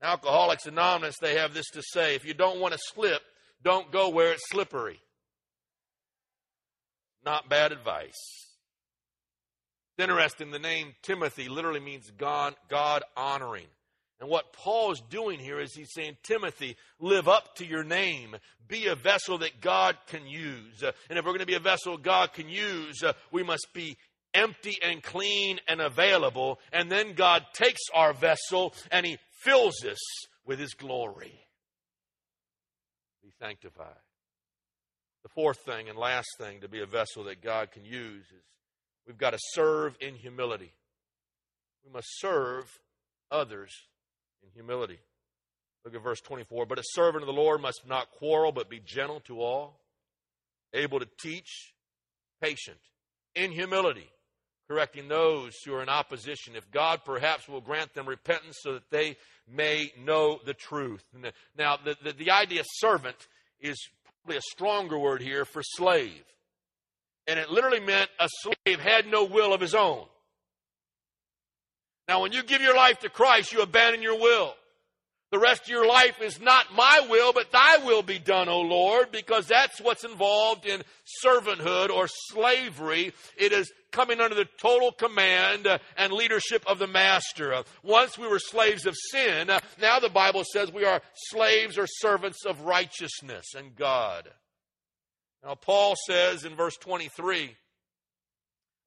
Alcoholics 0.03 0.67
Anonymous, 0.67 1.17
they 1.21 1.37
have 1.37 1.53
this 1.53 1.69
to 1.75 1.83
say 1.83 2.15
if 2.15 2.25
you 2.25 2.33
don't 2.33 2.61
want 2.61 2.73
to 2.73 2.81
slip, 2.95 3.21
don't 3.63 3.93
go 3.93 4.09
where 4.09 4.33
it's 4.33 4.49
slippery. 4.49 4.99
Not 7.23 7.51
bad 7.51 7.73
advice. 7.73 8.17
It's 9.99 10.03
interesting, 10.03 10.51
the 10.53 10.59
name 10.59 10.95
Timothy 11.03 11.51
literally 11.51 11.81
means 11.81 12.11
God, 12.17 12.55
God 12.71 13.03
honoring. 13.15 13.67
And 14.21 14.29
what 14.29 14.53
Paul 14.53 14.93
is 14.93 15.01
doing 15.09 15.39
here 15.39 15.59
is 15.59 15.75
he's 15.75 15.93
saying, 15.95 16.19
Timothy, 16.23 16.77
live 16.99 17.27
up 17.27 17.57
to 17.57 17.67
your 17.67 17.83
name. 17.83 18.37
Be 18.69 18.89
a 18.89 18.95
vessel 18.95 19.39
that 19.39 19.63
God 19.63 19.97
can 20.09 20.27
use. 20.27 20.83
And 20.83 21.19
if 21.19 21.25
we're 21.25 21.33
going 21.33 21.39
to 21.39 21.47
be 21.47 21.55
a 21.55 21.61
vessel 21.61 21.97
God 21.97 22.35
can 22.35 22.49
use, 22.49 23.03
we 23.33 23.43
must 23.43 23.69
be 23.73 23.97
empty 24.35 24.77
and 24.83 25.03
clean 25.03 25.59
and 25.67 25.81
available. 25.81 26.61
And 26.71 26.93
then 26.93 27.15
God 27.15 27.47
takes 27.55 27.81
our 27.95 28.13
vessel 28.13 28.75
and 28.93 29.07
he 29.07 29.17
fills 29.43 29.83
us 29.85 29.99
with 30.45 30.59
his 30.59 30.75
glory. 30.75 31.41
Be 33.23 33.31
sanctified. 33.39 33.87
The 35.23 35.31
fourth 35.31 35.61
thing 35.65 35.89
and 35.89 35.99
last 35.99 36.29
thing 36.39 36.61
to 36.61 36.69
be 36.69 36.81
a 36.81 36.87
vessel 36.87 37.25
that 37.25 37.43
God 37.43 37.73
can 37.73 37.87
use 37.87 38.27
is 38.27 38.43
we've 39.07 39.17
got 39.17 39.31
to 39.31 39.39
serve 39.53 39.97
in 39.99 40.15
humility. 40.15 40.73
We 41.85 41.91
must 41.91 42.09
serve 42.19 42.79
others 43.31 43.71
in 44.43 44.51
humility. 44.55 44.99
Look 45.85 45.95
at 45.95 46.03
verse 46.03 46.21
24. 46.21 46.67
But 46.67 46.79
a 46.79 46.85
servant 46.93 47.23
of 47.23 47.27
the 47.27 47.41
Lord 47.41 47.61
must 47.61 47.87
not 47.87 48.11
quarrel, 48.11 48.53
but 48.53 48.69
be 48.69 48.81
gentle 48.81 49.21
to 49.21 49.41
all, 49.41 49.81
able 50.75 51.01
to 51.01 51.09
teach, 51.21 51.75
patient, 52.43 52.79
in 53.35 53.53
humility, 53.53 54.09
correcting 54.69 55.09
those 55.09 55.55
who 55.65 55.75
are 55.75 55.83
in 55.83 55.89
opposition, 55.89 56.57
if 56.57 56.71
God 56.71 57.01
perhaps 57.05 57.49
will 57.49 57.61
grant 57.61 57.95
them 57.95 58.09
repentance 58.09 58.59
so 58.61 58.75
that 58.75 58.91
they 58.91 59.17
may 59.49 59.93
know 59.99 60.39
the 60.45 60.55
truth. 60.55 61.05
Now, 61.57 61.77
the, 61.83 61.97
the, 62.03 62.13
the 62.13 62.31
idea 62.31 62.63
servant 62.65 63.17
is 63.61 63.77
probably 64.23 64.39
a 64.39 64.43
stronger 64.43 64.99
word 64.99 65.23
here 65.23 65.45
for 65.45 65.63
slave. 65.63 66.25
And 67.27 67.39
it 67.39 67.51
literally 67.51 67.81
meant 67.81 68.11
a 68.19 68.29
slave 68.43 68.81
had 68.81 69.07
no 69.07 69.25
will 69.25 69.53
of 69.53 69.61
his 69.61 69.75
own. 69.75 70.07
Now, 72.09 72.23
when 72.23 72.33
you 72.33 72.43
give 72.43 72.61
your 72.61 72.77
life 72.77 73.01
to 73.01 73.09
Christ, 73.09 73.53
you 73.53 73.63
abandon 73.63 74.03
your 74.03 74.19
will. 74.19 74.55
The 75.31 75.39
rest 75.39 75.63
of 75.63 75.69
your 75.69 75.87
life 75.87 76.21
is 76.21 76.41
not 76.41 76.75
my 76.75 77.07
will, 77.09 77.33
but 77.33 77.53
thy 77.53 77.79
will 77.79 78.03
be 78.03 78.19
done, 78.19 78.49
O 78.49 78.63
Lord, 78.63 79.13
because 79.13 79.47
that's 79.47 79.81
what's 79.81 80.03
involved 80.03 80.67
in 80.67 80.83
servanthood 81.25 81.91
or 81.91 82.09
slavery. 82.09 83.13
It 83.37 83.53
is 83.53 83.73
coming 83.93 84.21
under 84.21 84.35
the 84.35 84.49
total 84.61 84.91
command 84.91 85.69
uh, 85.69 85.79
and 85.97 86.13
leadership 86.13 86.65
of 86.67 86.81
the 86.81 86.89
master. 86.89 87.63
Once 87.85 88.19
we 88.19 88.27
were 88.27 88.41
slaves 88.41 88.87
of 88.87 88.97
sin, 89.13 89.51
uh, 89.51 89.61
now 89.81 90.01
the 90.01 90.09
Bible 90.09 90.43
says 90.53 90.73
we 90.73 90.85
are 90.85 91.01
slaves 91.15 91.79
or 91.79 91.87
servants 91.87 92.45
of 92.45 92.63
righteousness 92.63 93.55
and 93.57 93.77
God. 93.77 94.29
Now, 95.45 95.55
Paul 95.55 95.95
says 96.09 96.45
in 96.45 96.57
verse 96.57 96.77
23 96.77 97.57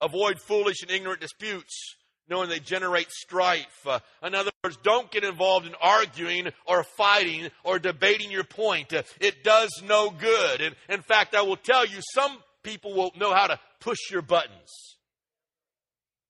avoid 0.02 0.40
foolish 0.42 0.82
and 0.82 0.92
ignorant 0.92 1.22
disputes 1.22 1.96
knowing 2.30 2.50
they 2.50 2.60
generate 2.60 3.12
strife. 3.12 3.86
Uh, 3.86 4.00
in 4.24 4.36
other 4.36 4.52
words, 4.64 4.78
don't 4.84 5.12
get 5.12 5.24
involved 5.24 5.66
in 5.66 5.74
arguing 5.82 6.50
or 6.66 6.84
fighting 6.84 7.50
or 7.64 7.80
debating 7.80 8.32
your 8.32 8.44
point. 8.44 8.94
Uh, 8.94 9.04
it 9.20 9.44
does 9.44 9.82
no 9.86 10.10
good. 10.10 10.62
And 10.62 10.76
in 10.90 11.02
fact, 11.02 11.36
I 11.36 11.42
will 11.42 11.58
tell 11.58 11.86
you, 11.86 12.00
some 12.14 12.38
people 12.64 12.94
will 12.94 13.12
know 13.18 13.34
how 13.34 13.48
to 13.48 13.60
push 13.80 14.00
your 14.10 14.22
buttons. 14.22 14.98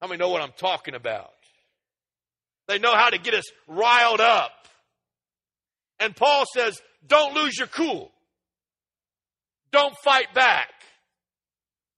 How 0.01 0.07
many 0.07 0.19
know 0.19 0.29
what 0.29 0.41
I'm 0.41 0.53
talking 0.57 0.95
about? 0.95 1.31
They 2.67 2.79
know 2.79 2.95
how 2.95 3.09
to 3.09 3.17
get 3.17 3.33
us 3.33 3.45
riled 3.67 4.21
up. 4.21 4.51
And 5.99 6.15
Paul 6.15 6.45
says, 6.53 6.81
don't 7.05 7.35
lose 7.35 7.57
your 7.57 7.67
cool. 7.67 8.11
Don't 9.71 9.95
fight 10.03 10.33
back. 10.33 10.69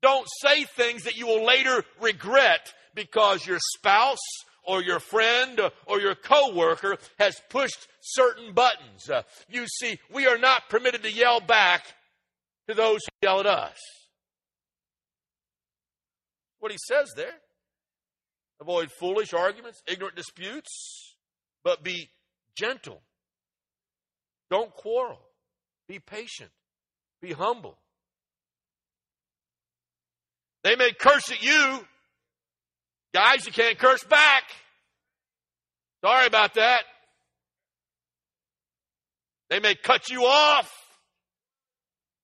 Don't 0.02 0.28
say 0.42 0.66
things 0.66 1.04
that 1.04 1.18
you 1.18 1.28
will 1.28 1.46
later 1.46 1.84
regret 2.00 2.74
because 2.96 3.46
your 3.46 3.60
spouse 3.76 4.18
or 4.64 4.82
your 4.82 5.00
friend 5.00 5.60
or 5.86 6.00
your 6.00 6.16
coworker 6.16 6.98
has 7.20 7.40
pushed 7.50 7.88
certain 8.02 8.54
buttons. 8.54 9.10
Uh, 9.10 9.22
you 9.50 9.68
see, 9.68 10.00
we 10.12 10.26
are 10.26 10.38
not 10.38 10.70
permitted 10.70 11.04
to 11.04 11.12
yell 11.12 11.40
back 11.40 11.86
to 12.68 12.74
those 12.74 13.02
who 13.06 13.28
yell 13.28 13.40
at 13.40 13.46
us. 13.46 13.78
What 16.60 16.72
he 16.72 16.78
says 16.88 17.12
there. 17.16 17.36
Avoid 18.62 18.90
foolish 19.00 19.34
arguments, 19.34 19.82
ignorant 19.86 20.16
disputes, 20.16 21.16
but 21.64 21.84
be 21.84 22.10
gentle. 22.58 23.02
Don't 24.50 24.72
quarrel. 24.72 25.20
Be 25.88 26.00
patient. 26.00 26.52
Be 27.22 27.34
humble. 27.34 27.78
They 30.64 30.76
may 30.76 30.94
curse 30.94 31.32
at 31.32 31.44
you. 31.44 31.86
Guys, 33.16 33.46
you 33.46 33.54
can't 33.54 33.78
curse 33.78 34.04
back. 34.04 34.44
Sorry 36.04 36.28
about 36.28 36.56
that. 36.56 36.84
They 39.50 39.62
may 39.62 39.74
cut 39.74 40.10
you 40.10 40.26
off. 40.26 40.70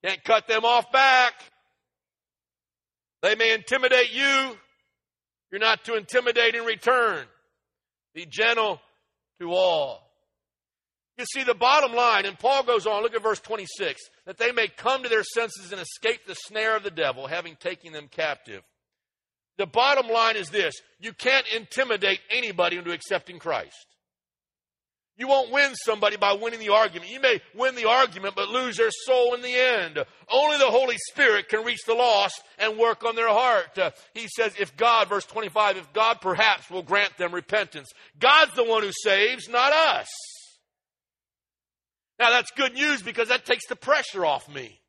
Can't 0.03 0.21
cut 0.25 0.49
them 0.49 0.65
off 0.65 0.91
back. 0.91 1.31
They 3.21 3.35
may 3.35 3.53
intimidate 3.53 4.11
you. 4.11 4.57
You're 5.49 5.61
not 5.61 5.85
to 5.85 5.95
intimidate 5.95 6.55
in 6.55 6.65
return. 6.65 7.25
Be 8.13 8.25
gentle 8.25 8.81
to 9.39 9.53
all. 9.53 10.11
You 11.17 11.23
see, 11.23 11.45
the 11.45 11.53
bottom 11.53 11.95
line, 11.95 12.25
and 12.25 12.37
Paul 12.37 12.63
goes 12.63 12.85
on, 12.85 13.01
look 13.01 13.15
at 13.15 13.23
verse 13.23 13.39
26, 13.39 14.01
that 14.25 14.37
they 14.37 14.51
may 14.51 14.67
come 14.67 15.03
to 15.03 15.09
their 15.09 15.23
senses 15.23 15.71
and 15.71 15.79
escape 15.79 16.27
the 16.27 16.35
snare 16.35 16.75
of 16.75 16.83
the 16.83 16.91
devil, 16.91 17.27
having 17.27 17.55
taken 17.55 17.93
them 17.93 18.09
captive. 18.11 18.61
The 19.57 19.65
bottom 19.65 20.07
line 20.07 20.37
is 20.37 20.49
this 20.49 20.75
you 20.99 21.13
can't 21.13 21.45
intimidate 21.55 22.19
anybody 22.29 22.77
into 22.77 22.91
accepting 22.91 23.39
Christ. 23.39 23.87
You 25.17 25.27
won't 25.27 25.51
win 25.51 25.75
somebody 25.75 26.17
by 26.17 26.33
winning 26.33 26.59
the 26.59 26.73
argument. 26.73 27.11
You 27.11 27.19
may 27.19 27.41
win 27.53 27.75
the 27.75 27.87
argument, 27.87 28.33
but 28.35 28.49
lose 28.49 28.77
their 28.77 28.89
soul 28.89 29.35
in 29.35 29.43
the 29.43 29.53
end. 29.53 30.03
Only 30.27 30.57
the 30.57 30.71
Holy 30.71 30.97
Spirit 31.11 31.47
can 31.47 31.63
reach 31.63 31.83
the 31.85 31.93
lost 31.93 32.41
and 32.57 32.77
work 32.77 33.03
on 33.03 33.15
their 33.15 33.29
heart. 33.29 33.77
Uh, 33.77 33.91
he 34.15 34.27
says, 34.27 34.53
if 34.59 34.75
God, 34.77 35.09
verse 35.09 35.25
25, 35.25 35.77
if 35.77 35.93
God 35.93 36.21
perhaps 36.21 36.71
will 36.71 36.81
grant 36.81 37.17
them 37.17 37.35
repentance. 37.35 37.91
God's 38.17 38.53
the 38.55 38.63
one 38.63 38.81
who 38.81 38.91
saves, 38.91 39.47
not 39.47 39.71
us. 39.71 40.07
Now 42.17 42.31
that's 42.31 42.51
good 42.51 42.73
news 42.73 43.03
because 43.03 43.27
that 43.27 43.45
takes 43.45 43.67
the 43.67 43.75
pressure 43.75 44.25
off 44.25 44.51
me. 44.51 44.79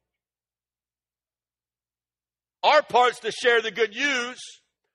Our 2.63 2.83
part's 2.83 3.21
to 3.21 3.33
share 3.33 3.61
the 3.61 3.71
good 3.71 3.91
news. 3.91 4.41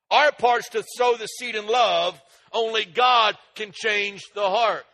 Our 0.09 0.31
part's 0.31 0.69
to 0.69 0.83
sow 0.95 1.15
the 1.17 1.27
seed 1.27 1.55
in 1.55 1.67
love. 1.67 2.19
Only 2.53 2.85
God 2.85 3.35
can 3.55 3.71
change 3.73 4.23
the 4.33 4.49
heart. 4.49 4.85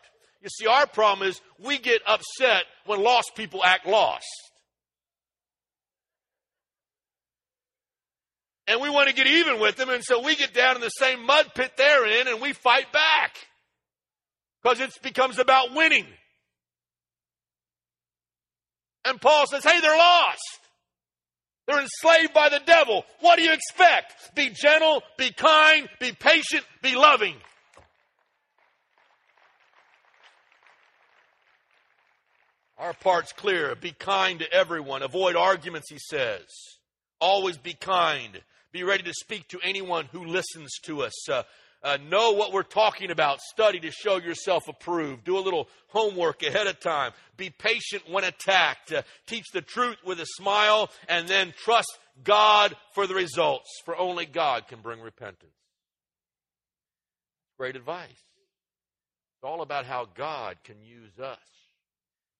You 0.41 0.49
see, 0.49 0.67
our 0.67 0.87
problem 0.87 1.27
is 1.27 1.39
we 1.63 1.77
get 1.77 2.01
upset 2.05 2.63
when 2.85 3.01
lost 3.01 3.31
people 3.35 3.63
act 3.63 3.85
lost. 3.85 4.25
And 8.67 8.81
we 8.81 8.89
want 8.89 9.09
to 9.09 9.15
get 9.15 9.27
even 9.27 9.59
with 9.59 9.75
them, 9.75 9.89
and 9.89 10.03
so 10.03 10.23
we 10.23 10.35
get 10.35 10.53
down 10.53 10.75
in 10.75 10.81
the 10.81 10.89
same 10.89 11.25
mud 11.25 11.51
pit 11.53 11.73
they're 11.77 12.21
in 12.21 12.27
and 12.27 12.41
we 12.41 12.53
fight 12.53 12.91
back. 12.91 13.35
Because 14.61 14.79
it 14.79 14.91
becomes 15.03 15.37
about 15.37 15.75
winning. 15.75 16.07
And 19.05 19.19
Paul 19.19 19.45
says, 19.47 19.63
hey, 19.63 19.81
they're 19.81 19.97
lost. 19.97 20.59
They're 21.67 21.81
enslaved 21.81 22.33
by 22.33 22.49
the 22.49 22.61
devil. 22.65 23.05
What 23.21 23.37
do 23.37 23.43
you 23.43 23.53
expect? 23.53 24.35
Be 24.35 24.49
gentle, 24.49 25.01
be 25.17 25.31
kind, 25.31 25.87
be 25.99 26.11
patient, 26.11 26.65
be 26.81 26.95
loving. 26.95 27.35
Our 32.77 32.93
part's 32.93 33.31
clear. 33.31 33.75
Be 33.75 33.91
kind 33.91 34.39
to 34.39 34.51
everyone. 34.51 35.03
Avoid 35.03 35.37
arguments, 35.37 35.89
he 35.89 35.99
says. 35.99 36.47
Always 37.21 37.57
be 37.57 37.73
kind. 37.73 38.41
Be 38.73 38.83
ready 38.83 39.03
to 39.03 39.13
speak 39.13 39.47
to 39.49 39.59
anyone 39.63 40.09
who 40.11 40.25
listens 40.25 40.71
to 40.83 41.03
us. 41.03 41.29
Uh, 41.29 41.43
uh, 41.83 41.97
know 42.09 42.31
what 42.31 42.53
we're 42.53 42.63
talking 42.63 43.11
about. 43.11 43.41
Study 43.41 43.79
to 43.81 43.91
show 43.91 44.17
yourself 44.17 44.67
approved. 44.67 45.25
Do 45.25 45.37
a 45.37 45.39
little 45.39 45.67
homework 45.87 46.41
ahead 46.43 46.67
of 46.67 46.79
time. 46.79 47.11
Be 47.35 47.49
patient 47.49 48.03
when 48.09 48.23
attacked. 48.23 48.93
Uh, 48.93 49.01
teach 49.27 49.45
the 49.53 49.61
truth 49.61 49.97
with 50.05 50.19
a 50.19 50.25
smile 50.25 50.89
and 51.09 51.27
then 51.27 51.53
trust 51.57 51.97
God 52.23 52.75
for 52.93 53.07
the 53.07 53.15
results, 53.15 53.69
for 53.85 53.97
only 53.97 54.25
God 54.25 54.67
can 54.67 54.81
bring 54.81 55.01
repentance. 55.01 55.51
Great 57.57 57.75
advice. 57.75 58.09
It's 58.09 59.43
all 59.43 59.61
about 59.61 59.85
how 59.85 60.07
God 60.15 60.57
can 60.63 60.81
use 60.81 61.19
us. 61.19 61.37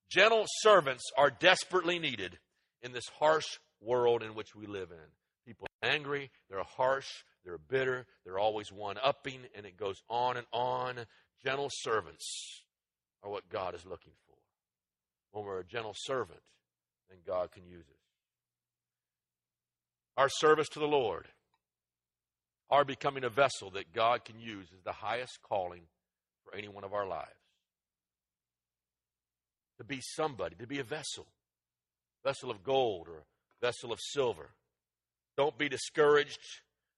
Gentle 0.09 0.45
servants 0.61 1.03
are 1.17 1.31
desperately 1.31 1.99
needed 1.99 2.37
in 2.81 2.91
this 2.91 3.07
harsh 3.19 3.45
world 3.81 4.23
in 4.23 4.35
which 4.35 4.55
we 4.55 4.67
live 4.67 4.91
in. 4.91 4.97
People 5.45 5.67
are 5.81 5.89
angry, 5.89 6.31
they're 6.49 6.63
harsh, 6.63 7.09
they're 7.43 7.57
bitter, 7.57 8.05
they're 8.23 8.39
always 8.39 8.71
one 8.71 8.97
upping, 9.01 9.41
and 9.55 9.65
it 9.65 9.77
goes 9.77 10.01
on 10.09 10.37
and 10.37 10.47
on. 10.51 10.99
Gentle 11.43 11.69
servants 11.71 12.63
are 13.21 13.29
what 13.29 13.49
God 13.49 13.75
is 13.75 13.85
looking 13.85 14.13
for. 14.27 14.35
When 15.31 15.45
we're 15.45 15.59
a 15.59 15.65
gentle 15.65 15.95
servant, 15.95 16.41
then 17.09 17.19
God 17.25 17.51
can 17.51 17.65
use 17.65 17.85
us. 17.85 18.03
Our 20.15 20.29
service 20.29 20.69
to 20.69 20.79
the 20.79 20.85
Lord, 20.85 21.27
our 22.69 22.85
becoming 22.85 23.23
a 23.23 23.29
vessel 23.29 23.71
that 23.71 23.93
God 23.93 24.23
can 24.23 24.39
use, 24.39 24.67
is 24.67 24.83
the 24.83 24.91
highest 24.91 25.39
calling 25.41 25.81
for 26.43 26.55
any 26.55 26.67
one 26.67 26.83
of 26.83 26.93
our 26.93 27.07
lives 27.07 27.29
to 29.77 29.83
be 29.83 29.99
somebody, 30.15 30.55
to 30.55 30.67
be 30.67 30.79
a 30.79 30.83
vessel, 30.83 31.25
vessel 32.23 32.51
of 32.51 32.63
gold 32.63 33.07
or 33.07 33.23
vessel 33.61 33.91
of 33.91 33.99
silver. 33.99 34.51
Don't 35.35 35.57
be 35.57 35.67
discouraged 35.67 36.39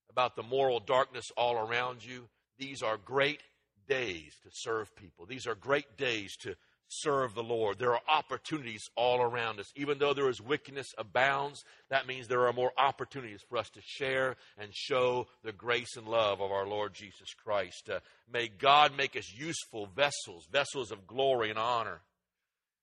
about 0.09 0.35
the 0.35 0.43
moral 0.43 0.79
darkness 0.79 1.25
all 1.37 1.57
around 1.57 2.05
you. 2.05 2.27
These 2.57 2.81
are 2.81 2.97
great 2.97 3.41
days 3.87 4.33
to 4.43 4.49
serve 4.51 4.95
people. 4.95 5.25
These 5.25 5.47
are 5.47 5.55
great 5.55 5.97
days 5.97 6.35
to 6.37 6.55
serve 6.87 7.33
the 7.33 7.43
Lord. 7.43 7.79
There 7.79 7.93
are 7.93 8.01
opportunities 8.07 8.83
all 8.95 9.21
around 9.21 9.59
us. 9.59 9.71
Even 9.75 9.97
though 9.97 10.13
there 10.13 10.29
is 10.29 10.41
wickedness 10.41 10.87
abounds, 10.97 11.63
that 11.89 12.07
means 12.07 12.27
there 12.27 12.47
are 12.47 12.53
more 12.53 12.71
opportunities 12.77 13.41
for 13.47 13.57
us 13.57 13.69
to 13.71 13.81
share 13.83 14.35
and 14.57 14.69
show 14.73 15.27
the 15.43 15.51
grace 15.51 15.95
and 15.97 16.07
love 16.07 16.41
of 16.41 16.51
our 16.51 16.67
Lord 16.67 16.93
Jesus 16.93 17.33
Christ. 17.43 17.89
Uh, 17.89 17.99
may 18.31 18.47
God 18.47 18.95
make 18.95 19.15
us 19.15 19.33
useful 19.33 19.87
vessels, 19.95 20.47
vessels 20.51 20.91
of 20.91 21.07
glory 21.07 21.49
and 21.49 21.59
honor. 21.59 22.01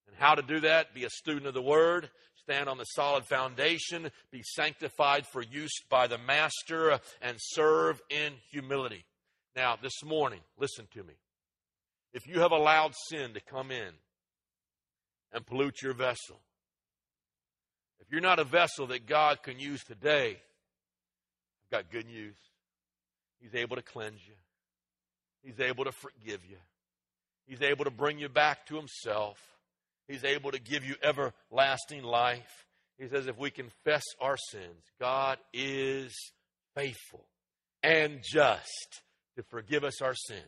And 0.09 0.17
how 0.19 0.35
to 0.35 0.43
do 0.43 0.61
that? 0.61 0.95
Be 0.95 1.05
a 1.05 1.11
student 1.11 1.47
of 1.47 1.55
the 1.55 1.63
Word, 1.63 2.11
stand 2.45 2.69
on 2.69 2.79
the 2.79 2.85
solid 2.85 3.25
foundation, 3.25 4.11
be 4.31 4.43
sanctified 4.43 5.27
for 5.27 5.43
use 5.43 5.73
by 5.89 6.07
the 6.07 6.19
Master, 6.19 6.99
and 7.21 7.37
serve 7.39 8.01
in 8.11 8.33
humility. 8.51 9.05
Now, 9.55 9.77
this 9.81 10.03
morning, 10.05 10.41
listen 10.59 10.87
to 10.95 11.03
me. 11.03 11.15
If 12.13 12.27
you 12.27 12.41
have 12.41 12.53
allowed 12.53 12.95
sin 13.09 13.35
to 13.35 13.41
come 13.41 13.71
in 13.71 13.93
and 15.33 15.47
pollute 15.47 15.83
your 15.83 15.95
vessel, 15.95 16.41
if 18.01 18.11
you're 18.11 18.21
not 18.21 18.39
a 18.39 18.45
vessel 18.45 18.87
that 18.89 19.07
God 19.07 19.43
can 19.43 19.59
use 19.59 19.83
today, 19.85 20.39
I've 21.65 21.71
got 21.71 21.91
good 21.91 22.07
news. 22.07 22.37
He's 23.41 23.55
able 23.55 23.77
to 23.77 23.83
cleanse 23.83 24.21
you. 24.27 24.35
He's 25.43 25.61
able 25.61 25.85
to 25.85 25.93
forgive 25.93 26.45
you. 26.49 26.59
He's 27.47 27.63
able 27.63 27.85
to 27.85 27.91
bring 27.91 28.19
you 28.19 28.29
back 28.29 28.67
to 28.67 28.77
Himself. 28.77 29.39
He's 30.09 30.25
able 30.25 30.51
to 30.51 30.61
give 30.61 30.85
you 30.85 30.97
everlasting 31.03 32.03
life. 32.03 32.67
He 32.99 33.09
says, 33.09 33.27
if 33.27 33.39
we 33.39 33.51
confess 33.51 34.03
our 34.21 34.37
sins, 34.51 34.85
God 35.01 35.39
is 35.53 36.15
faithful 36.75 37.27
and 37.83 38.21
just 38.23 39.03
to 39.37 39.43
forgive 39.43 39.85
us 39.85 40.03
our 40.03 40.15
sins 40.15 40.43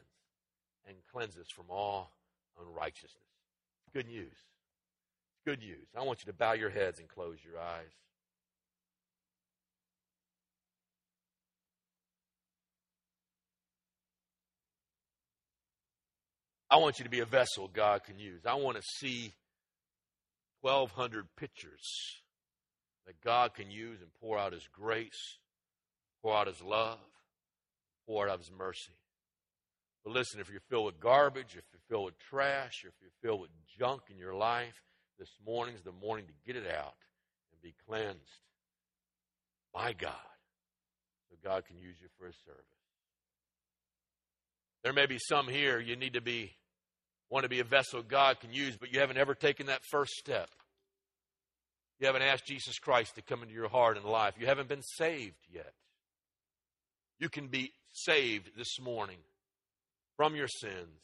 and 0.87 0.97
cleanse 1.13 1.37
us 1.39 1.47
from 1.55 1.67
all 1.71 2.11
unrighteousness. 2.61 3.11
Good 3.93 4.07
news. 4.07 4.35
Good 5.47 5.61
news. 5.61 5.87
I 5.97 6.03
want 6.03 6.21
you 6.25 6.33
to 6.33 6.37
bow 6.37 6.53
your 6.53 6.71
heads 6.71 6.99
and 6.99 7.09
close 7.09 7.39
your 7.45 7.61
eyes. 7.61 7.91
I 16.71 16.79
want 16.79 16.99
you 16.99 17.05
to 17.05 17.11
be 17.11 17.21
a 17.21 17.27
vessel 17.27 17.69
God 17.73 18.03
can 18.05 18.19
use. 18.19 18.43
I 18.47 18.55
want 18.55 18.77
to 18.77 18.83
see 18.83 19.33
1,200 20.65 21.27
pictures 21.37 22.23
that 23.07 23.21
God 23.21 23.53
can 23.53 23.71
use 23.71 24.01
and 24.01 24.09
pour 24.19 24.39
out 24.39 24.55
His 24.55 24.67
grace, 24.73 25.37
pour 26.23 26.35
out 26.35 26.47
His 26.47 26.63
love, 26.63 26.99
pour 28.07 28.31
out 28.31 28.39
His 28.39 28.51
mercy. 28.51 28.97
But 30.03 30.15
listen, 30.15 30.41
if 30.41 30.51
you're 30.51 30.63
filled 30.71 30.87
with 30.87 31.01
garbage, 31.01 31.51
if 31.51 31.65
you're 31.71 31.83
filled 31.91 32.07
with 32.07 32.19
trash, 32.19 32.87
if 32.87 32.95
you're 33.03 33.11
filled 33.23 33.43
with 33.43 33.51
junk 33.79 34.05
in 34.11 34.17
your 34.17 34.35
life, 34.35 34.81
this 35.19 35.29
morning's 35.45 35.83
the 35.83 35.93
morning 35.93 36.25
to 36.27 36.33
get 36.47 36.57
it 36.57 36.67
out 36.67 36.95
and 37.53 37.61
be 37.63 37.75
cleansed 37.87 38.21
by 39.71 39.93
God 39.93 40.13
so 41.29 41.37
God 41.45 41.67
can 41.67 41.77
use 41.77 41.97
you 42.01 42.09
for 42.19 42.27
His 42.27 42.37
service. 42.47 42.65
There 44.83 44.95
may 44.95 45.05
be 45.05 45.19
some 45.19 45.47
here 45.47 45.79
you 45.79 45.95
need 45.95 46.15
to 46.15 46.23
be 46.23 46.53
want 47.35 47.43
to 47.43 47.49
be 47.49 47.59
a 47.59 47.65
vessel 47.65 48.01
God 48.01 48.39
can 48.39 48.53
use, 48.53 48.77
but 48.77 48.93
you 48.93 49.01
haven't 49.01 49.17
ever 49.17 49.35
taken 49.35 49.67
that 49.67 49.81
first 49.91 50.13
step. 50.13 50.49
You 51.99 52.07
haven't 52.07 52.23
asked 52.23 52.47
Jesus 52.47 52.79
Christ 52.79 53.17
to 53.17 53.23
come 53.23 53.43
into 53.43 53.53
your 53.53 53.69
heart 53.69 53.97
and 53.97 54.07
life. 54.07 54.35
You 54.39 54.47
haven't 54.47 54.69
been 54.69 54.83
saved 54.83 55.35
yet. 55.53 55.73
You 57.19 57.29
can 57.29 57.49
be 57.49 57.73
saved 57.93 58.51
this 58.57 58.79
morning 58.81 59.19
from 60.17 60.37
your 60.37 60.47
sins, 60.47 61.01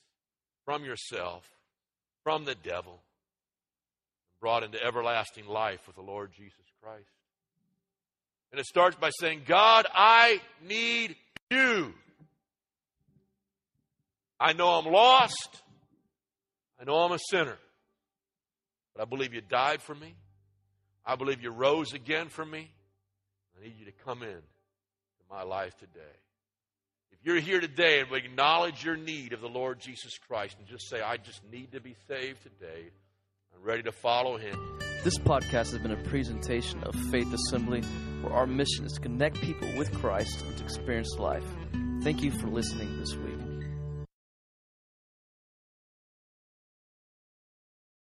from 0.64 0.84
yourself, 0.84 1.42
from 2.22 2.44
the 2.44 2.54
devil, 2.54 2.92
and 2.92 4.40
brought 4.40 4.62
into 4.62 4.80
everlasting 4.80 5.48
life 5.48 5.80
with 5.88 5.96
the 5.96 6.02
Lord 6.02 6.30
Jesus 6.32 6.54
Christ. 6.80 7.10
And 8.52 8.60
it 8.60 8.66
starts 8.66 8.94
by 8.94 9.10
saying, 9.18 9.42
God, 9.46 9.84
I 9.92 10.40
need 10.64 11.16
you. 11.50 11.92
I 14.38 14.52
know 14.52 14.68
I'm 14.68 14.86
lost. 14.86 15.62
I 16.80 16.84
know 16.84 16.96
I'm 16.96 17.12
a 17.12 17.18
sinner. 17.30 17.58
But 18.94 19.02
I 19.02 19.04
believe 19.04 19.34
you 19.34 19.40
died 19.40 19.82
for 19.82 19.94
me. 19.94 20.14
I 21.04 21.16
believe 21.16 21.42
you 21.42 21.50
rose 21.50 21.92
again 21.92 22.28
for 22.28 22.44
me. 22.44 22.70
I 23.58 23.64
need 23.64 23.74
you 23.78 23.86
to 23.86 23.92
come 24.04 24.22
in 24.22 24.28
to 24.28 25.24
my 25.28 25.42
life 25.42 25.76
today. 25.78 26.16
If 27.12 27.18
you're 27.24 27.40
here 27.40 27.60
today 27.60 28.00
and 28.00 28.12
acknowledge 28.12 28.84
your 28.84 28.96
need 28.96 29.32
of 29.32 29.40
the 29.40 29.48
Lord 29.48 29.80
Jesus 29.80 30.16
Christ 30.26 30.56
and 30.58 30.66
just 30.66 30.88
say, 30.88 31.00
I 31.00 31.18
just 31.18 31.42
need 31.50 31.72
to 31.72 31.80
be 31.80 31.94
saved 32.08 32.42
today, 32.42 32.90
I'm 33.54 33.62
ready 33.62 33.82
to 33.82 33.92
follow 33.92 34.38
him. 34.38 34.78
This 35.04 35.18
podcast 35.18 35.72
has 35.72 35.78
been 35.78 35.90
a 35.90 36.02
presentation 36.04 36.82
of 36.84 36.94
Faith 37.10 37.32
Assembly, 37.32 37.82
where 38.22 38.32
our 38.32 38.46
mission 38.46 38.84
is 38.84 38.92
to 38.92 39.00
connect 39.00 39.40
people 39.40 39.68
with 39.76 39.92
Christ 39.94 40.42
and 40.42 40.56
to 40.56 40.64
experience 40.64 41.16
life. 41.18 41.44
Thank 42.02 42.22
you 42.22 42.30
for 42.30 42.46
listening 42.46 42.98
this 42.98 43.14
week. 43.16 43.29